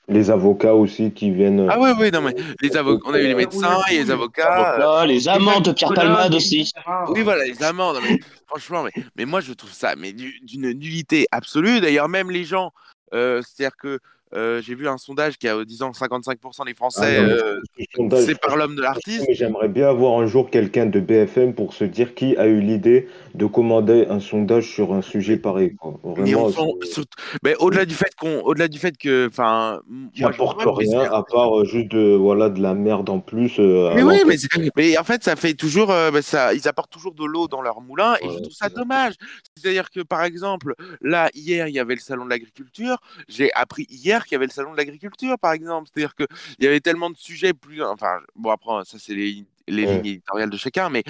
Les 0.09 0.31
avocats 0.31 0.75
aussi 0.75 1.13
qui 1.13 1.31
viennent. 1.31 1.67
Ah 1.71 1.79
oui, 1.81 1.91
oui, 1.99 2.11
non, 2.11 2.21
mais 2.21 2.35
les 2.61 2.77
avocats, 2.77 3.09
on 3.09 3.15
a 3.15 3.21
eu 3.21 3.27
les 3.27 3.35
médecins 3.35 3.81
et 3.91 3.99
les 3.99 4.11
avocats. 4.11 5.05
les 5.07 5.29
amants 5.29 5.61
de 5.61 5.73
Pierre 5.73 5.95
Palmade 5.95 6.35
aussi. 6.35 6.71
Oui, 7.09 7.23
voilà, 7.23 7.45
les 7.45 7.63
amants. 7.63 7.95
mais, 7.95 8.19
franchement, 8.47 8.83
mais, 8.83 8.93
mais 9.17 9.25
moi, 9.25 9.41
je 9.41 9.53
trouve 9.53 9.73
ça 9.73 9.95
mais 9.97 10.13
d'une 10.13 10.73
nullité 10.73 11.27
absolue. 11.31 11.81
D'ailleurs, 11.81 12.09
même 12.09 12.31
les 12.31 12.45
gens, 12.45 12.73
euh, 13.15 13.41
c'est-à-dire 13.43 13.77
que 13.77 13.99
euh, 14.37 14.61
j'ai 14.61 14.75
vu 14.75 14.89
un 14.89 14.99
sondage 14.99 15.39
qui 15.39 15.49
a 15.49 15.65
disant 15.65 15.93
55% 15.93 16.67
des 16.67 16.75
Français, 16.75 17.19
ah 17.19 17.23
euh, 17.23 17.61
c'est 18.17 18.41
par 18.41 18.57
l'homme 18.57 18.75
de 18.75 18.83
l'artiste. 18.83 19.27
J'aimerais 19.31 19.69
bien 19.69 19.89
avoir 19.89 20.21
un 20.21 20.27
jour 20.27 20.51
quelqu'un 20.51 20.87
de 20.87 20.99
BFM 20.99 21.55
pour 21.55 21.73
se 21.73 21.85
dire 21.85 22.15
qui 22.15 22.37
a 22.37 22.47
eu 22.47 22.61
l'idée 22.61 23.09
de 23.35 23.47
commander 23.47 24.07
un 24.09 24.19
sondage 24.19 24.71
sur 24.71 24.93
un 24.93 25.03
sujet 25.03 25.37
pareil. 25.37 25.77
mais, 27.43 27.55
au-delà 27.57 27.85
du 27.85 27.95
fait 27.95 28.13
qu'on, 28.19 28.41
au-delà 28.41 28.67
du 28.69 28.79
fait 28.79 28.97
que, 28.99 29.29
enfin, 29.29 29.81
qui 30.15 30.25
apporte 30.25 30.63
rien 30.65 31.03
à 31.03 31.23
part 31.23 31.61
euh, 31.61 31.65
juste 31.65 31.93
de 31.93 32.15
voilà 32.15 32.49
de 32.49 32.61
la 32.61 32.75
merde 32.75 33.11
en 33.11 33.21
plus. 33.21 33.59
mais 33.59 34.03
oui, 34.03 34.23
mais, 34.27 34.37
mais, 34.77 34.99
en 34.99 35.05
fait, 35.05 35.23
ça 35.23 35.37
fait 35.37 35.55
toujours, 35.55 35.89
bah, 35.89 36.23
ça, 36.23 36.55
ils 36.55 36.67
apportent 36.67 36.93
toujours 36.93 37.15
de 37.15 37.25
l'eau 37.25 37.47
dans 37.47 37.63
leur 37.63 37.81
moulin 37.81 38.17
et 38.21 38.29
je 38.29 38.39
trouve 38.39 38.53
ça 38.53 38.69
dommage. 38.69 39.15
C'est-à-dire 39.57 39.91
que 39.91 40.01
par 40.01 40.25
exemple, 40.25 40.75
là 41.01 41.31
hier, 41.35 41.69
il 41.69 41.75
y 41.75 41.79
avait 41.79 41.95
le 41.95 42.01
salon 42.01 42.25
de 42.25 42.31
l'agriculture. 42.31 42.97
J'ai 43.29 43.53
appris 43.53 43.87
hier 43.91 44.24
qu'il 44.25 44.33
y 44.33 44.37
avait 44.37 44.47
le 44.47 44.53
salon 44.53 44.73
de 44.73 44.77
l'agriculture, 44.77 45.39
par 45.39 45.53
exemple. 45.53 45.89
C'est-à-dire 45.93 46.15
qu'il 46.15 46.27
y 46.61 46.67
avait 46.67 46.81
tellement 46.81 47.11
de 47.11 47.17
sujets 47.17 47.53
plus. 47.53 47.83
Enfin, 47.83 48.19
bon, 48.35 48.51
après, 48.51 48.85
ça, 48.85 48.99
c'est 48.99 49.15
les, 49.15 49.45
les 49.69 49.87
lignes 49.87 50.07
éditoriales 50.07 50.51
de 50.51 50.57
chacun, 50.57 50.89
mais. 50.89 51.03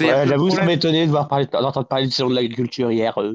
Ouais, 0.00 0.26
J'avoue, 0.26 0.50
ça 0.50 0.64
m'étonnait 0.64 1.06
d'entendre 1.06 1.86
parler 1.86 2.06
du 2.06 2.12
salon 2.12 2.30
de 2.30 2.34
l'agriculture 2.34 2.90
hier. 2.90 3.16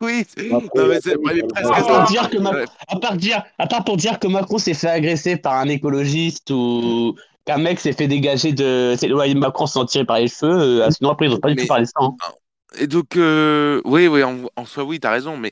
Oui, 0.00 0.26
non, 0.50 0.60
mais 0.88 1.00
c'est 1.00 1.16
presque 1.16 1.44
à 1.54 1.62
part, 1.62 2.06
dire 2.08 2.28
que 2.28 2.36
à, 2.36 2.98
part 3.00 3.16
dire, 3.16 3.42
à 3.58 3.66
part 3.66 3.82
pour 3.82 3.96
dire 3.96 4.18
que 4.18 4.26
Macron 4.26 4.58
s'est 4.58 4.74
fait 4.74 4.90
agresser 4.90 5.36
par 5.36 5.54
un 5.54 5.68
écologiste 5.68 6.50
ou 6.50 7.14
qu'un 7.46 7.56
mec 7.56 7.80
s'est 7.80 7.94
fait 7.94 8.06
dégager 8.06 8.52
de. 8.52 8.94
Ouais, 9.14 9.32
Macron 9.34 9.66
s'en 9.66 9.86
tiré 9.86 10.04
par 10.04 10.18
les 10.18 10.28
cheveux, 10.28 10.82
euh, 10.82 10.90
sinon 10.90 11.10
après 11.10 11.26
ils 11.26 11.30
n'ont 11.30 11.38
pas 11.38 11.48
du 11.48 11.56
tout 11.56 11.66
parlé 11.66 11.84
de 11.84 11.88
ça. 11.88 11.94
Hein. 12.00 12.14
Et 12.78 12.86
donc, 12.86 13.16
euh, 13.16 13.80
oui, 13.84 14.08
oui, 14.08 14.22
en, 14.22 14.38
en, 14.56 14.64
soi, 14.64 14.84
oui, 14.84 15.00
t'as 15.00 15.10
raison, 15.10 15.36
mais 15.36 15.50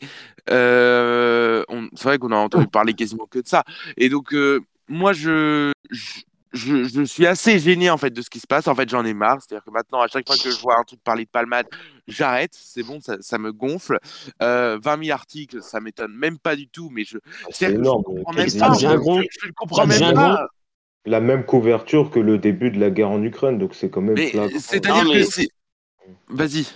euh, 0.51 1.65
c'est 1.95 2.05
vrai 2.05 2.19
qu'on 2.19 2.33
a 2.33 2.37
entendu 2.37 2.67
parler 2.67 2.95
quasiment 2.95 3.27
que 3.27 3.39
de 3.39 3.47
ça. 3.47 3.65
Et 3.97 4.09
donc, 4.09 4.35
euh, 4.35 4.61
moi, 4.89 5.13
je, 5.13 5.73
je, 5.91 6.85
je, 6.85 7.05
suis 7.05 7.27
assez 7.27 7.59
gêné 7.59 7.89
en 7.89 7.97
fait 7.97 8.11
de 8.11 8.21
ce 8.21 8.29
qui 8.29 8.41
se 8.41 8.47
passe. 8.47 8.69
En 8.69 8.75
fait, 8.75 8.89
j'en 8.89 9.05
ai 9.05 9.15
marre. 9.15 9.39
C'est-à-dire 9.41 9.65
que 9.65 9.71
maintenant, 9.71 10.01
à 10.01 10.09
chaque 10.09 10.27
fois 10.27 10.37
que 10.37 10.51
je 10.51 10.61
vois 10.61 10.79
un 10.79 10.83
truc 10.83 11.01
parler 11.03 11.25
de 11.25 11.31
palmade, 11.31 11.67
j'arrête. 12.09 12.53
C'est 12.53 12.83
bon, 12.83 13.01
ça, 13.01 13.17
ça, 13.21 13.39
me 13.39 13.53
gonfle. 13.53 13.99
20 14.41 14.81
000 14.83 15.15
articles, 15.15 15.63
ça 15.63 15.81
m'étonne 15.81 16.13
même 16.13 16.39
pas 16.39 16.57
du 16.57 16.69
tout. 16.69 16.91
Mais 16.93 17.05
je, 17.05 17.19
ah, 17.19 17.49
c'est 17.51 17.73
énorme. 17.73 18.03
Je 18.07 18.13
comprends 18.13 18.33
même 18.33 18.53
pas. 18.59 18.73
Je, 18.75 19.53
comprends 19.55 19.87
même 19.87 20.15
pas. 20.15 20.49
La 21.07 21.21
même 21.21 21.45
couverture 21.45 22.11
que 22.11 22.19
le 22.19 22.39
début 22.39 22.71
de 22.71 22.81
la 22.81 22.91
guerre 22.91 23.11
en 23.11 23.23
Ukraine, 23.23 23.59
donc 23.59 23.75
c'est 23.75 23.89
quand 23.89 24.01
même. 24.01 24.17
C'est-à-dire 24.59 25.05
que 25.05 25.23
c'est. 25.23 25.49
Vas-y. 26.29 26.67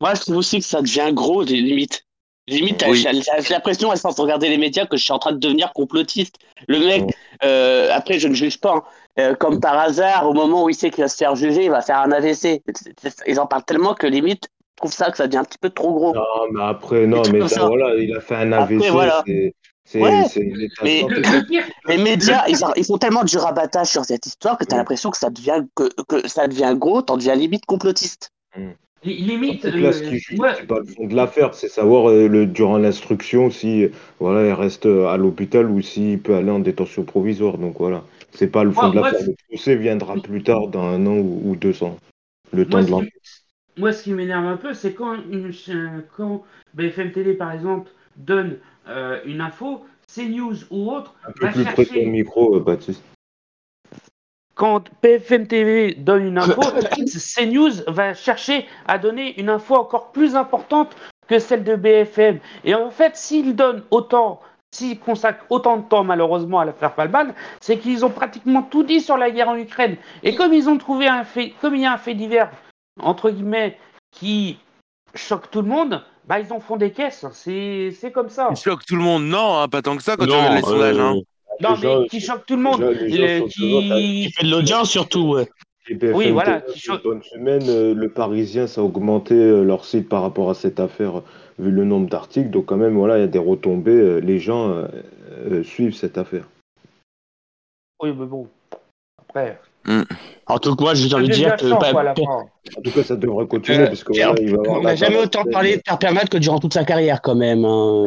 Moi, 0.00 0.14
je 0.14 0.20
trouve 0.20 0.36
aussi 0.36 0.58
que 0.58 0.64
ça 0.64 0.80
devient 0.80 1.10
gros, 1.12 1.44
des 1.44 1.56
limites. 1.56 2.04
Limite, 2.48 2.84
j'ai 2.92 3.52
l'impression, 3.52 3.90
à 3.90 3.96
force 3.96 4.16
de 4.16 4.22
regarder 4.22 4.48
les 4.48 4.58
médias, 4.58 4.86
que 4.86 4.96
je 4.96 5.04
suis 5.04 5.12
en 5.12 5.18
train 5.18 5.32
de 5.32 5.38
devenir 5.38 5.72
complotiste. 5.72 6.36
Le 6.66 6.80
mec, 6.80 7.04
euh, 7.44 7.90
après, 7.92 8.18
je 8.18 8.26
ne 8.26 8.34
juge 8.34 8.58
pas, 8.60 8.74
hein. 8.74 8.82
euh, 9.20 9.34
comme 9.34 9.60
par 9.60 9.78
hasard, 9.78 10.28
au 10.28 10.32
moment 10.32 10.64
où 10.64 10.68
il 10.68 10.74
sait 10.74 10.90
qu'il 10.90 11.04
va 11.04 11.08
se 11.08 11.16
faire 11.16 11.36
juger, 11.36 11.66
il 11.66 11.70
va 11.70 11.80
faire 11.80 11.98
un 11.98 12.10
AVC. 12.10 12.62
Ils 13.26 13.38
en 13.38 13.46
parlent 13.46 13.64
tellement 13.64 13.94
que 13.94 14.06
limite, 14.06 14.48
je 14.48 14.76
trouve 14.76 14.92
ça 14.92 15.10
que 15.10 15.16
ça 15.16 15.26
devient 15.26 15.38
un 15.38 15.44
petit 15.44 15.58
peu 15.58 15.70
trop 15.70 15.92
gros. 15.92 16.14
Non, 16.14 16.22
mais 16.52 16.62
après, 16.62 17.06
non, 17.06 17.22
mais 17.30 17.40
voilà, 17.40 17.94
il 17.94 18.16
a 18.16 18.20
fait 18.20 18.36
un 18.36 18.52
AVC. 18.52 18.90
voilà. 18.90 19.22
C'est, 19.84 20.04
mais 20.84 21.04
les 21.88 21.98
médias, 21.98 22.44
ils, 22.46 22.56
ils, 22.76 22.84
font 22.84 22.98
tellement 22.98 23.24
du 23.24 23.36
rabattage 23.36 23.88
sur 23.88 24.04
cette 24.04 24.24
histoire 24.24 24.56
que 24.56 24.64
tu 24.64 24.72
as 24.72 24.76
l'impression 24.76 25.10
que 25.10 25.18
ça 25.18 25.30
devient 25.30 25.64
que, 25.74 25.88
que 26.08 26.28
ça 26.28 26.46
devient 26.46 26.74
gros, 26.76 27.02
t'en 27.02 27.16
deviens 27.16 27.34
limite 27.34 27.66
complotiste. 27.66 28.30
Mm. 28.56 28.70
Limite. 29.02 29.64
Là, 29.64 29.92
ce 29.92 30.02
qui 30.02 30.16
euh, 30.40 30.52
c'est 30.56 30.66
pas 30.66 30.80
le 30.80 30.84
fond 30.84 31.06
de 31.06 31.14
l'affaire, 31.14 31.54
c'est 31.54 31.68
savoir 31.68 32.10
euh, 32.10 32.28
le, 32.28 32.46
durant 32.46 32.76
l'instruction 32.76 33.50
si 33.50 33.88
voilà, 34.18 34.46
il 34.46 34.52
reste 34.52 34.86
euh, 34.86 35.06
à 35.06 35.16
l'hôpital 35.16 35.70
ou 35.70 35.80
s'il 35.80 36.20
peut 36.20 36.34
aller 36.34 36.50
en 36.50 36.58
détention 36.58 37.04
provisoire. 37.04 37.56
Donc 37.56 37.78
voilà, 37.78 38.04
c'est 38.32 38.48
pas 38.48 38.62
le 38.62 38.72
fond 38.72 38.90
de 38.90 38.96
l'affaire. 38.96 39.20
Le 39.26 39.34
procès 39.48 39.76
viendra 39.76 40.14
plus 40.16 40.42
tard 40.42 40.68
dans 40.68 40.84
un 40.84 41.06
an 41.06 41.16
ou, 41.16 41.56
deux 41.56 41.82
ans. 41.82 41.96
Le 42.52 42.66
temps 42.66 42.82
de 42.82 42.90
l'enquête. 42.90 43.12
Moi, 43.78 43.92
ce 43.92 44.02
qui 44.02 44.12
m'énerve 44.12 44.44
un 44.44 44.56
peu, 44.56 44.74
c'est 44.74 44.92
quand, 44.92 45.16
quand 46.16 46.44
BFM 46.74 47.12
Télé, 47.12 47.32
par 47.32 47.52
exemple, 47.52 47.90
donne 48.16 48.58
une 49.24 49.40
info, 49.40 49.86
CNews 50.14 50.56
ou 50.70 50.90
autre. 50.90 51.14
Un 51.26 51.32
peu 51.32 51.48
plus 51.48 51.64
près 51.64 51.84
de 51.84 52.04
ton 52.04 52.10
micro, 52.10 52.60
Baptiste 52.60 53.02
quand 54.60 54.90
PFM 55.00 55.46
TV 55.46 55.94
donne 55.94 56.26
une 56.26 56.36
info, 56.36 56.60
CNews 57.34 57.82
va 57.86 58.12
chercher 58.12 58.66
à 58.86 58.98
donner 58.98 59.40
une 59.40 59.48
info 59.48 59.74
encore 59.74 60.12
plus 60.12 60.36
importante 60.36 60.94
que 61.28 61.38
celle 61.38 61.64
de 61.64 61.76
BFM. 61.76 62.40
Et 62.64 62.74
en 62.74 62.90
fait, 62.90 63.16
s'ils 63.16 63.56
donnent 63.56 63.82
autant, 63.90 64.40
s'ils 64.70 65.00
consacrent 65.00 65.46
autant 65.48 65.78
de 65.78 65.88
temps 65.88 66.04
malheureusement 66.04 66.60
à 66.60 66.66
l'affaire 66.66 66.94
Palman, 66.94 67.32
c'est 67.62 67.78
qu'ils 67.78 68.04
ont 68.04 68.10
pratiquement 68.10 68.60
tout 68.62 68.82
dit 68.82 69.00
sur 69.00 69.16
la 69.16 69.30
guerre 69.30 69.48
en 69.48 69.56
Ukraine. 69.56 69.96
Et 70.22 70.34
comme 70.34 70.52
ils 70.52 70.68
ont 70.68 70.76
trouvé 70.76 71.08
un 71.08 71.24
fait, 71.24 71.54
comme 71.62 71.74
il 71.74 71.80
y 71.80 71.86
a 71.86 71.94
un 71.94 71.98
fait 71.98 72.14
divers 72.14 72.50
entre 73.00 73.30
guillemets 73.30 73.78
qui 74.10 74.58
choque 75.14 75.50
tout 75.50 75.62
le 75.62 75.68
monde, 75.68 76.04
bah 76.26 76.38
ils 76.38 76.52
en 76.52 76.60
font 76.60 76.76
des 76.76 76.90
caisses. 76.90 77.24
C'est 77.32 78.12
comme 78.12 78.28
ça. 78.28 78.48
Ils 78.50 78.56
choquent 78.58 78.84
tout 78.84 78.96
le 78.96 79.02
monde, 79.02 79.24
non, 79.24 79.58
hein, 79.58 79.68
pas 79.68 79.80
tant 79.80 79.96
que 79.96 80.02
ça 80.02 80.18
quand 80.18 80.26
tu 80.26 80.32
regardes 80.32 80.56
les 80.56 80.60
sondages. 80.60 80.98
Hein. 80.98 81.14
Euh, 81.50 81.54
non, 81.60 81.76
mais 81.82 82.08
qui 82.08 82.20
choque 82.20 82.46
tout 82.46 82.56
le 82.56 82.62
monde. 82.62 82.80
qui... 83.48 84.30
fait 84.30 84.44
de 84.44 84.50
l'audience 84.50 84.90
surtout, 84.90 85.34
ouais. 85.34 85.48
oui, 85.88 86.30
voilà. 86.30 86.62
Bonne 87.02 87.22
semaine, 87.22 87.62
euh, 87.68 87.94
le 87.94 88.08
Parisien, 88.08 88.66
ça 88.66 88.80
a 88.80 88.84
augmenté 88.84 89.34
euh, 89.34 89.62
leur 89.62 89.84
site 89.84 90.08
par 90.08 90.22
rapport 90.22 90.50
à 90.50 90.54
cette 90.54 90.80
affaire, 90.80 91.18
euh, 91.18 91.24
vu 91.58 91.70
le 91.70 91.84
nombre 91.84 92.08
d'articles. 92.08 92.50
Donc 92.50 92.66
quand 92.66 92.76
même, 92.76 92.96
voilà, 92.96 93.18
il 93.18 93.20
y 93.20 93.24
a 93.24 93.28
des 93.28 93.38
retombées. 93.38 94.20
Les 94.20 94.38
gens 94.38 94.84
suivent 95.62 95.94
cette 95.94 96.18
affaire. 96.18 96.48
Oui, 98.02 98.12
mais 98.16 98.26
bon, 98.26 98.48
après. 99.18 99.58
Mm. 99.84 100.02
En 100.46 100.58
tout 100.58 100.74
cas, 100.76 100.94
j'ai 100.94 101.14
envie 101.14 101.28
de 101.28 101.32
dire 101.32 101.56
que. 101.56 101.66
en 101.70 102.82
tout 102.82 102.90
cas, 102.90 103.02
ça 103.02 103.16
devrait 103.16 103.46
continuer. 103.46 103.86
parce 103.86 104.04
que, 104.04 104.12
voilà, 104.12 104.40
il 104.40 104.56
va 104.56 104.62
on 104.68 104.82
n'a 104.82 104.94
jamais 104.94 105.18
autant 105.18 105.44
parlé 105.44 105.76
de 105.76 105.82
Pierre 105.82 106.28
que 106.28 106.38
durant 106.38 106.58
toute 106.58 106.74
sa 106.74 106.84
carrière, 106.84 107.20
quand 107.22 107.34
même. 107.34 107.64
Hein. 107.64 108.04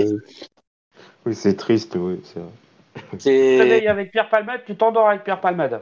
Oui, 1.26 1.36
c'est 1.36 1.56
triste, 1.56 1.96
oui, 1.96 2.20
c'est 2.24 2.40
vrai. 2.40 2.50
Tu 3.12 3.18
te 3.18 3.58
réveilles 3.60 3.88
avec 3.88 4.12
Pierre 4.12 4.30
Palmade, 4.30 4.62
tu 4.66 4.76
t'endors 4.76 5.10
avec 5.10 5.24
Pierre 5.24 5.42
Palmade. 5.42 5.82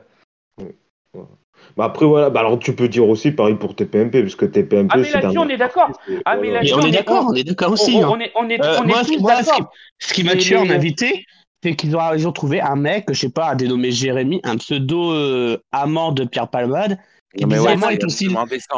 Bah 1.78 1.86
après, 1.86 2.06
voilà, 2.06 2.30
bah 2.30 2.40
alors 2.42 2.60
tu 2.60 2.74
peux 2.74 2.88
dire 2.88 3.08
aussi 3.08 3.32
pareil 3.32 3.56
pour 3.56 3.76
TPMP, 3.76 4.22
parce 4.22 4.36
que 4.36 4.46
TPMP. 4.46 4.90
Ah, 4.92 4.98
mais 4.98 5.10
là-dessus, 5.10 5.38
on 5.38 5.50
est 5.50 5.58
d'accord. 5.58 5.92
Ah, 6.26 6.36
mais 6.38 6.52
là 6.52 6.62
on 6.74 6.82
est 6.82 6.92
d'accord, 6.92 7.28
on 7.30 7.34
est 7.34 7.44
d'accord 7.44 7.72
aussi. 7.72 7.96
On, 7.98 8.20
est, 8.20 8.32
on 8.36 8.50
est, 8.50 8.60
on 8.62 8.88
est 8.88 9.06
tous 9.06 9.22
d'accord. 9.22 9.72
Ce 10.00 10.14
qui 10.14 10.24
m'a 10.24 10.36
tué 10.36 10.58
en 10.58 10.70
invité, 10.70 11.26
c'est 11.64 11.76
qu'ils 11.76 11.96
ont, 11.96 12.14
ils 12.14 12.28
ont 12.28 12.32
trouvé 12.32 12.60
un 12.60 12.76
mec, 12.76 13.06
je 13.10 13.14
sais 13.14 13.30
pas, 13.30 13.52
un 13.52 13.56
dénommé 13.56 13.92
Jérémy, 13.92 14.42
un 14.44 14.58
pseudo 14.58 15.12
euh, 15.14 15.58
amant 15.72 16.12
de 16.12 16.26
Pierre 16.26 16.50
Palmade, 16.50 16.98
qui 17.38 17.46
bizarrement 17.46 17.90
est 17.90 18.04
aussi. 18.04 18.28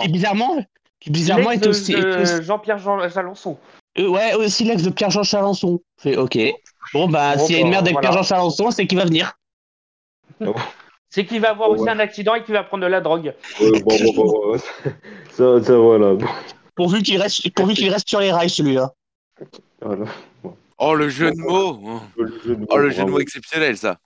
Qui 0.01 0.09
bizarrement, 0.09 0.65
qui 0.99 1.09
bizarrement 1.09 1.51
est 1.51 1.65
aussi. 1.65 1.95
Jean-Pierre 2.41 2.79
Jean 2.79 3.07
Chalençon. 3.09 3.57
Euh, 3.99 4.07
ouais, 4.07 4.33
aussi 4.33 4.63
l'ex 4.63 4.83
de 4.83 4.89
Pierre-Jean 4.89 5.23
Chalençon. 5.23 5.81
Fait 5.97 6.17
ok. 6.17 6.37
Bon, 6.93 7.07
bah, 7.07 7.37
s'il 7.37 7.55
y 7.55 7.59
a 7.59 7.61
une 7.61 7.69
merde 7.69 7.87
avec 7.87 7.99
Pierre-Jean 7.99 8.23
Chalençon, 8.23 8.71
c'est 8.71 8.87
qu'il 8.87 8.97
va 8.97 9.05
venir. 9.05 9.33
c'est 11.09 11.25
qu'il 11.25 11.41
va 11.41 11.51
avoir 11.51 11.69
aussi 11.69 11.87
un 11.87 11.99
accident 11.99 12.35
et 12.35 12.43
qu'il 12.43 12.53
va 12.53 12.63
prendre 12.63 12.83
de 12.83 12.89
la 12.89 13.01
drogue. 13.01 13.33
bon, 13.59 13.71
bon, 13.85 14.13
bon, 14.13 14.57
ça, 15.31 15.63
ça, 15.63 15.77
voilà. 15.77 16.17
Pourvu 16.75 17.03
qu'il 17.03 17.21
reste, 17.21 17.53
pourvu 17.53 17.75
qu'il 17.75 17.89
reste 17.89 18.09
sur 18.09 18.19
les 18.19 18.31
rails, 18.31 18.49
celui-là. 18.49 18.91
Oh, 20.79 20.95
le 20.95 21.09
jeu 21.09 21.31
de 21.31 21.37
mots 21.37 21.79
Oh, 22.17 22.23
le 22.23 22.89
jeu 22.89 23.05
de 23.05 23.09
mots 23.09 23.19
exceptionnel, 23.19 23.77
ça 23.77 23.97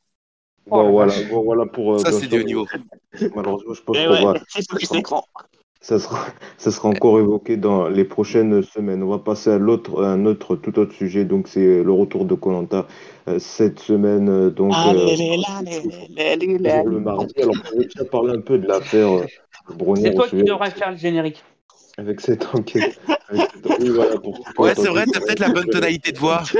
Bon, 0.67 0.91
voilà, 0.91 1.13
bon, 1.29 1.43
voilà 1.43 1.65
pour. 1.65 1.93
Euh, 1.93 1.99
ça, 1.99 2.11
c'est 2.11 2.27
du 2.27 2.41
haut 2.41 2.43
niveau. 2.43 2.67
Malheureusement, 3.35 3.73
je 3.73 3.81
pense 3.81 3.97
qu'on 3.97 5.15
va. 5.15 5.23
Ça 5.81 5.99
sera, 5.99 6.25
ça 6.57 6.71
sera 6.71 6.89
encore 6.89 7.19
évoqué 7.19 7.57
dans 7.57 7.87
les 7.87 8.03
prochaines 8.03 8.63
semaines. 8.63 9.03
On 9.03 9.09
va 9.09 9.19
passer 9.19 9.51
à 9.51 9.57
l'autre, 9.57 10.03
un 10.03 10.25
autre, 10.25 10.55
tout 10.55 10.79
autre 10.79 10.93
sujet. 10.93 11.25
Donc, 11.25 11.47
c'est 11.47 11.83
le 11.83 11.91
retour 11.91 12.25
de 12.25 12.35
Colanta 12.35 12.87
cette 13.39 13.79
semaine. 13.79 14.49
Donc, 14.49 14.73
euh, 14.73 14.93
le 14.93 16.99
mardi. 16.99 17.33
Alors, 17.41 17.55
on 17.73 18.03
va 18.03 18.05
parler 18.05 18.33
un 18.33 18.41
peu 18.41 18.57
de 18.57 18.67
l'affaire 18.67 19.09
euh, 19.09 19.25
C'est 19.95 20.13
toi 20.13 20.27
qui 20.27 20.43
devrais 20.43 20.71
faire 20.71 20.91
le 20.91 20.97
générique. 20.97 21.43
Avec 21.99 22.21
cette 22.21 22.45
enquête. 22.53 22.99
Oui, 23.31 23.89
voilà, 23.89 24.17
ouais, 24.59 24.75
c'est 24.75 24.87
vrai, 24.87 25.05
t'as 25.11 25.19
peut-être 25.19 25.39
la 25.39 25.49
bonne 25.49 25.67
tonalité 25.67 26.11
de 26.11 26.19
voix. 26.19 26.43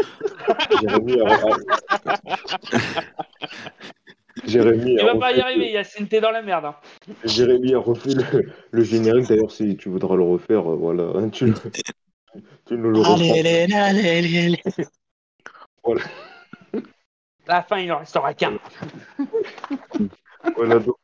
Jérémy. 4.48 4.96
Il 4.98 5.06
va 5.06 5.16
pas 5.16 5.34
y 5.34 5.42
arriver, 5.42 5.72
Yacine, 5.72 6.08
t'es 6.08 6.22
dans 6.22 6.32
la 6.32 6.42
merde. 6.42 6.66
Hein. 6.66 6.76
Jérémy 7.26 7.76
a 7.76 7.80
refait 7.80 8.12
le, 8.72 8.84
générique. 8.84 9.28
D'ailleurs, 9.28 9.52
si 9.52 9.76
tu 9.76 9.90
voudras 9.90 10.16
le 10.16 10.24
refaire, 10.24 10.72
euh, 10.72 10.76
voilà, 10.76 11.04
hein, 11.16 11.30
tu, 11.30 11.54
tu 12.66 12.78
nous 12.78 12.92
le 12.92 13.00
refais. 13.00 13.40
Allez, 13.40 13.74
allez, 13.74 14.10
allez, 14.10 14.46
allez. 14.46 14.88
Voilà. 15.84 16.02
À 17.48 17.56
la 17.56 17.64
fin, 17.64 17.78
il 17.78 17.92
en 17.92 18.00
restera 18.00 18.34
qu'un. 18.34 18.58
voilà, 20.56 20.80
donc... 20.80 20.96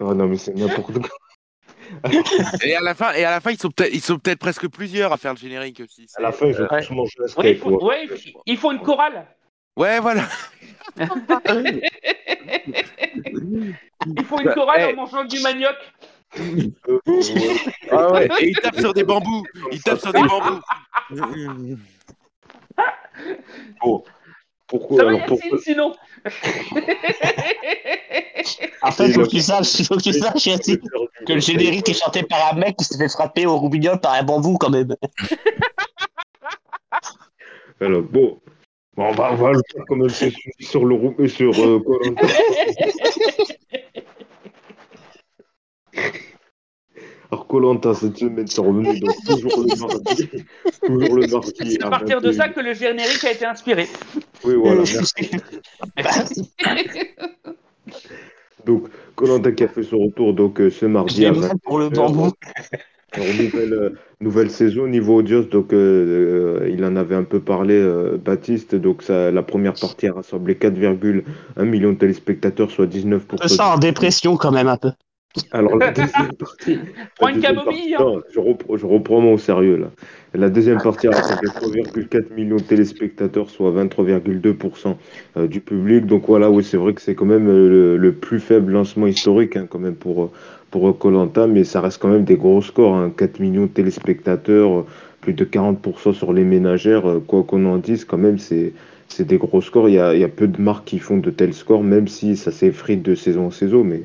Oh 0.00 0.14
non, 0.14 0.26
mais 0.26 0.36
c'est 0.36 0.54
n'importe 0.54 0.98
quoi. 0.98 1.10
et 2.64 2.74
à 2.74 2.80
la 2.80 2.94
fin, 2.94 3.12
et 3.12 3.24
à 3.24 3.30
la 3.30 3.40
fin, 3.40 3.50
ils 3.50 3.58
sont 3.58 3.70
peut-être, 3.70 3.92
ils 3.92 4.00
sont 4.00 4.18
peut-être 4.18 4.38
presque 4.38 4.68
plusieurs 4.68 5.12
à 5.12 5.16
faire 5.16 5.34
le 5.34 5.38
générique 5.38 5.80
aussi. 5.80 6.06
À 6.16 6.22
la 6.22 6.32
fin, 6.32 6.46
ils. 6.46 6.60
Ouais, 6.60 7.52
il 7.52 7.58
faut, 7.58 7.84
ouais, 7.84 8.08
il 8.46 8.56
faut 8.56 8.72
une 8.72 8.80
chorale. 8.80 9.26
Ouais, 9.76 10.00
voilà. 10.00 10.28
Il 14.06 14.24
faut 14.24 14.40
une 14.40 14.52
chorale 14.52 14.90
en 14.90 14.96
mangeant 14.96 15.24
du 15.24 15.40
manioc. 15.40 15.76
ah 17.90 18.12
ouais, 18.12 18.28
et 18.40 18.48
il 18.48 18.56
tape 18.56 18.80
sur 18.80 18.94
des 18.94 19.04
bambous. 19.04 19.44
Il 19.70 19.82
tape 19.82 20.00
sur 20.00 20.12
des 20.12 20.22
bambous. 20.22 20.60
Bon. 23.80 24.02
Pourquoi 24.66 24.96
Ça 24.96 25.08
alors, 25.08 25.26
pourquoi... 25.26 25.58
sinon 25.58 25.94
En 28.80 28.90
fait, 28.90 29.08
il 29.08 29.12
faut 29.12 29.24
que 29.24 29.28
tu 29.28 29.40
saches, 29.40 29.82
faut 29.82 29.96
que 29.96 30.02
tu 30.02 30.14
saches 30.14 30.44
que 31.26 31.32
le 31.34 31.40
générique 31.40 31.90
est 31.90 32.00
chanté 32.00 32.22
par 32.22 32.54
un 32.54 32.56
mec 32.56 32.76
qui 32.76 32.84
s'est 32.84 32.96
fait 32.96 33.10
frapper 33.10 33.44
au 33.44 33.58
roubignol 33.58 34.00
par 34.00 34.14
un 34.14 34.22
bambou 34.22 34.56
quand 34.56 34.70
même. 34.70 34.96
Alors, 37.82 38.02
bon, 38.02 38.40
Bon, 38.94 39.06
on, 39.06 39.12
va, 39.12 39.32
on 39.32 39.36
va 39.36 39.52
le 39.52 39.62
faire 39.72 39.84
même 39.96 40.10
sur 40.60 40.84
le 40.84 41.24
et 41.24 41.28
sur 41.28 41.58
euh, 41.58 41.82
Alors 47.30 47.46
Colanta 47.46 47.94
cette 47.94 48.18
semaine 48.18 48.46
c'est 48.46 48.60
revenu 48.60 49.00
donc 49.00 49.14
toujours 49.24 49.62
le 49.62 49.68
mardi. 49.80 50.28
toujours 50.84 51.16
le 51.16 51.26
mardi. 51.26 51.52
C'est 51.56 51.82
à 51.82 51.88
partir 51.88 52.20
de 52.20 52.32
ça 52.32 52.50
que 52.50 52.60
le 52.60 52.74
générique 52.74 53.24
a 53.24 53.32
été 53.32 53.46
inspiré. 53.46 53.88
Oui 54.44 54.56
voilà, 54.56 54.82
merci. 54.82 55.30
donc 58.66 58.88
Colanta 59.14 59.52
qui 59.52 59.64
a 59.64 59.68
fait 59.68 59.84
son 59.84 60.00
retour 60.00 60.34
donc 60.34 60.60
euh, 60.60 60.68
ce 60.68 60.84
mardi 60.84 61.24
à 61.24 61.32
20 61.32 61.62
pour 61.62 61.78
le 61.78 61.88
bambou. 61.88 62.30
nouvelle, 63.16 63.72
euh, 63.72 63.94
nouvelle 64.22 64.50
saison 64.50 64.86
niveau 64.86 65.16
audience, 65.16 65.48
donc 65.48 65.72
euh, 65.72 66.60
euh, 66.62 66.70
il 66.70 66.84
en 66.84 66.96
avait 66.96 67.14
un 67.14 67.24
peu 67.24 67.40
parlé, 67.40 67.82
Baptiste. 68.24 68.74
Donc 68.74 69.02
ça, 69.02 69.30
la 69.30 69.42
première 69.42 69.74
partie 69.74 70.06
a 70.06 70.14
rassemblé 70.14 70.54
4,1 70.54 71.64
millions 71.64 71.92
de 71.92 71.98
téléspectateurs, 71.98 72.70
soit 72.70 72.86
19%. 72.86 73.48
Ça 73.48 73.74
en 73.74 73.78
dépression 73.78 74.36
quand 74.36 74.52
même 74.52 74.68
un 74.68 74.76
peu. 74.76 74.92
Alors 75.50 75.76
la 75.76 75.90
deuxième 75.92 76.32
partie. 76.38 76.78
Prends 77.18 77.28
une 77.28 77.40
camomille. 77.40 77.94
Hein. 77.94 78.20
je, 78.32 78.38
reprends, 78.38 78.76
je 78.76 78.86
reprends 78.86 79.20
mon 79.20 79.38
sérieux 79.38 79.76
là. 79.76 79.86
La 80.34 80.48
deuxième 80.50 80.78
partie 80.82 81.08
a 81.08 81.12
rassemblé 81.12 81.48
3,4 81.48 82.34
millions 82.34 82.56
de 82.56 82.62
téléspectateurs, 82.62 83.50
soit 83.50 83.70
23,2% 83.70 85.48
du 85.48 85.60
public. 85.60 86.06
Donc 86.06 86.24
voilà, 86.26 86.50
oui, 86.50 86.64
c'est 86.64 86.76
vrai 86.76 86.92
que 86.94 87.00
c'est 87.00 87.14
quand 87.14 87.26
même 87.26 87.46
le, 87.48 88.12
plus 88.12 88.40
faible 88.40 88.72
lancement 88.72 89.06
historique 89.06 89.56
hein, 89.56 89.66
quand 89.68 89.78
même 89.78 89.96
pour 89.96 90.30
pour 90.72 90.98
Colanta, 90.98 91.46
mais 91.46 91.62
ça 91.62 91.80
reste 91.80 91.98
quand 92.02 92.08
même 92.08 92.24
des 92.24 92.36
gros 92.36 92.62
scores. 92.62 93.14
4 93.16 93.30
hein. 93.30 93.44
millions 93.44 93.62
de 93.62 93.68
téléspectateurs, 93.68 94.84
plus 95.20 95.34
de 95.34 95.44
40% 95.44 96.14
sur 96.14 96.32
les 96.32 96.42
ménagères, 96.42 97.08
euh, 97.08 97.20
quoi 97.24 97.44
qu'on 97.44 97.64
en 97.66 97.76
dise, 97.76 98.04
quand 98.04 98.18
même, 98.18 98.38
c'est 98.38 98.72
des 99.20 99.36
gros 99.36 99.60
scores. 99.60 99.88
Il 99.88 99.94
y, 99.94 99.98
a, 100.00 100.16
y, 100.16 100.24
a, 100.24 100.28
peu 100.28 100.48
de 100.48 100.60
marques 100.60 100.86
qui 100.86 100.98
font 100.98 101.18
de 101.18 101.30
tels 101.30 101.54
scores, 101.54 101.84
même 101.84 102.08
si 102.08 102.36
ça 102.36 102.50
s'effrite 102.50 103.02
de 103.02 103.14
saison 103.14 103.46
en 103.46 103.50
saison. 103.50 103.84
Mais 103.84 104.02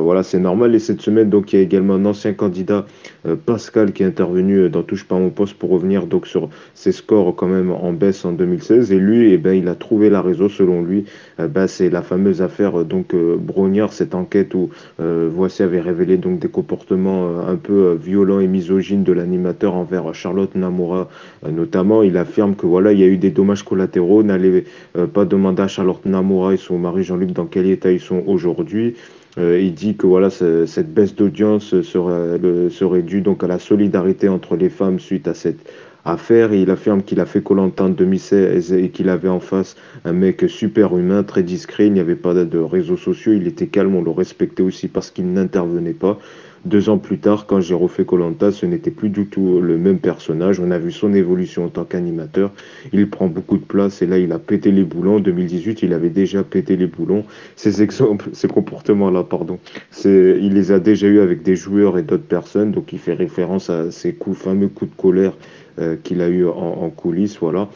voilà, 0.00 0.22
c'est 0.22 0.38
normal. 0.38 0.74
Et 0.74 0.78
cette 0.78 1.00
semaine, 1.00 1.30
donc, 1.30 1.52
il 1.52 1.56
y 1.56 1.58
a 1.58 1.62
également 1.62 1.94
un 1.94 2.04
ancien 2.04 2.32
candidat, 2.32 2.86
euh, 3.26 3.36
Pascal, 3.36 3.92
qui 3.92 4.02
est 4.02 4.06
intervenu 4.06 4.56
euh, 4.56 4.68
dans 4.68 4.82
Touche 4.82 5.04
pas 5.04 5.18
mon 5.18 5.30
poste 5.30 5.54
pour 5.54 5.70
revenir 5.70 6.06
donc 6.06 6.26
sur 6.26 6.48
ses 6.74 6.92
scores 6.92 7.34
quand 7.36 7.46
même 7.46 7.70
en 7.70 7.92
baisse 7.92 8.24
en 8.24 8.32
2016. 8.32 8.92
Et 8.92 8.98
lui, 8.98 9.32
eh 9.32 9.38
ben, 9.38 9.52
il 9.52 9.68
a 9.68 9.74
trouvé 9.74 10.10
la 10.10 10.20
raison, 10.20 10.48
selon 10.48 10.82
lui. 10.82 11.04
Ben, 11.38 11.66
c'est 11.66 11.90
la 11.90 12.02
fameuse 12.02 12.42
affaire 12.42 12.84
donc 12.84 13.14
Brognard, 13.14 13.92
cette 13.92 14.14
enquête 14.14 14.54
où 14.54 14.70
Voici 14.98 15.62
avait 15.62 15.80
révélé 15.80 16.16
donc 16.16 16.38
des 16.38 16.48
comportements 16.48 17.40
un 17.40 17.56
peu 17.56 17.98
violents 18.00 18.40
et 18.40 18.46
misogynes 18.46 19.04
de 19.04 19.12
l'animateur 19.12 19.74
envers 19.74 20.14
Charlotte 20.14 20.54
Namoura, 20.54 21.08
notamment. 21.50 22.02
Il 22.02 22.16
affirme 22.16 22.54
que 22.54 22.66
voilà, 22.66 22.92
il 22.92 23.00
y 23.00 23.02
a 23.02 23.06
eu 23.06 23.16
des 23.16 23.30
dommages 23.30 23.62
collatéraux. 23.62 24.22
N'allez 24.22 24.64
pas 25.12 25.24
demander 25.24 25.62
à 25.62 25.68
Charlotte 25.68 26.04
Namoura 26.04 26.54
et 26.54 26.58
son 26.58 26.78
mari 26.78 27.02
Jean-Luc 27.02 27.32
dans 27.32 27.46
quel 27.46 27.66
état 27.66 27.90
ils 27.90 28.00
sont 28.00 28.22
aujourd'hui. 28.26 28.94
Euh, 29.36 29.60
il 29.60 29.74
dit 29.74 29.96
que 29.96 30.06
voilà, 30.06 30.30
cette 30.30 30.94
baisse 30.94 31.14
d'audience 31.14 31.80
serait, 31.82 33.02
due 33.02 33.20
donc 33.20 33.42
à 33.42 33.46
la 33.48 33.58
solidarité 33.58 34.28
entre 34.28 34.56
les 34.56 34.68
femmes 34.68 35.00
suite 35.00 35.26
à 35.26 35.34
cette 35.34 35.68
affaire. 36.04 36.52
il 36.52 36.70
affirme 36.70 37.02
qu'il 37.02 37.18
a 37.18 37.26
fait 37.26 37.42
Colantin 37.42 37.86
en 37.86 37.88
2016 37.88 38.72
et 38.72 38.90
qu'il 38.90 39.08
avait 39.08 39.28
en 39.28 39.40
face 39.40 39.76
un 40.04 40.12
mec 40.12 40.44
super 40.48 40.96
humain, 40.96 41.24
très 41.24 41.42
discret. 41.42 41.86
Il 41.86 41.94
n'y 41.94 42.00
avait 42.00 42.14
pas 42.14 42.34
de 42.34 42.58
réseaux 42.58 42.96
sociaux. 42.96 43.32
Il 43.32 43.46
était 43.46 43.66
calme, 43.66 43.96
on 43.96 44.02
le 44.02 44.10
respectait 44.10 44.62
aussi 44.62 44.88
parce 44.88 45.10
qu'il 45.10 45.32
n'intervenait 45.32 45.94
pas. 45.94 46.18
Deux 46.64 46.88
ans 46.88 46.96
plus 46.96 47.18
tard, 47.18 47.44
quand 47.46 47.60
j'ai 47.60 47.74
refait 47.74 48.06
Colanta, 48.06 48.50
ce 48.50 48.64
n'était 48.64 48.90
plus 48.90 49.10
du 49.10 49.26
tout 49.26 49.60
le 49.60 49.76
même 49.76 49.98
personnage. 49.98 50.60
On 50.60 50.70
a 50.70 50.78
vu 50.78 50.92
son 50.92 51.12
évolution 51.12 51.66
en 51.66 51.68
tant 51.68 51.84
qu'animateur. 51.84 52.52
Il 52.94 53.10
prend 53.10 53.26
beaucoup 53.26 53.58
de 53.58 53.64
place 53.64 54.00
et 54.00 54.06
là, 54.06 54.16
il 54.16 54.32
a 54.32 54.38
pété 54.38 54.70
les 54.70 54.84
boulons. 54.84 55.16
En 55.16 55.20
2018, 55.20 55.82
il 55.82 55.92
avait 55.92 56.08
déjà 56.08 56.42
pété 56.42 56.76
les 56.76 56.86
boulons. 56.86 57.24
Ces 57.56 57.82
exemples, 57.82 58.30
ces 58.32 58.48
comportements-là, 58.48 59.24
pardon, 59.24 59.58
il 60.06 60.54
les 60.54 60.72
a 60.72 60.80
déjà 60.80 61.06
eu 61.06 61.20
avec 61.20 61.42
des 61.42 61.54
joueurs 61.54 61.98
et 61.98 62.02
d'autres 62.02 62.24
personnes. 62.24 62.72
Donc, 62.72 62.94
il 62.94 62.98
fait 62.98 63.12
référence 63.12 63.68
à 63.68 63.90
ces 63.90 64.14
coups, 64.14 64.38
fameux 64.38 64.68
coups 64.68 64.90
de 64.90 64.96
colère 64.96 65.34
euh, 65.78 65.96
qu'il 66.02 66.22
a 66.22 66.28
eu 66.28 66.46
en, 66.46 66.88
coulisses, 66.88 67.36
voilà. 67.38 67.68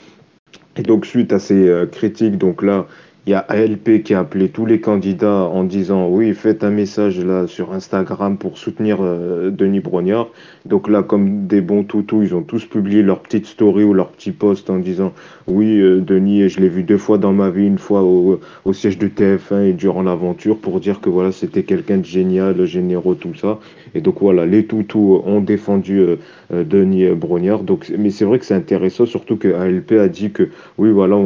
Et 0.78 0.82
donc, 0.82 1.04
suite 1.04 1.34
à 1.34 1.38
ces 1.38 1.68
euh, 1.68 1.84
critiques, 1.84 2.38
donc 2.38 2.62
là, 2.62 2.86
il 3.28 3.32
y 3.32 3.34
a 3.34 3.40
ALP 3.40 4.02
qui 4.02 4.14
a 4.14 4.20
appelé 4.20 4.48
tous 4.48 4.64
les 4.64 4.80
candidats 4.80 5.50
en 5.52 5.62
disant 5.62 6.08
oui, 6.08 6.32
faites 6.32 6.64
un 6.64 6.70
message 6.70 7.22
là 7.22 7.46
sur 7.46 7.74
Instagram 7.74 8.38
pour 8.38 8.56
soutenir 8.56 9.00
euh, 9.02 9.50
Denis 9.50 9.80
Brognard. 9.80 10.28
Donc 10.64 10.88
là, 10.88 11.02
comme 11.02 11.46
des 11.46 11.60
bons 11.60 11.84
toutous, 11.84 12.22
ils 12.22 12.34
ont 12.34 12.42
tous 12.42 12.64
publié 12.64 13.02
leur 13.02 13.20
petite 13.20 13.44
story 13.44 13.84
ou 13.84 13.92
leur 13.92 14.08
petit 14.08 14.32
post 14.32 14.70
en 14.70 14.78
disant 14.78 15.12
oui, 15.46 15.78
euh, 15.78 16.00
Denis, 16.00 16.48
je 16.48 16.58
l'ai 16.60 16.70
vu 16.70 16.84
deux 16.84 16.96
fois 16.96 17.18
dans 17.18 17.34
ma 17.34 17.50
vie, 17.50 17.66
une 17.66 17.76
fois 17.76 18.02
au, 18.02 18.40
siège 18.72 18.96
du 18.96 19.10
TF1 19.10 19.62
et 19.62 19.72
durant 19.74 20.02
l'aventure 20.02 20.56
pour 20.56 20.80
dire 20.80 21.02
que 21.02 21.10
voilà, 21.10 21.30
c'était 21.30 21.64
quelqu'un 21.64 21.98
de 21.98 22.06
génial, 22.06 22.64
généreux, 22.64 23.16
tout 23.16 23.34
ça. 23.34 23.58
Et 23.94 24.00
donc 24.00 24.22
voilà, 24.22 24.46
les 24.46 24.64
toutous 24.64 25.20
ont 25.26 25.42
défendu 25.42 26.00
euh, 26.00 26.16
Denis 26.64 27.10
Brognard. 27.10 27.62
Donc, 27.62 27.92
mais 27.98 28.08
c'est 28.08 28.24
vrai 28.24 28.38
que 28.38 28.46
c'est 28.46 28.54
intéressant, 28.54 29.04
surtout 29.04 29.36
que 29.36 29.52
ALP 29.52 29.92
a 29.92 30.08
dit 30.08 30.30
que 30.30 30.48
oui, 30.78 30.90
voilà, 30.90 31.18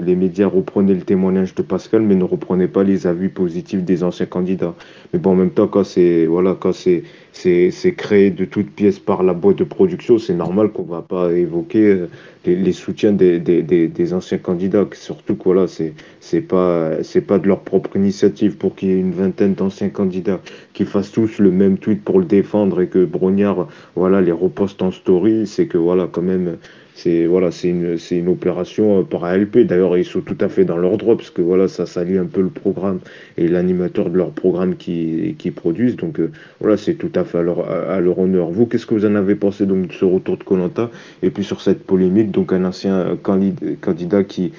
les 0.00 0.14
médias 0.14 0.46
reprenaient 0.46 0.94
le 0.94 1.00
témoignage 1.00 1.39
de 1.42 1.62
Pascal, 1.62 2.02
mais 2.02 2.14
ne 2.14 2.24
reprenez 2.24 2.68
pas 2.68 2.84
les 2.84 3.06
avis 3.06 3.28
positifs 3.28 3.82
des 3.82 4.04
anciens 4.04 4.26
candidats. 4.26 4.74
Mais 5.12 5.18
bon, 5.18 5.30
en 5.30 5.34
même 5.34 5.50
temps, 5.50 5.68
quand 5.68 5.84
c'est 5.84 6.26
voilà, 6.26 6.56
quand 6.58 6.72
c'est 6.72 7.04
c'est 7.32 7.94
créé 7.96 8.30
de 8.30 8.44
toutes 8.44 8.70
pièces 8.70 8.98
par 8.98 9.22
la 9.22 9.32
boîte 9.32 9.56
de 9.56 9.64
production, 9.64 10.18
c'est 10.18 10.34
normal 10.34 10.70
qu'on 10.70 10.82
va 10.82 11.02
pas 11.02 11.32
évoquer 11.32 11.84
euh, 11.86 12.06
les, 12.44 12.72
soutiens 12.72 13.12
des, 13.12 13.38
des, 13.38 13.62
des, 13.62 14.14
anciens 14.14 14.38
candidats. 14.38 14.86
Surtout 14.92 15.36
que 15.36 15.44
voilà, 15.44 15.66
c'est 15.66 15.94
c'est 16.20 16.40
pas 16.40 17.02
c'est 17.02 17.20
pas 17.20 17.38
de 17.38 17.48
leur 17.48 17.60
propre 17.60 17.96
initiative 17.96 18.56
pour 18.56 18.74
qu'il 18.74 18.88
y 18.88 18.92
ait 18.92 19.00
une 19.00 19.12
vingtaine 19.12 19.54
d'anciens 19.54 19.88
candidats 19.88 20.40
qui 20.72 20.84
fassent 20.84 21.12
tous 21.12 21.38
le 21.38 21.50
même 21.50 21.78
tweet 21.78 22.02
pour 22.04 22.18
le 22.18 22.24
défendre 22.24 22.80
et 22.80 22.88
que 22.88 23.04
Brognard 23.04 23.68
voilà 23.96 24.20
les 24.20 24.32
reposte 24.32 24.82
en 24.82 24.90
story. 24.90 25.46
C'est 25.46 25.66
que 25.66 25.78
voilà 25.78 26.08
quand 26.10 26.22
même 26.22 26.56
c'est 27.02 27.26
voilà, 27.26 27.48
une, 27.64 28.28
opération 28.28 29.00
euh, 29.00 29.02
par 29.02 29.24
ALP. 29.24 29.58
D'ailleurs, 29.60 29.96
ils 29.96 30.04
sont 30.04 30.20
tout 30.20 30.36
à 30.40 30.48
fait 30.48 30.64
dans 30.64 30.76
leur 30.76 30.98
droit 30.98 31.16
parce 31.16 31.30
que 31.30 31.40
voilà, 31.40 31.66
ça 31.66 31.86
salit 31.86 32.18
un 32.18 32.26
peu 32.26 32.42
le 32.42 32.50
programme 32.50 33.00
et 33.38 33.48
l'animateur 33.48 34.10
de 34.10 34.18
leur 34.18 34.30
programme 34.32 34.76
qui, 34.76 35.34
qui 35.38 35.50
produisent. 35.50 35.96
Donc 35.96 36.20
euh, 36.20 36.30
voilà, 36.60 36.76
c'est 36.76 36.94
tout 36.94 37.12
à 37.14 37.24
fait 37.24 37.38
à 37.38 37.42
leur, 37.42 38.18
honneur. 38.18 38.50
Vous, 38.50 38.66
qu'est-ce 38.66 38.86
que 38.86 38.94
vous 38.94 39.06
en 39.06 39.14
avez 39.14 39.34
pensé 39.34 39.64
donc 39.64 39.88
de 39.88 39.92
ce 39.92 40.04
retour 40.04 40.36
de 40.36 40.44
Colanta 40.44 40.90
et 41.22 41.30
puis 41.30 41.44
sur 41.44 41.60
cette 41.62 41.84
polémique, 41.84 42.30
donc 42.30 42.52
un 42.52 42.64
ancien 42.64 43.16
candidat 43.22 44.24
qui, 44.24 44.52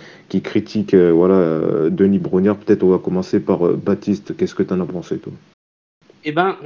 critique 0.43 0.93
euh, 0.93 1.11
voilà 1.11 1.89
Denis 1.89 2.19
Brognard. 2.19 2.57
Peut-être 2.57 2.83
on 2.83 2.89
va 2.89 2.97
commencer 2.97 3.39
par 3.39 3.59
Baptiste. 3.73 4.35
Qu'est-ce 4.35 4.55
que 4.55 4.63
tu 4.63 4.73
en 4.73 4.79
as 4.79 4.85
pensé 4.85 5.17
toi? 5.17 5.33
Eh 6.23 6.31
ben, 6.31 6.57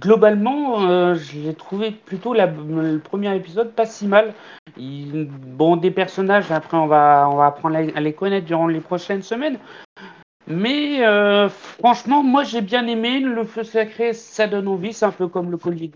globalement, 0.00 0.88
euh, 0.88 1.14
j'ai 1.14 1.54
trouvé 1.54 1.90
plutôt 1.90 2.34
le 2.34 2.98
premier 2.98 3.34
épisode 3.36 3.72
pas 3.72 3.86
si 3.86 4.06
mal. 4.06 4.34
bon, 4.76 5.76
des 5.76 5.90
personnages, 5.90 6.50
après, 6.50 6.76
on 6.76 6.86
va, 6.86 7.28
on 7.30 7.36
va 7.36 7.46
apprendre 7.46 7.76
à 7.76 8.00
les 8.00 8.12
connaître 8.12 8.46
durant 8.46 8.66
les 8.66 8.80
prochaines 8.80 9.22
semaines. 9.22 9.58
Mais 10.46 11.04
euh, 11.04 11.48
franchement, 11.48 12.22
moi 12.22 12.44
j'ai 12.44 12.60
bien 12.60 12.86
aimé. 12.86 13.20
Le 13.20 13.44
feu 13.44 13.64
sacré, 13.64 14.12
ça 14.12 14.46
donne 14.46 14.68
envie. 14.68 14.92
C'est 14.92 15.06
un 15.06 15.10
peu 15.10 15.28
comme 15.28 15.50
le 15.50 15.56
collier 15.56 15.90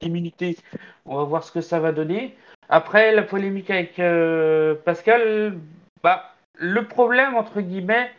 d'immunité. 0.00 0.56
On 1.04 1.16
va 1.16 1.24
voir 1.24 1.44
ce 1.44 1.52
que 1.52 1.60
ça 1.60 1.78
va 1.78 1.92
donner. 1.92 2.34
Après, 2.68 3.12
la 3.12 3.22
polémique 3.22 3.70
avec 3.70 3.98
euh, 3.98 4.74
Pascal, 4.84 5.58
bah, 6.02 6.32
le 6.54 6.86
problème, 6.86 7.34
entre 7.34 7.60
guillemets, 7.60 8.10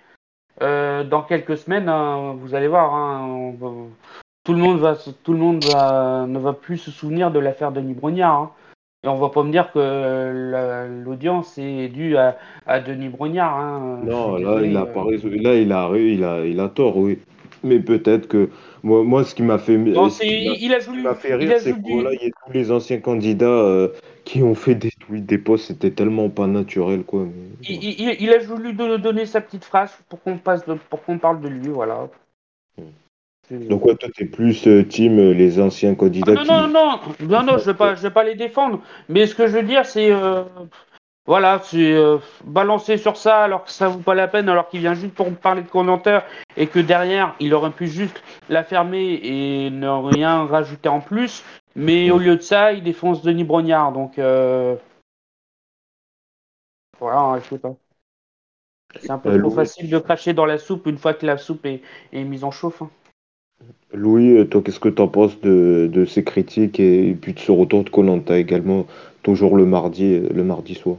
euh, 0.61 1.03
dans 1.03 1.23
quelques 1.23 1.57
semaines, 1.57 1.89
hein, 1.89 2.35
vous 2.37 2.55
allez 2.55 2.67
voir, 2.67 2.93
hein, 2.93 3.53
tout 4.43 4.53
le 4.53 4.59
monde 4.59 4.79
va, 4.79 4.95
tout 5.23 5.33
le 5.33 5.39
monde 5.39 5.63
ne 5.65 6.39
va 6.39 6.53
plus 6.53 6.77
se 6.77 6.91
souvenir 6.91 7.31
de 7.31 7.39
l'affaire 7.39 7.71
Denis 7.71 7.93
Brognard. 7.93 8.33
Hein. 8.33 8.51
Et 9.05 9.09
on 9.09 9.17
va 9.17 9.29
pas 9.29 9.43
me 9.43 9.51
dire 9.51 9.71
que 9.73 11.03
l'audience 11.03 11.57
est 11.57 11.89
due 11.89 12.15
à, 12.15 12.79
Denis 12.79 13.09
Brognard. 13.09 13.59
Non, 14.03 14.37
là 14.37 14.61
il, 14.63 14.77
a 14.77 14.85
pas 14.85 15.01
euh. 15.01 15.17
là 15.41 15.55
il 15.55 15.73
a, 15.73 15.89
il 15.97 16.23
a, 16.23 16.45
il 16.45 16.59
a 16.59 16.69
tort, 16.69 16.97
oui. 16.97 17.19
Mais 17.63 17.79
peut-être 17.79 18.27
que 18.27 18.49
moi, 18.81 19.03
moi, 19.03 19.23
ce 19.23 19.35
qui 19.35 19.43
m'a 19.43 19.57
fait, 19.57 19.77
non, 19.77 20.09
il, 20.21 20.73
a 20.73 20.79
voulu, 20.79 21.03
fait 21.15 21.35
rire, 21.35 21.57
c'est 21.59 21.73
qu'il 21.81 22.01
y 22.01 22.05
a 22.05 22.29
tous 22.45 22.53
les 22.53 22.71
anciens 22.71 22.99
candidats 22.99 23.45
euh, 23.45 23.89
qui 24.25 24.43
ont 24.43 24.55
fait 24.55 24.75
des 24.75 24.91
tweets, 24.91 25.25
des 25.25 25.37
posts, 25.37 25.67
c'était 25.67 25.91
tellement 25.91 26.29
pas 26.29 26.47
naturel, 26.47 27.03
quoi. 27.03 27.25
Il, 27.61 28.29
a 28.33 28.37
voulu 28.39 28.73
donner 28.73 29.25
sa 29.25 29.41
petite 29.41 29.65
phrase 29.65 29.91
pour 30.09 30.21
qu'on 30.21 30.37
passe, 30.37 30.63
pour 30.89 31.03
qu'on 31.03 31.17
parle 31.17 31.41
de 31.41 31.49
lui, 31.49 31.69
voilà. 31.69 32.09
Hmm. 32.77 33.67
Donc 33.67 33.83
toi, 33.83 34.09
t'es 34.15 34.25
plus 34.25 34.65
euh, 34.67 34.83
team 34.83 35.19
euh, 35.19 35.33
les 35.33 35.59
anciens 35.59 35.95
candidats. 35.95 36.33
Ah, 36.37 36.43
non, 36.45 36.67
non, 36.67 36.67
non, 36.67 36.99
non, 37.19 37.43
non, 37.43 37.57
je 37.57 37.65
vais 37.65 37.73
pas, 37.73 37.95
je 37.95 38.01
vais 38.01 38.09
pas 38.09 38.23
les 38.23 38.35
défendre. 38.35 38.81
Mais 39.09 39.27
ce 39.27 39.35
que 39.35 39.47
je 39.47 39.57
veux 39.57 39.63
dire, 39.63 39.85
c'est 39.85 40.11
voilà, 41.25 41.61
c'est 41.63 41.93
euh, 41.93 42.17
balancer 42.43 42.97
sur 42.97 43.15
ça 43.15 43.43
alors 43.43 43.63
que 43.63 43.71
ça 43.71 43.87
vaut 43.87 43.99
pas 43.99 44.13
la 44.13 44.27
peine, 44.27 44.49
alors 44.49 44.67
qu'il 44.67 44.81
vient 44.81 44.93
juste 44.93 45.13
pour 45.13 45.33
parler 45.33 45.61
de 45.61 45.69
commentaires 45.69 46.25
et 46.57 46.67
que 46.67 46.79
derrière, 46.79 47.33
il 47.39 47.53
aurait 47.53 47.71
pu 47.71 47.87
juste 47.87 48.21
la 48.49 48.65
fermer 48.65 49.21
et 49.23 49.69
ne 49.69 49.87
rien 49.87 50.45
rajouter 50.45 50.89
en 50.89 50.99
plus. 50.99 51.45
Mais 51.75 52.11
au 52.11 52.19
lieu 52.19 52.35
de 52.35 52.41
ça, 52.41 52.73
il 52.73 52.83
défonce 52.83 53.21
Denis 53.23 53.43
Brognard. 53.43 53.91
Donc, 53.91 54.19
euh... 54.19 54.75
voilà, 56.99 57.19
hein, 57.19 57.39
je 57.39 57.49
sais 57.49 57.59
pas. 57.59 57.75
C'est 58.99 59.09
un 59.09 59.17
peu 59.17 59.29
euh, 59.29 59.39
trop 59.39 59.49
facile 59.49 59.89
de 59.89 59.97
cracher 59.97 60.33
dans 60.33 60.45
la 60.45 60.59
soupe 60.59 60.85
une 60.85 60.97
fois 60.97 61.13
que 61.13 61.25
la 61.25 61.37
soupe 61.37 61.65
est, 61.65 61.81
mise 62.13 62.43
en 62.43 62.51
chauffe. 62.51 62.83
Hein. 62.83 62.91
Louis, 63.91 64.37
euh, 64.37 64.45
toi, 64.45 64.61
qu'est-ce 64.61 64.79
que 64.79 64.89
tu 64.89 65.01
en 65.01 65.07
penses 65.07 65.39
de, 65.41 65.89
de, 65.91 66.05
ces 66.05 66.23
critiques 66.23 66.79
et, 66.79 67.15
puis 67.19 67.33
de 67.33 67.39
ce 67.39 67.51
retour 67.51 67.83
de 67.83 67.89
Colanta 67.89 68.37
également, 68.37 68.85
toujours 69.23 69.55
le 69.55 69.65
mardi, 69.65 70.19
le 70.19 70.43
mardi 70.43 70.75
soir? 70.75 70.97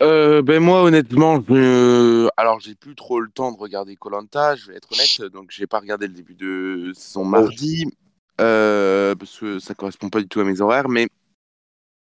Euh, 0.00 0.42
ben 0.42 0.62
moi 0.62 0.84
honnêtement, 0.84 1.42
je... 1.48 2.28
alors 2.36 2.60
j'ai 2.60 2.76
plus 2.76 2.94
trop 2.94 3.18
le 3.18 3.28
temps 3.30 3.50
de 3.50 3.58
regarder 3.58 3.96
Colanta, 3.96 4.54
je 4.54 4.68
vais 4.68 4.76
être 4.76 4.92
honnête, 4.92 5.32
donc 5.32 5.50
j'ai 5.50 5.66
pas 5.66 5.80
regardé 5.80 6.06
le 6.06 6.12
début 6.12 6.36
de 6.36 6.92
saison 6.94 7.24
mardi 7.24 7.84
euh, 7.84 8.07
parce 8.38 9.38
que 9.38 9.58
ça 9.58 9.74
correspond 9.74 10.08
pas 10.08 10.20
du 10.20 10.28
tout 10.28 10.40
à 10.40 10.44
mes 10.44 10.60
horaires, 10.60 10.88
mais 10.88 11.08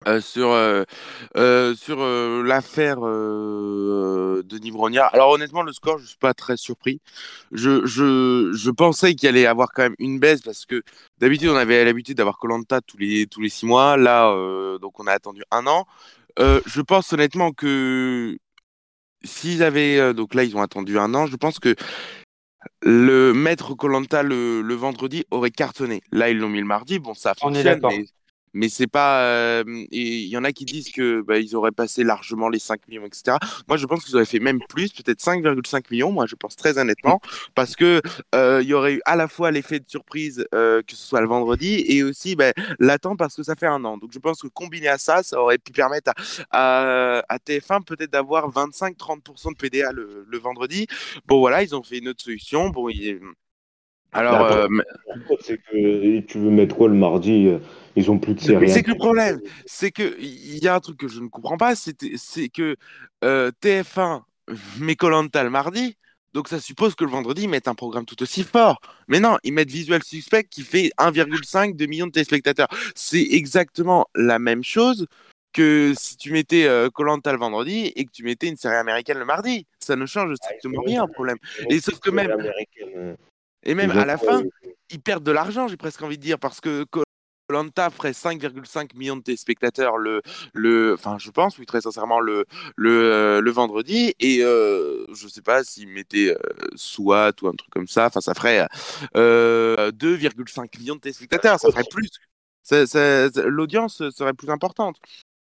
euh, 0.07 0.21
sur 0.21 0.51
euh, 0.51 0.83
sur 1.75 1.97
l'affaire 2.43 2.99
Denis 2.99 4.71
Brognard. 4.71 5.13
Alors 5.13 5.31
honnêtement, 5.31 5.63
le 5.63 5.71
score, 5.73 5.97
je 5.97 6.05
suis 6.05 6.17
pas 6.17 6.33
très 6.33 6.57
surpris. 6.57 6.99
Je, 7.51 7.85
je, 7.85 8.51
je 8.53 8.71
pensais 8.71 9.15
qu'il 9.15 9.29
allait 9.29 9.45
avoir 9.47 9.69
quand 9.73 9.83
même 9.83 9.95
une 9.99 10.19
baisse 10.19 10.41
parce 10.41 10.65
que 10.65 10.83
d'habitude 11.19 11.49
on 11.49 11.55
avait 11.55 11.83
l'habitude 11.85 12.17
d'avoir 12.17 12.37
Colanta 12.37 12.81
tous 12.81 12.97
les 12.97 13.27
tous 13.27 13.41
les 13.41 13.49
six 13.49 13.65
mois. 13.65 13.97
Là, 13.97 14.31
donc 14.79 14.99
on 14.99 15.07
a 15.07 15.13
attendu 15.13 15.43
un 15.51 15.65
an. 15.67 15.85
Euh, 16.39 16.61
je 16.65 16.81
pense 16.81 17.13
honnêtement 17.13 17.51
que 17.51 18.37
s'ils 19.23 19.63
avaient. 19.63 19.97
Euh, 19.99 20.13
donc 20.13 20.33
là, 20.33 20.43
ils 20.43 20.55
ont 20.55 20.61
attendu 20.61 20.99
un 20.99 21.13
an. 21.13 21.27
Je 21.27 21.35
pense 21.37 21.59
que 21.59 21.75
le 22.81 23.33
maître 23.33 23.73
Colanta 23.73 24.23
le, 24.23 24.61
le, 24.61 24.73
vendredi 24.75 25.25
aurait 25.31 25.51
cartonné. 25.51 26.01
Là, 26.11 26.29
ils 26.29 26.37
l'ont 26.37 26.49
mis 26.49 26.59
le 26.59 26.65
mardi. 26.65 26.99
Bon, 26.99 27.13
ça 27.13 27.33
fonctionne. 27.33 27.81
Mais 27.89 28.05
mais 28.55 28.69
c'est 28.69 28.87
pas. 28.87 29.63
Il 29.91 30.27
y 30.27 30.37
en 30.37 30.43
a 30.43 30.51
qui 30.51 30.65
disent 30.65 30.91
que 30.91 31.21
bah, 31.21 31.37
ils 31.37 31.55
auraient 31.55 31.71
passé 31.71 32.03
largement 32.03 32.49
les 32.49 32.59
5 32.59 32.87
millions, 32.87 33.05
etc. 33.05 33.37
Moi, 33.67 33.77
je 33.77 33.85
pense 33.85 34.03
qu'ils 34.03 34.15
auraient 34.15 34.25
fait 34.25 34.39
même 34.39 34.59
plus, 34.69 34.91
peut-être 34.91 35.19
5,5 35.19 35.85
millions. 35.91 36.11
Moi, 36.11 36.25
je 36.25 36.35
pense 36.35 36.55
très 36.55 36.77
honnêtement, 36.77 37.19
parce 37.53 37.75
que 37.75 38.01
il 38.33 38.67
y 38.67 38.73
aurait 38.73 38.95
eu 38.95 39.01
à 39.05 39.15
la 39.15 39.27
fois 39.27 39.51
l'effet 39.51 39.79
de 39.79 39.85
surprise, 39.87 40.45
euh, 40.53 40.81
que 40.81 40.95
ce 40.95 41.07
soit 41.07 41.21
le 41.21 41.27
vendredi, 41.27 41.83
et 41.87 42.03
aussi 42.03 42.35
bah, 42.35 42.51
l'attente 42.79 43.17
parce 43.17 43.35
que 43.35 43.43
ça 43.43 43.55
fait 43.55 43.67
un 43.67 43.83
an. 43.85 43.97
Donc, 43.97 44.11
je 44.13 44.19
pense 44.19 44.41
que 44.41 44.47
combiné 44.47 44.87
à 44.87 44.97
ça, 44.97 45.23
ça 45.23 45.39
aurait 45.39 45.57
pu 45.57 45.71
permettre 45.71 46.11
à, 46.51 47.23
à, 47.29 47.37
TF1 47.37 47.83
peut-être 47.83 48.11
d'avoir 48.11 48.49
25-30% 48.49 49.51
de 49.51 49.57
PDA 49.57 49.91
le, 49.91 50.25
le, 50.27 50.37
vendredi. 50.37 50.87
Bon, 51.25 51.39
voilà, 51.39 51.63
ils 51.63 51.75
ont 51.75 51.83
fait 51.83 51.97
une 51.99 52.09
autre 52.09 52.23
solution. 52.23 52.69
Bon. 52.69 52.89
Alors, 54.15 54.67
c'est 55.41 55.57
que 55.57 56.19
tu 56.21 56.39
veux 56.39 56.49
mettre 56.49 56.75
quoi 56.75 56.87
le 56.87 56.95
mardi 56.95 57.49
ils 57.95 58.11
ont 58.11 58.19
plus 58.19 58.33
de 58.33 58.39
séries. 58.39 58.69
c'est 58.69 58.83
que 58.83 58.91
le 58.91 58.97
problème, 58.97 59.39
c'est 59.65 59.91
que 59.91 60.17
il 60.19 60.63
y 60.63 60.67
a 60.67 60.75
un 60.75 60.79
truc 60.79 60.97
que 60.97 61.07
je 61.07 61.21
ne 61.21 61.27
comprends 61.27 61.57
pas, 61.57 61.75
c'est 61.75 62.49
que 62.49 62.75
euh, 63.23 63.51
TF1 63.63 64.21
met 64.79 64.95
Colanta 64.95 65.43
le 65.43 65.49
mardi, 65.49 65.97
donc 66.33 66.49
ça 66.49 66.59
suppose 66.59 66.95
que 66.95 67.05
le 67.05 67.09
vendredi 67.09 67.43
ils 67.43 67.49
mettent 67.49 67.67
un 67.67 67.75
programme 67.75 68.05
tout 68.05 68.21
aussi 68.21 68.43
fort. 68.43 68.81
Mais 69.07 69.19
non, 69.19 69.37
ils 69.43 69.53
mettent 69.53 69.71
Visual 69.71 70.03
Suspect 70.03 70.43
qui 70.43 70.63
fait 70.63 70.91
1,5 70.99 71.87
millions 71.87 72.07
de 72.07 72.11
téléspectateurs. 72.11 72.67
C'est 72.95 73.25
exactement 73.31 74.07
la 74.15 74.39
même 74.39 74.63
chose 74.63 75.07
que 75.53 75.93
si 75.97 76.17
tu 76.17 76.33
mettais 76.33 76.67
Colanta 76.93 77.31
le 77.31 77.39
vendredi 77.39 77.93
et 77.95 78.03
que 78.03 78.11
tu 78.11 78.23
mettais 78.23 78.47
une 78.47 78.57
série 78.57 78.75
américaine 78.75 79.17
le 79.17 79.25
mardi. 79.25 79.65
Ça 79.79 79.95
ne 79.95 80.05
change 80.05 80.35
strictement 80.35 80.81
rien 80.81 81.03
au 81.03 81.07
problème. 81.07 81.37
Et 81.69 81.79
sauf 81.79 81.99
que 81.99 82.09
même. 82.09 82.29
Et 83.65 83.75
même 83.75 83.91
à 83.91 84.05
la 84.05 84.17
fin, 84.17 84.43
ils 84.89 85.01
perdent 85.01 85.23
de 85.23 85.31
l'argent, 85.31 85.67
j'ai 85.67 85.77
presque 85.77 86.01
envie 86.01 86.17
de 86.17 86.23
dire, 86.23 86.39
parce 86.39 86.61
que 86.61 86.85
Lanta 87.49 87.89
ferait 87.89 88.11
5,5 88.11 88.95
millions 88.95 89.17
de 89.17 89.21
téléspectateurs 89.21 89.97
le, 89.97 90.21
le, 90.53 90.93
enfin 90.93 91.17
je 91.19 91.29
pense, 91.29 91.57
oui 91.57 91.65
très 91.65 91.81
sincèrement 91.81 92.19
le, 92.19 92.45
le, 92.75 92.89
euh, 92.91 93.41
le 93.41 93.51
vendredi 93.51 94.13
et 94.19 94.39
euh, 94.41 95.05
je 95.13 95.27
sais 95.27 95.41
pas 95.41 95.63
s'ils 95.63 95.87
mettaient 95.87 96.31
euh, 96.31 96.67
SWAT 96.75 97.33
ou 97.41 97.47
un 97.47 97.53
truc 97.53 97.69
comme 97.71 97.87
ça, 97.87 98.07
enfin 98.07 98.21
ça 98.21 98.33
ferait 98.33 98.65
2,5 99.13 100.79
millions 100.79 100.95
de 100.95 101.01
téléspectateurs, 101.01 101.59
ça 101.59 101.69
ferait 101.71 101.83
plus. 101.89 102.09
L'audience 103.45 104.09
serait 104.09 104.33
plus 104.33 104.49
importante. 104.49 104.97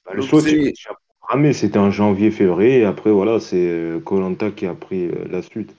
Bah, 0.06 0.14
le 0.14 0.22
show 0.22 0.40
c'était 0.40 1.78
en 1.78 1.92
janvier-février 1.92 2.80
et 2.80 2.86
après 2.86 3.12
voilà 3.12 3.40
c'est 3.40 4.02
Colanta 4.06 4.52
qui 4.52 4.66
a 4.66 4.74
pris 4.74 5.12
la 5.30 5.42
suite. 5.42 5.76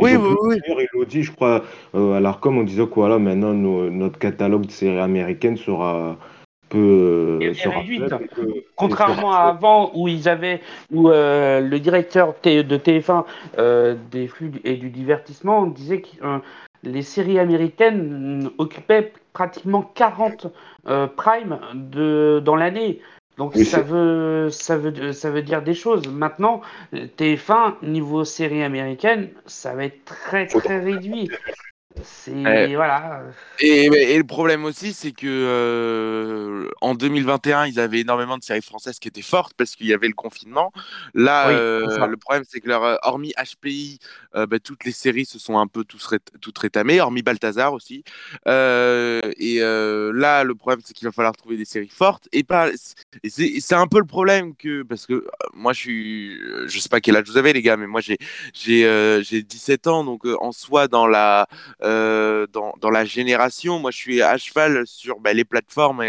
Oui, 0.00 0.16
oui, 0.16 0.34
oui. 0.42 0.56
Il 0.66 0.98
l'a 0.98 1.04
dit, 1.04 1.22
je 1.22 1.32
crois, 1.32 1.64
euh, 1.94 2.14
à 2.14 2.20
l'ARCOM, 2.20 2.58
on 2.58 2.62
disait 2.62 2.86
que 2.86 2.94
voilà, 2.94 3.18
maintenant, 3.18 3.52
notre 3.52 4.18
catalogue 4.18 4.66
de 4.66 4.70
séries 4.70 4.98
américaines 4.98 5.56
sera 5.56 6.16
peu 6.68 7.38
euh, 7.42 7.52
réduit. 7.66 8.00
Contrairement 8.76 9.32
à 9.32 9.40
avant 9.40 9.90
où 9.94 10.08
ils 10.08 10.28
avaient, 10.28 10.60
où 10.92 11.10
euh, 11.10 11.60
le 11.60 11.78
directeur 11.80 12.34
de 12.42 12.76
TF1 12.76 13.24
des 14.10 14.28
flux 14.28 14.52
et 14.64 14.76
du 14.76 14.90
divertissement 14.90 15.66
disait 15.66 16.00
que 16.00 16.40
les 16.82 17.02
séries 17.02 17.38
américaines 17.38 18.50
occupaient 18.58 19.12
pratiquement 19.32 19.82
40 19.82 20.46
primes 21.16 21.58
de, 21.74 22.40
dans 22.44 22.56
l'année. 22.56 23.00
Donc 23.40 23.56
ça 23.56 23.80
veut, 23.80 24.50
ça, 24.50 24.76
veut, 24.76 25.14
ça 25.14 25.30
veut 25.30 25.40
dire 25.40 25.62
des 25.62 25.72
choses. 25.72 26.06
Maintenant, 26.08 26.60
TF1, 26.92 27.76
niveau 27.82 28.22
série 28.22 28.62
américaine, 28.62 29.30
ça 29.46 29.74
va 29.74 29.86
être 29.86 30.04
très 30.04 30.46
très 30.46 30.78
réduit. 30.78 31.30
C'est 32.04 32.74
voilà. 32.74 33.22
Et, 33.58 33.84
et, 33.86 34.18
le 34.18 34.24
problème 34.24 34.64
aussi, 34.64 34.92
c'est 34.92 35.12
que 35.12 35.26
euh, 35.26 36.68
en 36.80 36.94
2021, 36.94 37.66
ils 37.66 37.80
avaient 37.80 38.00
énormément 38.00 38.38
de 38.38 38.42
séries 38.42 38.62
françaises 38.62 38.98
qui 38.98 39.08
étaient 39.08 39.22
fortes 39.22 39.54
parce 39.56 39.76
qu'il 39.76 39.86
y 39.86 39.94
avait 39.94 40.08
le 40.08 40.14
confinement. 40.14 40.72
Là, 41.14 41.48
euh, 41.48 42.06
le 42.06 42.16
problème, 42.16 42.44
c'est 42.48 42.60
que 42.60 42.68
leur, 42.68 42.84
euh, 42.84 42.96
hormis 43.02 43.32
HPI, 43.36 43.98
bah, 44.34 44.58
toutes 44.62 44.84
les 44.84 44.92
séries 44.92 45.26
se 45.26 45.38
sont 45.38 45.58
un 45.58 45.66
peu 45.66 45.84
tous 45.84 46.14
toutes 46.40 46.58
rétamées, 46.58 47.00
hormis 47.00 47.22
Balthazar 47.22 47.72
aussi. 47.72 48.04
et 48.46 49.60
là, 49.60 50.44
le 50.44 50.54
problème, 50.54 50.80
c'est 50.84 50.94
qu'il 50.94 51.06
va 51.06 51.12
falloir 51.12 51.36
trouver 51.36 51.56
des 51.56 51.64
séries 51.64 51.88
fortes 51.88 52.28
et 52.32 52.44
pas. 52.44 52.70
C'est 53.28 53.74
un 53.74 53.86
peu 53.86 53.98
le 53.98 54.06
problème 54.06 54.54
que 54.56 54.82
parce 54.82 55.06
que 55.06 55.26
moi, 55.54 55.72
je 55.72 55.78
suis, 55.78 56.38
je 56.66 56.78
sais 56.78 56.88
pas 56.88 57.00
quel 57.00 57.16
âge 57.16 57.26
vous 57.26 57.36
avez 57.36 57.52
les 57.52 57.62
gars, 57.62 57.76
mais 57.76 57.86
moi 57.86 58.00
j'ai 58.00 58.18
j'ai 58.52 59.22
j'ai 59.22 59.42
17 59.42 59.86
ans, 59.86 60.04
donc 60.04 60.24
en 60.24 60.52
soi 60.52 60.88
dans 60.88 61.06
la 61.06 61.46
euh, 61.82 61.89
dans, 62.52 62.74
dans, 62.80 62.90
la 62.90 63.04
génération. 63.04 63.78
Moi, 63.78 63.90
je 63.90 63.96
suis 63.96 64.22
à 64.22 64.36
cheval 64.38 64.82
sur 64.86 65.20
bah, 65.20 65.32
les 65.32 65.44
plateformes 65.44 66.02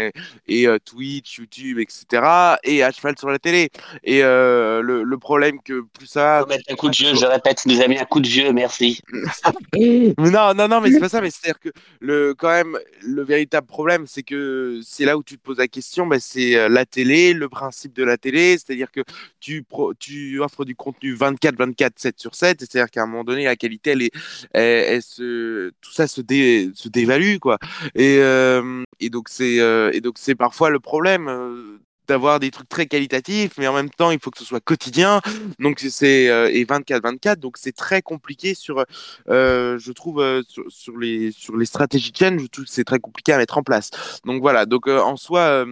et, 0.48 0.66
euh, 0.66 0.78
Twitch, 0.84 1.38
YouTube, 1.38 1.78
etc. 1.78 2.56
Et 2.64 2.82
à 2.82 2.90
cheval 2.90 3.18
sur 3.18 3.28
la 3.28 3.38
télé. 3.38 3.70
Et 4.04 4.22
euh, 4.22 4.80
le, 4.82 5.02
le, 5.02 5.18
problème 5.18 5.60
que 5.62 5.84
plus 5.92 6.06
ça. 6.06 6.44
un 6.68 6.74
coup 6.74 6.88
de 6.88 6.96
vieux, 6.96 7.14
je 7.14 7.26
répète, 7.26 7.64
nous 7.66 7.80
a 7.80 7.88
mis 7.88 7.98
un 7.98 8.04
coup 8.04 8.20
de 8.20 8.28
vieux, 8.28 8.52
merci. 8.52 9.00
non, 10.18 10.54
non, 10.54 10.68
non, 10.68 10.80
mais 10.80 10.90
c'est 10.90 11.00
pas 11.00 11.08
ça. 11.08 11.20
Mais 11.20 11.30
c'est-à-dire 11.30 11.60
que 11.60 11.70
le, 12.00 12.34
quand 12.34 12.50
même, 12.50 12.78
le 13.02 13.22
véritable 13.22 13.66
problème, 13.66 14.06
c'est 14.06 14.22
que 14.22 14.80
c'est 14.84 15.04
là 15.04 15.16
où 15.16 15.22
tu 15.22 15.38
te 15.38 15.42
poses 15.42 15.58
la 15.58 15.68
question, 15.68 16.06
bah, 16.06 16.18
c'est 16.20 16.68
la 16.68 16.84
télé, 16.84 17.32
le 17.32 17.48
principe 17.48 17.94
de 17.94 18.04
la 18.04 18.16
télé. 18.16 18.58
C'est-à-dire 18.58 18.90
que 18.90 19.00
tu, 19.40 19.64
tu 19.98 20.40
offres 20.40 20.64
du 20.64 20.74
contenu 20.74 21.14
24, 21.14 21.56
24, 21.56 21.98
7 21.98 22.20
sur 22.20 22.34
7. 22.34 22.60
C'est-à-dire 22.60 22.90
qu'à 22.90 23.02
un 23.02 23.06
moment 23.06 23.24
donné, 23.24 23.44
la 23.44 23.56
qualité, 23.56 23.90
elle, 23.90 24.02
est, 24.02 24.12
elle 24.52 25.02
se 25.02 25.71
tout 25.80 25.92
ça 25.92 26.06
se, 26.06 26.20
se 26.20 26.88
dévalue 26.88 27.38
quoi. 27.38 27.58
Et, 27.94 28.18
euh, 28.20 28.82
et 29.00 29.10
donc 29.10 29.28
c'est 29.28 29.60
euh, 29.60 29.90
et 29.92 30.00
donc 30.00 30.14
c'est 30.18 30.34
parfois 30.34 30.70
le 30.70 30.80
problème 30.80 31.28
euh, 31.28 31.78
d'avoir 32.08 32.40
des 32.40 32.50
trucs 32.50 32.68
très 32.68 32.86
qualitatifs, 32.86 33.52
mais 33.58 33.68
en 33.68 33.74
même 33.74 33.88
temps, 33.88 34.10
il 34.10 34.18
faut 34.18 34.30
que 34.30 34.38
ce 34.38 34.44
soit 34.44 34.60
quotidien. 34.60 35.20
Donc 35.58 35.80
c'est 35.80 36.24
et 36.24 36.64
24-24, 36.64 37.36
donc 37.36 37.56
c'est 37.56 37.72
très 37.72 38.02
compliqué 38.02 38.54
sur, 38.54 38.84
je 39.28 39.92
trouve, 39.92 40.42
sur, 40.68 40.96
les 40.98 41.30
sur 41.30 41.56
les 41.56 41.64
stratégies 41.64 42.10
de 42.12 42.16
chaîne, 42.16 42.40
je 42.40 42.46
trouve 42.46 42.64
c'est 42.66 42.84
très 42.84 42.98
compliqué 42.98 43.32
à 43.32 43.38
mettre 43.38 43.56
en 43.56 43.62
place. 43.62 43.90
Donc 44.24 44.42
voilà, 44.42 44.66
donc 44.66 44.88
en 44.88 45.16
soi. 45.16 45.64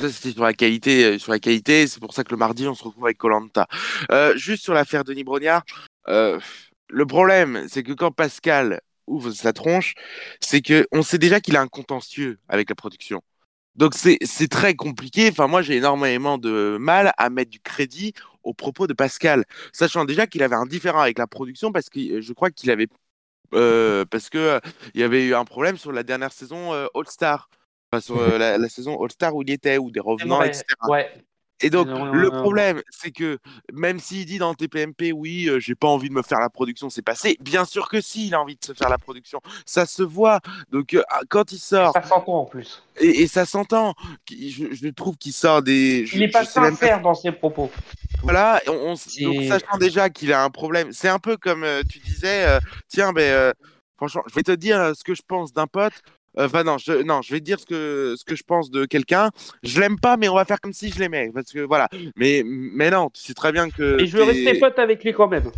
ça, 0.00 0.08
c'était 0.10 0.32
sur 0.32 0.44
la 0.44 0.54
qualité, 0.54 1.18
sur 1.18 1.30
la 1.32 1.38
qualité. 1.38 1.86
C'est 1.86 2.00
pour 2.00 2.14
ça 2.14 2.24
que 2.24 2.30
le 2.30 2.38
mardi, 2.38 2.66
on 2.66 2.74
se 2.74 2.84
retrouve 2.84 3.04
avec 3.04 3.18
Colanta. 3.18 3.68
juste 4.34 4.64
sur 4.64 4.74
l'affaire 4.74 5.04
Denis 5.04 5.24
Brognard, 5.24 5.62
le 6.90 7.06
problème, 7.06 7.66
c'est 7.68 7.82
que 7.82 7.92
quand 7.92 8.10
Pascal 8.12 8.80
ouvre 9.08 9.30
sa 9.32 9.52
tronche, 9.52 9.94
c'est 10.40 10.60
que 10.62 10.86
on 10.92 11.02
sait 11.02 11.18
déjà 11.18 11.40
qu'il 11.40 11.56
a 11.56 11.60
un 11.60 11.68
contentieux 11.68 12.38
avec 12.48 12.68
la 12.68 12.74
production. 12.74 13.22
Donc 13.76 13.94
c'est 13.94 14.48
très 14.50 14.74
compliqué. 14.74 15.28
Enfin, 15.30 15.46
moi, 15.46 15.62
j'ai 15.62 15.76
énormément 15.76 16.36
de 16.36 16.76
mal 16.80 17.12
à 17.16 17.30
mettre 17.30 17.50
du 17.50 17.60
crédit 17.60 18.12
aux 18.42 18.54
propos 18.54 18.86
de 18.86 18.92
Pascal, 18.92 19.44
sachant 19.72 20.04
déjà 20.04 20.26
qu'il 20.26 20.42
avait 20.42 20.56
un 20.56 20.66
différent 20.66 21.00
avec 21.00 21.18
la 21.18 21.26
production 21.26 21.70
parce 21.70 21.88
que 21.88 22.20
je 22.20 22.32
crois 22.32 22.50
qu'il 22.50 22.70
avait 22.70 22.88
euh, 23.54 24.04
parce 24.04 24.30
que 24.30 24.38
euh, 24.38 24.60
il 24.94 25.00
y 25.00 25.04
avait 25.04 25.24
eu 25.24 25.34
un 25.34 25.44
problème 25.44 25.78
sur 25.78 25.92
la 25.92 26.02
dernière 26.02 26.32
saison 26.32 26.74
euh, 26.74 26.86
All 26.94 27.06
Star, 27.06 27.48
enfin, 27.90 28.00
sur 28.00 28.16
la, 28.38 28.68
saison 28.68 29.02
All 29.02 29.10
Star 29.10 29.34
où 29.34 29.42
il 29.42 29.50
était, 29.50 29.78
ou 29.78 29.90
des 29.90 30.00
revenants, 30.00 30.42
etc. 30.42 30.64
Ouais. 30.88 31.10
Et 31.60 31.70
donc, 31.70 31.88
le 31.88 32.30
problème, 32.30 32.82
c'est 32.90 33.10
que 33.10 33.38
même 33.72 33.98
s'il 33.98 34.26
dit 34.26 34.38
dans 34.38 34.54
TPMP, 34.54 35.12
oui, 35.12 35.48
euh, 35.48 35.58
j'ai 35.58 35.74
pas 35.74 35.88
envie 35.88 36.08
de 36.08 36.14
me 36.14 36.22
faire 36.22 36.38
la 36.38 36.50
production, 36.50 36.88
c'est 36.88 37.02
passé, 37.02 37.36
bien 37.40 37.64
sûr 37.64 37.88
que 37.88 38.00
si, 38.00 38.28
il 38.28 38.34
a 38.34 38.40
envie 38.40 38.56
de 38.56 38.64
se 38.64 38.72
faire 38.72 38.88
la 38.88 38.98
production. 38.98 39.40
Ça 39.66 39.84
se 39.86 40.02
voit. 40.02 40.40
Donc, 40.70 40.94
euh, 40.94 41.02
ah, 41.10 41.20
quand 41.28 41.50
il 41.52 41.58
sort. 41.58 41.92
ça 41.92 42.02
s'entend 42.02 42.40
en 42.40 42.44
plus. 42.44 42.82
Et, 43.00 43.26
ça 43.26 43.44
s'entend. 43.44 43.94
Je, 44.30 44.88
trouve 44.90 45.16
qu'il 45.16 45.32
sort 45.32 45.62
des. 45.62 46.08
il 46.12 46.20
n'est 46.20 46.28
pas 46.28 46.44
sincère 46.44 47.00
dans 47.00 47.14
ses 47.14 47.32
propos. 47.32 47.70
Voilà, 48.22 48.60
on, 48.68 48.94
donc, 48.94 49.44
sachant 49.48 49.78
déjà 49.78 50.10
qu'il 50.10 50.32
a 50.32 50.42
un 50.42 50.50
problème, 50.50 50.92
c'est 50.92 51.08
un 51.08 51.18
peu 51.18 51.36
comme 51.36 51.64
euh, 51.64 51.82
tu 51.88 51.98
disais, 51.98 52.58
tiens, 52.88 53.12
ben. 53.12 53.52
Franchement, 53.96 54.22
je 54.28 54.34
vais 54.36 54.44
te 54.44 54.52
dire 54.52 54.92
ce 54.94 55.02
que 55.02 55.12
je 55.12 55.22
pense 55.26 55.52
d'un 55.52 55.66
pote. 55.66 55.92
Euh, 56.36 56.46
enfin 56.46 56.64
non, 56.64 56.78
je, 56.78 57.02
non, 57.02 57.22
je 57.22 57.32
vais 57.32 57.40
dire 57.40 57.58
ce 57.58 57.66
que, 57.66 58.14
ce 58.16 58.24
que 58.24 58.36
je 58.36 58.42
pense 58.42 58.70
de 58.70 58.84
quelqu'un. 58.84 59.30
Je 59.62 59.80
l'aime 59.80 59.98
pas, 59.98 60.16
mais 60.16 60.28
on 60.28 60.34
va 60.34 60.44
faire 60.44 60.60
comme 60.60 60.72
si 60.72 60.90
je 60.90 60.98
l'aimais. 60.98 61.30
Parce 61.32 61.52
que 61.52 61.60
voilà. 61.60 61.88
Mais, 62.16 62.42
mais 62.44 62.90
non, 62.90 63.10
tu 63.10 63.22
sais 63.22 63.34
très 63.34 63.52
bien 63.52 63.70
que. 63.70 64.00
Et 64.00 64.06
je 64.06 64.16
veux 64.16 64.24
rester 64.24 64.58
pote 64.58 64.78
avec 64.78 65.02
lui 65.04 65.12
quand 65.12 65.28
même. 65.28 65.50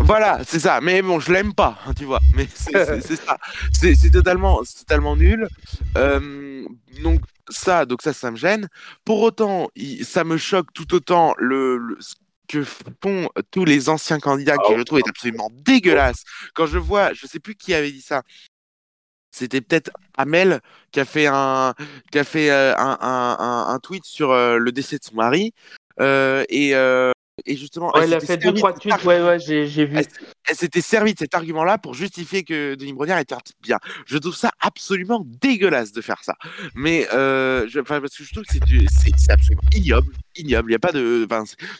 Voilà, 0.00 0.40
c'est 0.44 0.58
ça. 0.58 0.80
Mais 0.80 1.00
bon, 1.00 1.20
je 1.20 1.32
l'aime 1.32 1.54
pas, 1.54 1.78
tu 1.96 2.04
vois. 2.04 2.20
Mais 2.34 2.46
c'est 2.54 3.16
ça. 3.16 3.38
C'est 3.72 4.10
totalement, 4.10 4.62
totalement 4.78 5.16
nul. 5.16 5.48
Euh, 5.96 6.64
donc 7.02 7.20
ça, 7.48 7.86
donc 7.86 8.02
ça, 8.02 8.12
ça 8.12 8.30
me 8.30 8.36
gêne. 8.36 8.68
Pour 9.04 9.22
autant, 9.22 9.68
ça 10.02 10.24
me 10.24 10.36
choque 10.36 10.72
tout 10.72 10.92
autant 10.94 11.34
le, 11.38 11.96
ce 12.00 12.14
que 12.48 12.64
font 12.64 13.28
tous 13.50 13.64
les 13.64 13.88
anciens 13.88 14.18
candidats, 14.18 14.56
qui 14.58 14.76
je 14.76 14.82
trouve 14.82 14.98
est 14.98 15.08
absolument 15.08 15.50
dégueulasse. 15.52 16.24
Quand 16.54 16.66
je 16.66 16.78
vois, 16.78 17.12
je 17.12 17.26
sais 17.26 17.40
plus 17.40 17.54
qui 17.54 17.74
avait 17.74 17.90
dit 17.90 18.02
ça, 18.02 18.22
c'était 19.36 19.60
peut-être 19.60 19.90
Amel 20.16 20.60
qui 20.92 21.00
a 21.00 21.04
fait 21.04 21.26
un, 21.26 21.74
qui 22.10 22.18
a 22.18 22.24
fait, 22.24 22.50
euh, 22.50 22.74
un, 22.76 22.96
un, 23.00 23.66
un, 23.68 23.78
tweet 23.80 24.04
sur 24.04 24.30
euh, 24.30 24.56
le 24.56 24.72
décès 24.72 24.96
de 24.96 25.04
son 25.04 25.14
mari. 25.14 25.52
Euh, 26.00 26.44
et, 26.48 26.74
et 27.44 27.54
justement, 27.54 27.92
elle, 27.94 28.14
a 28.14 28.20
fait 28.20 28.38
deux, 28.38 28.54
trois 28.54 28.72
tweets, 28.72 29.04
ouais, 29.04 29.22
ouais, 29.22 29.38
j'ai 29.38 29.84
vu. 29.84 29.98
Elle, 30.48 30.56
s'était 30.56 30.80
servie 30.80 31.12
de 31.12 31.18
cet 31.18 31.34
argument-là 31.34 31.76
pour 31.76 31.92
justifier 31.92 32.44
que 32.44 32.74
Denis 32.76 32.94
Brognard 32.94 33.18
était 33.18 33.34
un 33.34 33.40
type 33.40 33.56
bien. 33.62 33.78
Je 34.06 34.16
trouve 34.16 34.34
ça 34.34 34.50
absolument 34.60 35.22
dégueulasse 35.42 35.92
de 35.92 36.00
faire 36.00 36.22
ça. 36.24 36.34
Mais, 36.74 37.06
euh, 37.12 37.68
je, 37.68 37.80
parce 37.80 38.16
que 38.16 38.24
je 38.24 38.32
trouve 38.32 38.44
que 38.44 38.54
c'est 38.54 39.32
absolument 39.46 39.62
ignoble. 39.72 40.12
Ignoble. 40.36 40.68
Il 40.68 40.72
n'y 40.72 40.74
a 40.74 40.78
pas 40.78 40.92
de. 40.92 41.26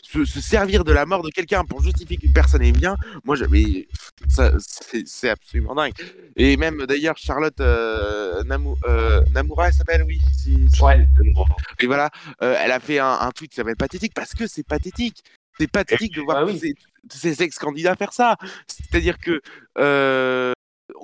Se, 0.01 0.25
se, 0.25 0.41
servir 0.41 0.83
de 0.83 0.91
la 0.91 1.05
mort 1.05 1.21
de 1.21 1.29
quelqu'un 1.29 1.63
pour 1.63 1.81
justifier 1.83 2.17
qu'une 2.17 2.33
personne 2.33 2.61
est 2.61 2.71
bien, 2.71 2.95
moi, 3.23 3.35
j'avais. 3.35 3.87
C'est 5.05 5.29
absolument 5.29 5.75
dingue. 5.75 5.93
Et 6.35 6.57
même 6.57 6.85
d'ailleurs, 6.85 7.17
Charlotte 7.17 7.59
euh, 7.59 8.43
euh 8.87 9.21
Namoura, 9.33 9.67
elle 9.67 9.73
s'appelle, 9.73 10.03
oui. 10.03 10.19
ouais. 10.81 11.07
Et 11.79 11.85
voilà, 11.85 12.09
euh, 12.41 12.55
elle 12.59 12.71
a 12.71 12.79
fait 12.79 12.99
un, 12.99 13.17
un 13.21 13.31
tweet 13.31 13.51
qui 13.51 13.55
s'appelle 13.55 13.75
Pathétique 13.75 14.13
parce 14.13 14.33
que 14.33 14.47
c'est 14.47 14.63
pathétique. 14.63 15.23
C'est 15.59 15.69
pathétique 15.69 16.15
de 16.15 16.21
voir 16.21 16.45
bah 16.45 16.51
ces, 17.09 17.41
ex-candidats 17.41 17.95
faire 17.95 18.13
ça. 18.13 18.37
C'est-à-dire 18.67 19.17
que 19.17 19.41
euh, 19.77 20.53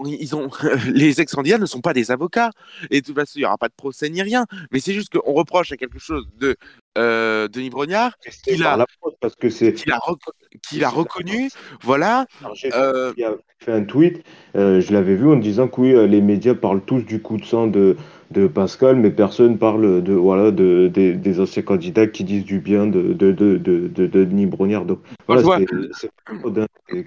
ils 0.05 0.35
ont, 0.35 0.49
les 0.93 1.21
ex-candidats 1.21 1.57
ne 1.57 1.65
sont 1.65 1.81
pas 1.81 1.93
des 1.93 2.11
avocats. 2.11 2.51
Et 2.89 3.01
de 3.01 3.05
toute 3.05 3.15
façon, 3.15 3.33
il 3.35 3.39
n'y 3.39 3.45
aura 3.45 3.57
pas 3.57 3.69
de 3.69 3.73
procès 3.75 4.09
ni 4.09 4.21
rien. 4.21 4.45
Mais 4.71 4.79
c'est 4.79 4.93
juste 4.93 5.17
qu'on 5.17 5.33
reproche 5.33 5.71
à 5.71 5.77
quelque 5.77 5.99
chose 5.99 6.27
de 6.37 6.55
euh, 6.97 7.47
Denis 7.47 7.69
Brognard 7.69 8.17
qu'il 8.43 8.63
a, 8.63 8.85
parce 9.19 9.35
que 9.35 9.49
c'est 9.49 9.73
qu'il 9.73 9.91
a, 9.91 10.89
reconnu. 10.89 11.49
Voilà. 11.81 12.25
Euh... 12.73 13.13
Il 13.17 13.23
a 13.23 13.33
fait 13.59 13.71
un 13.71 13.83
tweet, 13.83 14.23
euh, 14.55 14.81
je 14.81 14.93
l'avais 14.93 15.15
vu 15.15 15.27
en 15.27 15.37
disant 15.37 15.67
que 15.67 15.81
oui, 15.81 15.93
euh, 15.93 16.05
les 16.05 16.21
médias 16.21 16.53
parlent 16.53 16.83
tous 16.83 17.01
du 17.01 17.21
coup 17.21 17.37
de 17.37 17.45
sang 17.45 17.67
de, 17.67 17.97
de 18.33 18.47
Pascal, 18.47 18.95
mais 18.95 19.11
personne 19.11 19.57
parle 19.57 20.03
de 20.03 20.13
voilà 20.13 20.51
de, 20.51 20.87
des 20.87 21.39
anciens 21.39 21.63
candidats 21.63 22.07
qui 22.07 22.23
disent 22.23 22.45
du 22.45 22.59
bien 22.59 22.87
de, 22.87 23.13
de, 23.13 23.31
de, 23.31 23.57
de, 23.57 24.07
Denis 24.07 24.45
Brognard. 24.45 24.85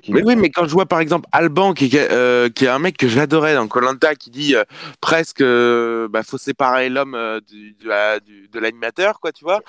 Mais 0.09 0.23
oui, 0.23 0.37
mais 0.37 0.51
quand 0.51 0.67
je 0.67 0.73
vois 0.73 0.87
par 0.87 1.01
exemple 1.01 1.29
Alban, 1.33 1.75
qui, 1.75 1.91
euh, 1.95 2.49
qui 2.49 2.65
est 2.65 2.69
un 2.69 2.79
mec 2.79 2.97
que 2.97 3.09
j'adorais 3.09 3.55
dans 3.55 3.69
Colanta, 3.69 4.15
qui 4.15 4.31
dit 4.31 4.55
euh, 4.55 4.65
presque 5.01 5.41
euh, 5.41 6.09
bah, 6.09 6.23
faut 6.23 6.39
séparer 6.39 6.89
l'homme 6.89 7.13
de 7.13 8.59
l'animateur, 8.61 9.21
quoi, 9.21 9.33
tu 9.33 9.45
vois. 9.45 9.63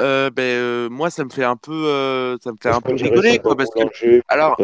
Euh, 0.00 0.28
ben 0.28 0.42
euh, 0.42 0.88
moi 0.90 1.08
ça 1.08 1.24
me 1.24 1.30
fait 1.30 1.44
un 1.44 1.54
peu 1.54 1.86
euh, 1.86 2.36
ça 2.42 2.50
me 2.50 2.56
fait 2.60 2.70
un 2.70 2.80
peu 2.80 2.94
rigoler 2.94 3.38
quoi 3.38 3.56
parce 3.56 3.70
que 3.70 4.22
alors 4.26 4.56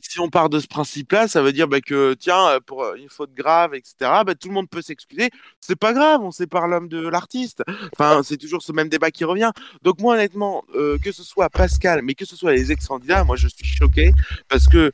si, 0.00 0.20
on 0.20 0.30
part 0.30 0.48
de 0.48 0.60
ce 0.60 0.68
principe 0.68 1.10
là 1.10 1.26
ça 1.26 1.42
veut 1.42 1.52
dire 1.52 1.66
bah, 1.66 1.80
que 1.80 2.14
tiens 2.14 2.60
pour 2.64 2.86
une 2.94 3.08
faute 3.08 3.34
grave 3.34 3.74
etc 3.74 3.94
bah, 4.24 4.36
tout 4.36 4.46
le 4.46 4.54
monde 4.54 4.70
peut 4.70 4.80
s'excuser. 4.80 5.30
C'est 5.58 5.74
pas 5.74 5.92
grave 5.92 6.20
on 6.22 6.30
sépare 6.30 6.68
l'homme 6.68 6.86
de 6.86 7.08
l'artiste. 7.08 7.64
Enfin 7.98 8.22
c'est 8.22 8.36
toujours 8.36 8.62
ce 8.62 8.70
même 8.70 8.88
débat 8.88 9.10
qui 9.10 9.24
revient. 9.24 9.50
Donc 9.82 10.00
moi 10.00 10.14
honnêtement 10.14 10.62
que 10.72 11.10
ce 11.10 11.24
soit 11.24 11.50
Pascal 11.50 12.02
mais 12.02 12.14
que 12.14 12.24
ce 12.24 12.36
soit 12.36 12.52
les 12.52 12.70
ex 12.70 12.86
candidats 12.86 13.24
moi 13.24 13.34
je 13.34 13.48
suis 13.48 13.66
choqué 13.66 14.12
parce 14.48 14.68
que 14.68 14.92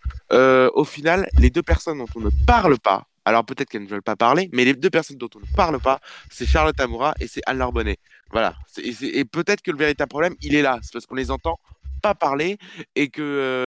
au 0.75 0.85
final 0.85 1.29
les 1.39 1.51
deux 1.51 1.63
personnes 1.63 1.99
dont 1.99 2.09
on 2.17 2.21
ne 2.21 2.31
parle 2.47 2.79
pas 2.79 3.10
alors 3.31 3.45
peut-être 3.45 3.69
qu'elles 3.69 3.85
ne 3.85 3.89
veulent 3.89 4.03
pas 4.03 4.17
parler, 4.17 4.51
mais 4.53 4.65
les 4.65 4.75
deux 4.75 4.91
personnes 4.91 5.17
dont 5.17 5.31
on 5.37 5.41
ne 5.41 5.57
parle 5.57 5.79
pas, 5.81 6.01
c'est 6.31 6.47
Charlotte 6.47 6.79
Amoura 6.81 7.15
et 7.21 7.29
c'est 7.29 7.41
Anne 7.47 7.65
Bonnet. 7.73 7.97
Voilà. 8.33 8.55
Et, 8.79 9.25
peut-être 9.25 9.63
que 9.63 9.71
le 9.71 9.79
véritable 9.79 10.09
problème, 10.09 10.35
il 10.43 10.55
est 10.55 10.63
là. 10.63 10.79
C'est 10.83 10.93
parce 10.93 11.07
qu'on 11.07 11.15
les 11.15 11.31
entend 11.31 11.59
pas 12.03 12.15
parler 12.15 12.59
et 12.97 13.09
que, 13.09 13.23
euh, 13.23 13.65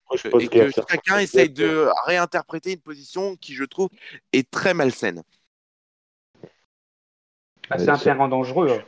chacun 0.89 1.19
essaye 1.19 1.51
de 1.51 1.89
réinterpréter 2.07 2.73
une 2.73 2.81
position 2.81 3.37
qui, 3.37 3.55
je 3.55 3.65
trouve, 3.65 3.89
est 4.33 4.49
très 4.51 4.75
malsaine. 4.75 5.23
Ah, 7.71 7.79
c'est 7.79 7.91
un 7.91 7.99
terrain 7.99 8.29
dangereux. 8.29 8.71
Hein. 8.71 8.83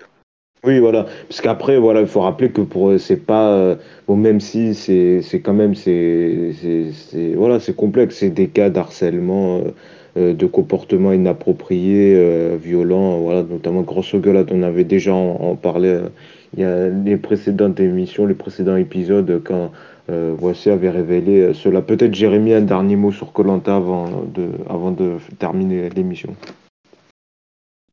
Oui, 0.62 0.78
voilà. 0.78 1.04
Parce 1.28 1.40
qu'après, 1.40 1.78
voilà, 1.78 2.02
il 2.02 2.06
faut 2.06 2.20
rappeler 2.20 2.52
que 2.52 2.60
pour 2.60 2.90
eux, 2.90 2.98
c'est 2.98 3.16
pas. 3.16 3.50
Euh, 3.52 3.76
bon, 4.06 4.16
même 4.16 4.40
si 4.40 4.74
c'est 4.74 5.22
c'est 5.22 5.40
quand 5.40 5.54
même. 5.54 5.74
C'est 5.74 6.52
c'est- 6.92 7.34
voilà, 7.34 7.60
c'est 7.60 7.74
complexe. 7.74 8.16
C'est 8.16 8.30
des 8.30 8.48
cas 8.48 8.68
d'harcèlement, 8.68 9.58
euh, 9.58 9.62
euh, 9.64 9.72
de 10.16 10.46
comportement 10.46 11.12
inapproprié, 11.12 12.14
euh, 12.16 12.56
violent. 12.60 13.18
Voilà, 13.18 13.42
notamment 13.42 13.82
Grosso 13.82 14.18
Gueulade, 14.18 14.50
on 14.52 14.62
avait 14.62 14.84
déjà 14.84 15.14
en, 15.14 15.56
parlé. 15.56 15.88
euh, 15.88 16.08
il 16.56 16.60
y 16.60 16.64
a 16.64 16.88
les 16.88 17.16
précédentes 17.16 17.78
émissions, 17.78 18.26
les 18.26 18.34
précédents 18.34 18.76
épisodes, 18.76 19.40
quand 19.44 19.70
euh, 20.10 20.34
Voici 20.36 20.70
avait 20.70 20.90
révélé 20.90 21.40
euh, 21.40 21.54
cela. 21.54 21.82
Peut-être 21.82 22.14
Jérémy, 22.14 22.54
un 22.54 22.62
dernier 22.62 22.96
mot 22.96 23.12
sur 23.12 23.32
Colanta 23.32 23.76
avant 23.76 24.08
de, 24.34 24.48
avant 24.68 24.90
de 24.90 25.18
terminer 25.38 25.88
l'émission. 25.90 26.34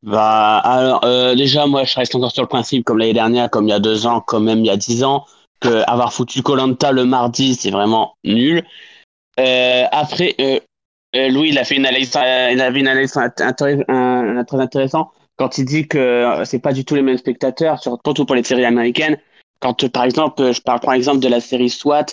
Bah, 0.02 0.58
alors, 0.58 1.02
euh, 1.04 1.36
déjà, 1.36 1.68
moi, 1.68 1.84
je 1.84 1.96
reste 1.96 2.16
encore 2.16 2.32
sur 2.32 2.42
le 2.42 2.48
principe, 2.48 2.86
comme 2.86 2.98
l'année 2.98 3.14
dernière, 3.14 3.50
comme 3.50 3.66
il 3.68 3.70
y 3.70 3.74
a 3.74 3.80
deux 3.80 4.08
ans, 4.08 4.22
comme 4.22 4.46
même 4.46 4.60
il 4.60 4.66
y 4.68 4.72
a 4.72 4.78
dix 4.78 5.04
ans, 5.04 5.26
que 5.60 5.84
avoir 5.88 6.14
foutu 6.14 6.42
Colanta 6.42 6.92
le 6.92 7.06
mardi, 7.06 7.56
c'est 7.56 7.72
vraiment 7.72 8.16
nul. 8.24 8.64
Euh, 9.40 9.84
après, 9.92 10.36
euh, 11.18 11.28
euh, 11.28 11.30
Louis, 11.30 11.50
il 11.50 11.58
a 11.58 11.64
fait 11.64 11.76
une 11.76 11.86
analyse, 11.86 12.12
il 12.16 12.62
avait 12.62 12.80
une 12.80 12.88
analyse 12.88 13.16
intéress- 13.16 13.84
un- 13.88 14.38
un- 14.38 14.44
très 14.44 14.60
intéressant 14.60 15.12
quand 15.38 15.58
il 15.58 15.66
dit 15.66 15.88
que 15.88 16.42
c'est 16.46 16.60
pas 16.60 16.74
du 16.74 16.84
tout 16.84 16.96
les 16.96 17.02
mêmes 17.04 17.18
spectateurs, 17.18 17.82
surtout 17.82 18.26
pour 18.26 18.36
les 18.36 18.44
séries 18.44 18.66
américaines. 18.66 19.18
Quand, 19.60 19.84
euh, 19.84 19.90
par 19.90 20.04
exemple, 20.04 20.52
je 20.52 20.62
parle 20.62 20.80
par 20.80 20.94
exemple 20.94 21.20
de 21.20 21.28
la 21.28 21.40
série 21.42 21.70
SWAT, 21.70 22.06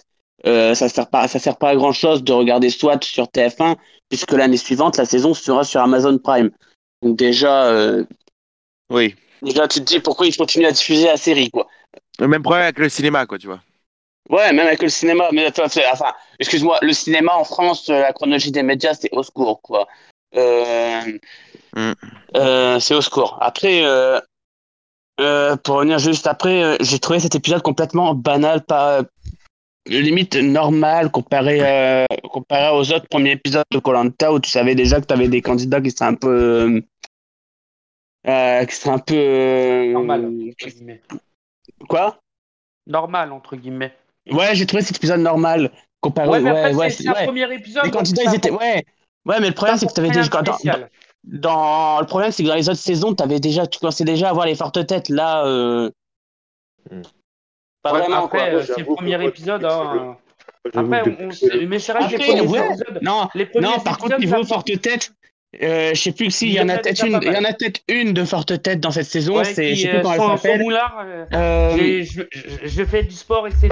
euh, 0.47 0.75
ça 0.75 0.89
sert 0.89 1.09
pas, 1.09 1.27
ça 1.29 1.39
sert 1.39 1.57
pas 1.57 1.71
à 1.71 1.77
grand 1.77 1.93
chose 1.93 2.23
de 2.23 2.33
regarder 2.33 2.69
SWAT 2.71 2.99
sur 3.03 3.29
TF1, 3.29 3.77
puisque 4.11 4.33
l'année 4.33 4.57
suivante, 4.59 4.97
la 4.99 5.05
saison 5.07 5.33
sera 5.35 5.65
sur 5.65 5.81
Amazon 5.81 6.19
Prime. 6.19 6.51
Donc 7.03 7.17
déjà, 7.17 7.65
euh, 7.67 8.05
Oui. 8.91 9.15
déjà 9.43 9.69
tu 9.69 9.81
te 9.81 9.85
dis 9.85 10.01
pourquoi 10.01 10.27
ils 10.27 10.37
continuent 10.37 10.67
à 10.67 10.73
diffuser 10.73 11.07
la 11.07 11.17
série, 11.17 11.51
quoi. 11.51 11.67
Le 12.19 12.29
même 12.29 12.43
problème 12.43 12.65
avec 12.65 12.79
le 12.79 12.89
cinéma, 12.89 13.27
quoi, 13.27 13.39
tu 13.39 13.47
vois. 13.47 13.61
Ouais, 14.31 14.53
même 14.53 14.67
avec 14.67 14.83
le 14.83 14.89
cinéma. 14.89 15.29
Mais 15.33 15.47
enfin, 15.61 16.13
excuse-moi, 16.39 16.79
le 16.83 16.93
cinéma 16.93 17.35
en 17.35 17.45
France, 17.45 17.89
euh, 17.91 18.01
la 18.01 18.13
chronologie 18.13 18.51
des 18.53 18.63
médias, 18.63 18.95
c'est 18.95 19.13
au 19.13 19.23
secours, 19.23 19.61
quoi. 19.63 19.87
Euh, 20.35 21.19
Mm. 21.77 21.93
euh, 22.37 22.79
c'est 22.79 22.95
au 22.95 23.01
secours. 23.01 23.37
Après, 23.41 23.85
euh, 23.85 24.21
euh, 25.21 25.57
pour 25.57 25.77
revenir 25.77 25.99
juste 25.99 26.27
après, 26.27 26.63
euh, 26.63 26.77
j'ai 26.81 27.01
trouvé 27.01 27.19
cet 27.19 27.35
épisode 27.35 27.63
complètement 27.63 28.15
banal, 28.15 28.65
pas 28.65 29.03
limite 29.87 30.37
normal 30.37 31.11
comparé, 31.11 31.59
euh, 31.61 32.07
comparé 32.31 32.71
aux 32.77 32.93
autres 32.93 33.09
premiers 33.09 33.33
épisodes 33.33 33.65
de 33.71 33.79
Colanta 33.79 34.33
où 34.33 34.41
tu 34.41 34.51
savais 34.51 34.75
déjà 34.75 35.01
que 35.01 35.07
tu 35.07 35.13
avais 35.13 35.29
des 35.29 35.43
candidats 35.43 35.81
qui 35.81 35.91
seraient 35.91 36.11
un 36.11 36.15
peu. 36.15 36.81
Euh, 38.27 38.65
qui 38.65 38.75
seraient 38.75 38.95
un 38.95 38.99
peu. 38.99 39.15
euh, 39.15 39.93
Normal, 39.93 40.25
entre 40.27 40.69
guillemets. 40.69 41.03
Quoi? 41.89 42.19
Normal, 42.87 43.33
entre 43.33 43.57
guillemets. 43.57 43.95
Ouais, 44.31 44.55
j'ai 44.55 44.67
trouvé 44.67 44.83
cet 44.83 44.97
épisode 44.97 45.21
normal. 45.21 45.71
Comparé 46.01 46.29
Ouais, 46.29 46.41
mais 46.41 46.51
après, 46.51 46.75
ouais, 46.75 46.91
c'est 46.91 47.07
un 47.09 47.13
ouais. 47.13 47.25
premier 47.25 47.53
épisode. 47.55 47.85
Les 47.85 47.91
candidats, 47.91 48.23
ils 48.27 48.35
étaient. 48.35 48.51
Ouais. 48.51 48.85
Ouais, 49.27 49.41
mais 49.41 49.49
le 49.49 49.55
problème, 49.55 49.77
c'est 49.79 49.87
que 49.87 49.93
tu 49.93 50.01
avais 50.01 50.11
déjà. 50.11 50.29
Dans, 50.29 50.59
dans- 51.25 52.01
le 52.01 52.07
problème, 52.07 52.31
c'est 52.31 52.43
que 52.43 52.49
dans 52.49 52.55
les 52.55 52.69
autres 52.69 52.79
saisons, 52.79 53.15
tu 53.15 53.23
avais 53.23 53.41
déjà. 53.41 53.67
Tu 53.67 53.79
commençais 53.79 54.05
déjà 54.05 54.27
à 54.29 54.31
avoir 54.31 54.47
les 54.47 54.55
fortes 54.55 54.87
têtes. 54.87 55.09
Là. 55.09 55.47
Euh... 55.47 55.91
Hmm. 56.91 57.03
Pas 57.83 57.93
Ouais, 57.93 58.01
vraiment, 58.01 58.25
après, 58.25 58.39
quoi. 58.51 58.59
euh, 58.59 58.63
c'est 58.67 58.79
le 58.79 58.85
premier 58.87 59.25
épisode. 59.27 59.65
hein. 59.65 60.17
Après, 60.75 61.03
on, 61.21 61.67
mais 61.67 61.79
c'est 61.79 61.93
vrai 61.93 62.11
que 62.11 62.17
les 62.19 62.37
premiers 62.43 62.49
ouais. 62.61 62.67
épisodes. 62.67 62.99
Non, 63.03 63.29
Les 63.35 63.47
premiers 63.47 63.67
non, 63.67 63.81
par 63.81 63.99
contre, 63.99 64.15
épisodes, 64.15 64.21
niveau 64.33 64.43
ça- 64.43 64.55
forte 64.55 64.81
tête. 64.81 65.13
Euh, 65.63 65.91
je 65.95 66.01
sais 66.01 66.13
plus 66.13 66.31
s'il 66.31 66.49
Il 66.49 66.55
y 66.55 66.61
en 66.61 66.69
a 66.69 66.79
peut-être 66.79 67.05
une, 67.07 67.19
il 67.23 67.33
y 67.33 67.37
en 67.37 67.45
a 67.45 67.53
peut-être 67.53 67.81
une 67.89 68.13
de 68.13 68.25
forte 68.25 68.63
tête 68.63 68.81
dans 68.81 68.91
cette 68.91 69.07
saison. 69.07 69.37
Ouais, 69.39 69.45
c'est, 69.45 69.75
je 69.75 69.83
sais 69.83 69.89
plus 69.89 69.99
euh, 69.99 70.03
comment 70.03 70.33
elle 70.33 70.39
s'appelle. 70.39 70.61
moulard, 70.63 70.97
euh, 71.05 71.25
Euh, 71.33 72.05
je, 72.05 72.23
je- 72.65 72.85
fais 72.85 73.03
du 73.05 73.15
sport, 73.15 73.47
etc. 73.47 73.69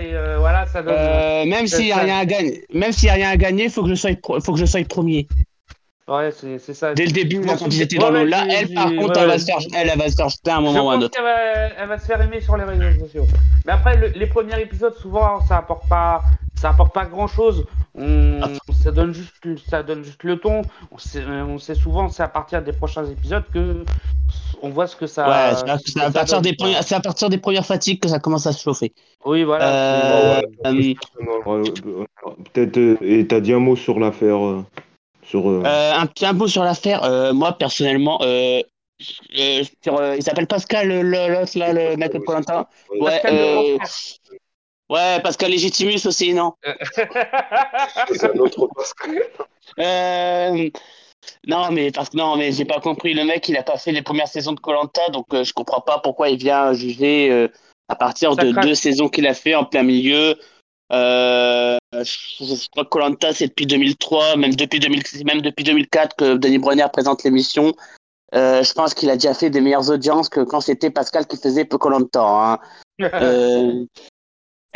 Et 0.00 0.14
euh, 0.14 0.36
voilà, 0.38 0.66
ça 0.66 0.82
donne. 0.82 0.94
euh, 0.96 1.44
même 1.44 1.66
s'il 1.66 1.86
y 1.86 1.92
a 1.92 1.96
rien 1.98 2.18
à 2.18 2.24
gagner, 2.24 2.64
même 2.72 2.92
s'il 2.92 3.06
y 3.08 3.10
a 3.10 3.14
rien 3.14 3.30
à 3.30 3.36
gagner, 3.36 3.68
faut 3.68 3.82
que 3.82 3.88
je 3.90 3.94
sois, 3.94 4.10
pro- 4.20 4.40
faut 4.40 4.52
que 4.52 4.58
je 4.58 4.64
sois 4.66 4.82
premier. 4.84 5.28
Ouais, 6.08 6.30
c'est 6.32 6.58
c'est 6.58 6.74
ça. 6.74 6.94
Dès 6.94 7.06
le 7.06 7.12
début, 7.12 7.40
quand 7.42 7.60
ils 7.64 7.80
étaient 7.80 7.96
Ouais, 7.96 8.02
dans 8.02 8.10
l'eau, 8.10 8.24
là, 8.24 8.44
elle, 8.50 8.74
par 8.74 8.86
contre, 8.86 9.14
ouais, 9.14 9.20
elle 9.22 9.28
va 9.28 9.38
se 9.38 9.44
faire, 9.44 9.58
elle, 9.74 9.88
elle 9.92 9.98
va 9.98 10.10
se 10.10 10.16
faire 10.16 10.28
jeter 10.28 10.50
à 10.50 10.56
un 10.56 10.60
Je 10.60 10.64
moment 10.64 10.86
ou 10.86 10.90
à 10.90 10.94
un 10.94 11.00
autre. 11.02 11.10
qu'elle 11.14 11.22
va, 11.22 11.38
elle 11.80 11.88
va 11.88 11.98
se 11.98 12.06
faire 12.06 12.20
aimer 12.20 12.40
sur 12.40 12.56
les 12.56 12.64
réseaux 12.64 13.06
sociaux. 13.06 13.26
Mais 13.64 13.72
après, 13.72 13.96
le- 13.96 14.08
les 14.08 14.26
premiers 14.26 14.60
épisodes, 14.60 14.94
souvent, 14.96 15.40
ça 15.46 15.58
apporte 15.58 15.88
pas, 15.88 16.22
ça 16.56 16.70
apporte 16.70 16.92
pas 16.92 17.04
grand 17.06 17.28
chose. 17.28 17.64
On, 17.94 18.40
ça 18.72 18.90
donne 18.90 19.12
juste, 19.12 19.34
ça 19.68 19.82
donne 19.82 20.02
juste 20.02 20.22
le 20.24 20.38
ton. 20.38 20.62
On 20.90 20.98
sait, 20.98 21.24
on 21.24 21.58
sait 21.58 21.74
souvent, 21.74 22.08
c'est 22.08 22.22
à 22.22 22.28
partir 22.28 22.62
des 22.62 22.72
prochains 22.72 23.04
épisodes 23.04 23.44
que 23.52 23.84
on 24.62 24.70
voit 24.70 24.86
ce 24.86 24.96
que 24.96 25.06
ça. 25.06 25.28
Ouais, 25.28 25.54
c'est 25.56 26.00
à, 26.00 26.08
ce 26.08 26.12
partir 26.12 26.36
donne, 26.36 26.42
des 26.50 26.56
premières, 26.56 26.82
c'est 26.84 26.94
à 26.94 27.00
partir 27.00 27.28
des 27.28 27.38
premières 27.38 27.66
fatigues 27.66 28.00
que 28.00 28.08
ça 28.08 28.18
commence 28.18 28.46
à 28.46 28.52
se 28.52 28.62
chauffer. 28.62 28.92
Oui, 29.26 29.44
voilà. 29.44 29.70
Euh, 29.94 30.40
euh, 30.66 30.94
Euh, 31.46 31.64
Peut-être, 32.52 32.76
euh, 32.78 32.96
et 33.02 33.26
t'as 33.26 33.40
dit 33.40 33.52
un 33.52 33.58
mot 33.58 33.76
sur 33.76 33.98
l'affaire, 33.98 34.44
euh, 34.44 34.64
sur. 35.24 35.48
euh, 35.48 35.62
euh, 35.64 35.92
un 35.94 36.06
petit 36.06 36.24
un 36.26 36.32
mot 36.32 36.46
sur 36.46 36.64
l'affaire. 36.64 37.04
Euh, 37.04 37.32
moi, 37.32 37.52
personnellement, 37.58 38.20
euh, 38.22 38.60
euh, 39.38 39.62
sur, 39.82 39.96
euh, 39.98 40.16
il 40.16 40.22
s'appelle 40.22 40.46
Pascal, 40.46 40.88
le- 40.88 41.02
le- 41.02 41.32
l'autre 41.32 41.58
là, 41.58 41.72
le 41.72 41.96
mec 41.96 42.12
de 42.12 42.18
Colanta. 42.18 42.68
Ouais, 43.00 43.20
euh, 43.26 43.78
ouais, 44.92 45.20
Pascal 45.22 45.50
Légitimus 45.50 46.06
aussi, 46.06 46.34
non 46.34 46.52
c'est 48.14 48.24
un 48.24 48.38
autre 48.38 48.68
Pascal. 48.74 49.22
Euh, 49.78 50.70
non, 51.46 51.70
mais 51.70 51.90
parce 51.90 52.10
que 52.10 52.16
non, 52.16 52.36
mais 52.36 52.52
j'ai 52.52 52.64
pas 52.64 52.80
compris. 52.80 53.14
Le 53.14 53.24
mec, 53.24 53.48
il 53.48 53.56
a 53.56 53.62
pas 53.62 53.78
fait 53.78 53.92
les 53.92 54.02
premières 54.02 54.28
saisons 54.28 54.52
de 54.52 54.60
Colanta, 54.60 55.08
donc 55.10 55.26
euh, 55.32 55.44
je 55.44 55.52
comprends 55.52 55.80
pas 55.80 55.98
pourquoi 55.98 56.28
il 56.28 56.38
vient 56.38 56.72
juger 56.72 57.30
euh, 57.30 57.48
à 57.88 57.96
partir 57.96 58.34
Ça 58.34 58.42
de 58.42 58.52
deux 58.60 58.74
saisons 58.74 59.08
qu'il 59.08 59.26
a 59.26 59.34
fait 59.34 59.54
en 59.54 59.64
plein 59.64 59.82
milieu. 59.82 60.36
Euh, 60.92 61.78
je, 61.94 62.44
je 62.44 62.68
crois 62.70 62.84
que 62.84 62.90
Colanta 62.90 63.32
c'est 63.32 63.48
depuis 63.48 63.66
2003, 63.66 64.36
même 64.36 64.54
depuis 64.54 64.78
2000, 64.78 65.02
même 65.24 65.40
depuis 65.40 65.64
2004 65.64 66.16
que 66.16 66.34
Denis 66.36 66.58
Brenner 66.58 66.86
présente 66.92 67.24
l'émission. 67.24 67.72
Euh, 68.34 68.62
je 68.62 68.72
pense 68.72 68.94
qu'il 68.94 69.10
a 69.10 69.14
déjà 69.14 69.34
fait 69.34 69.50
des 69.50 69.60
meilleures 69.60 69.90
audiences 69.90 70.28
que 70.28 70.40
quand 70.40 70.60
c'était 70.60 70.90
Pascal 70.90 71.26
qui 71.26 71.36
faisait 71.36 71.66
Colanta. 71.66 72.22
Hein. 72.22 72.58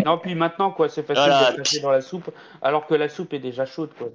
Non, 0.07 0.19
puis 0.19 0.37
maintenant, 0.37 0.71
quoi, 0.71 0.89
c'est 0.89 1.03
facile 1.03 1.25
Voilà. 1.25 1.51
de 1.51 1.57
passer 1.57 1.81
dans 1.81 1.91
la 1.91 2.01
soupe, 2.01 2.31
alors 2.63 2.87
que 2.87 2.95
la 2.95 3.09
soupe 3.09 3.35
est 3.35 3.41
déjà 3.41 3.67
chaude, 3.67 3.91
quoi. 3.99 4.07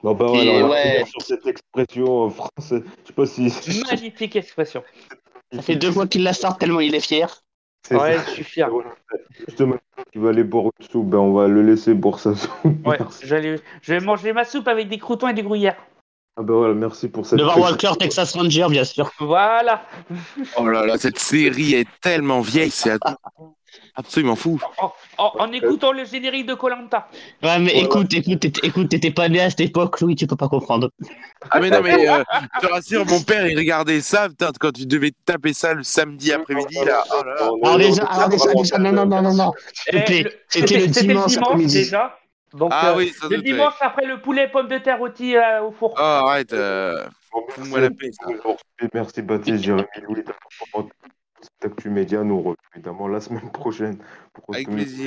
Bon, 0.00 0.14
bah, 0.14 0.26
on 0.28 0.34
va 0.36 0.68
ouais. 0.68 1.04
sur 1.06 1.20
cette 1.22 1.44
expression 1.44 2.26
euh, 2.26 2.30
française. 2.30 2.82
Je 3.02 3.08
sais 3.08 3.12
pas 3.12 3.26
si. 3.26 3.82
Magnifique 3.90 4.36
expression. 4.36 4.84
ça 5.52 5.62
fait 5.62 5.74
deux 5.74 5.90
mois 5.90 6.06
qu'il 6.06 6.22
la 6.22 6.32
sort 6.34 6.56
tellement 6.56 6.78
il 6.78 6.94
est 6.94 7.00
fier. 7.00 7.42
Ouais, 7.90 8.16
ça. 8.16 8.24
je 8.26 8.30
suis 8.30 8.44
fier. 8.44 8.68
Justement, 9.48 9.74
qui 10.12 10.18
va 10.18 10.28
aller 10.28 10.44
boire 10.44 10.66
une 10.78 10.86
soupe, 10.86 11.06
ben 11.08 11.18
on 11.18 11.32
va 11.32 11.48
le 11.48 11.62
laisser 11.62 11.92
boire 11.94 12.20
sa 12.20 12.36
soupe. 12.36 12.86
Ouais, 12.86 12.98
j'allais, 13.24 13.60
je 13.82 13.92
vais 13.92 13.98
manger 14.00 14.32
ma 14.32 14.44
soupe 14.44 14.68
avec 14.68 14.88
des 14.88 14.98
croutons 14.98 15.26
et 15.26 15.34
des 15.34 15.42
gruyères. 15.42 15.76
Ah 16.36 16.42
ben 16.42 16.54
voilà, 16.54 16.74
merci 16.74 17.08
pour 17.08 17.26
cette. 17.26 17.40
Devant. 17.40 17.58
Walker, 17.58 17.92
Texas 17.98 18.36
Ranger, 18.36 18.66
bien 18.70 18.84
sûr. 18.84 19.10
Voilà. 19.18 19.82
Oh 20.58 20.68
là 20.68 20.86
là, 20.86 20.96
cette 20.98 21.18
série 21.18 21.74
est 21.74 21.88
tellement 22.00 22.40
vieille, 22.40 22.70
c'est 22.70 22.90
ab- 22.90 23.00
absolument 23.94 24.36
fou. 24.36 24.60
En, 24.78 24.92
en- 25.18 25.32
en 25.38 25.52
écoutant 25.52 25.92
le 25.92 26.04
générique 26.04 26.46
de 26.46 26.54
Colanta. 26.54 27.08
Ouais, 27.42 27.58
mais 27.58 27.72
écoute, 27.78 28.12
écoute, 28.14 28.40
t'étais- 28.40 28.66
écoute, 28.66 28.88
t'étais 28.88 29.10
pas 29.10 29.28
né 29.28 29.40
à 29.40 29.50
cette 29.50 29.60
époque, 29.60 30.00
Louis, 30.00 30.14
tu 30.16 30.26
peux 30.26 30.36
pas 30.36 30.48
comprendre. 30.48 30.90
Ah 31.50 31.60
mais 31.60 31.70
non 31.70 31.80
mais 31.82 32.08
euh, 32.08 32.22
je 32.60 32.66
te 32.66 32.72
rassure, 32.72 33.06
mon 33.06 33.20
père 33.20 33.46
il 33.46 33.56
regardait 33.56 34.00
ça, 34.00 34.28
putain, 34.28 34.50
quand 34.58 34.72
tu 34.72 34.86
devais 34.86 35.12
taper 35.24 35.52
ça 35.52 35.74
le 35.74 35.82
samedi 35.82 36.32
après-midi 36.32 36.76
là. 36.84 37.04
Oh 37.10 37.22
là 37.24 37.34
là. 37.34 37.50
Alors 37.62 37.78
déjà, 37.78 38.04
alors 38.04 38.28
déjà, 38.28 38.52
déjà, 38.54 38.78
non, 38.78 38.92
non, 38.92 39.06
non, 39.06 39.22
non, 39.22 39.34
non. 39.34 39.52
Eh, 39.92 40.24
C'était 40.48 40.78
le- 40.78 40.86
dimanche 40.88 41.36
après-midi. 41.36 41.74
déjà. 41.74 42.18
Donc, 42.54 42.70
Ah 42.72 42.90
euh, 42.90 42.96
oui, 42.96 43.12
ça 43.20 43.26
le 43.28 43.38
dimanche 43.42 43.74
après 43.80 44.06
le 44.06 44.20
poulet 44.22 44.48
pomme 44.48 44.68
de 44.68 44.78
terre 44.78 44.98
rôti 44.98 45.36
euh, 45.36 45.62
au 45.62 45.72
four. 45.72 45.94
Oh 45.96 46.00
arrête, 46.00 46.52
euh, 46.52 47.04
fous-moi 47.50 47.80
la 47.80 47.90
paix. 47.90 48.10
Merci 48.94 49.20
Baptiste, 49.22 49.62
Jérémy, 49.64 49.84
Louis 50.08 50.22
actu 51.66 51.90
média. 51.90 52.24
Nous 52.24 52.38
retrouve 52.38 52.56
évidemment 52.74 53.08
la 53.08 53.20
semaine 53.20 53.50
prochaine 53.52 53.98
pour 54.32 54.54
Avec 54.54 54.68
plaisir. 54.68 55.04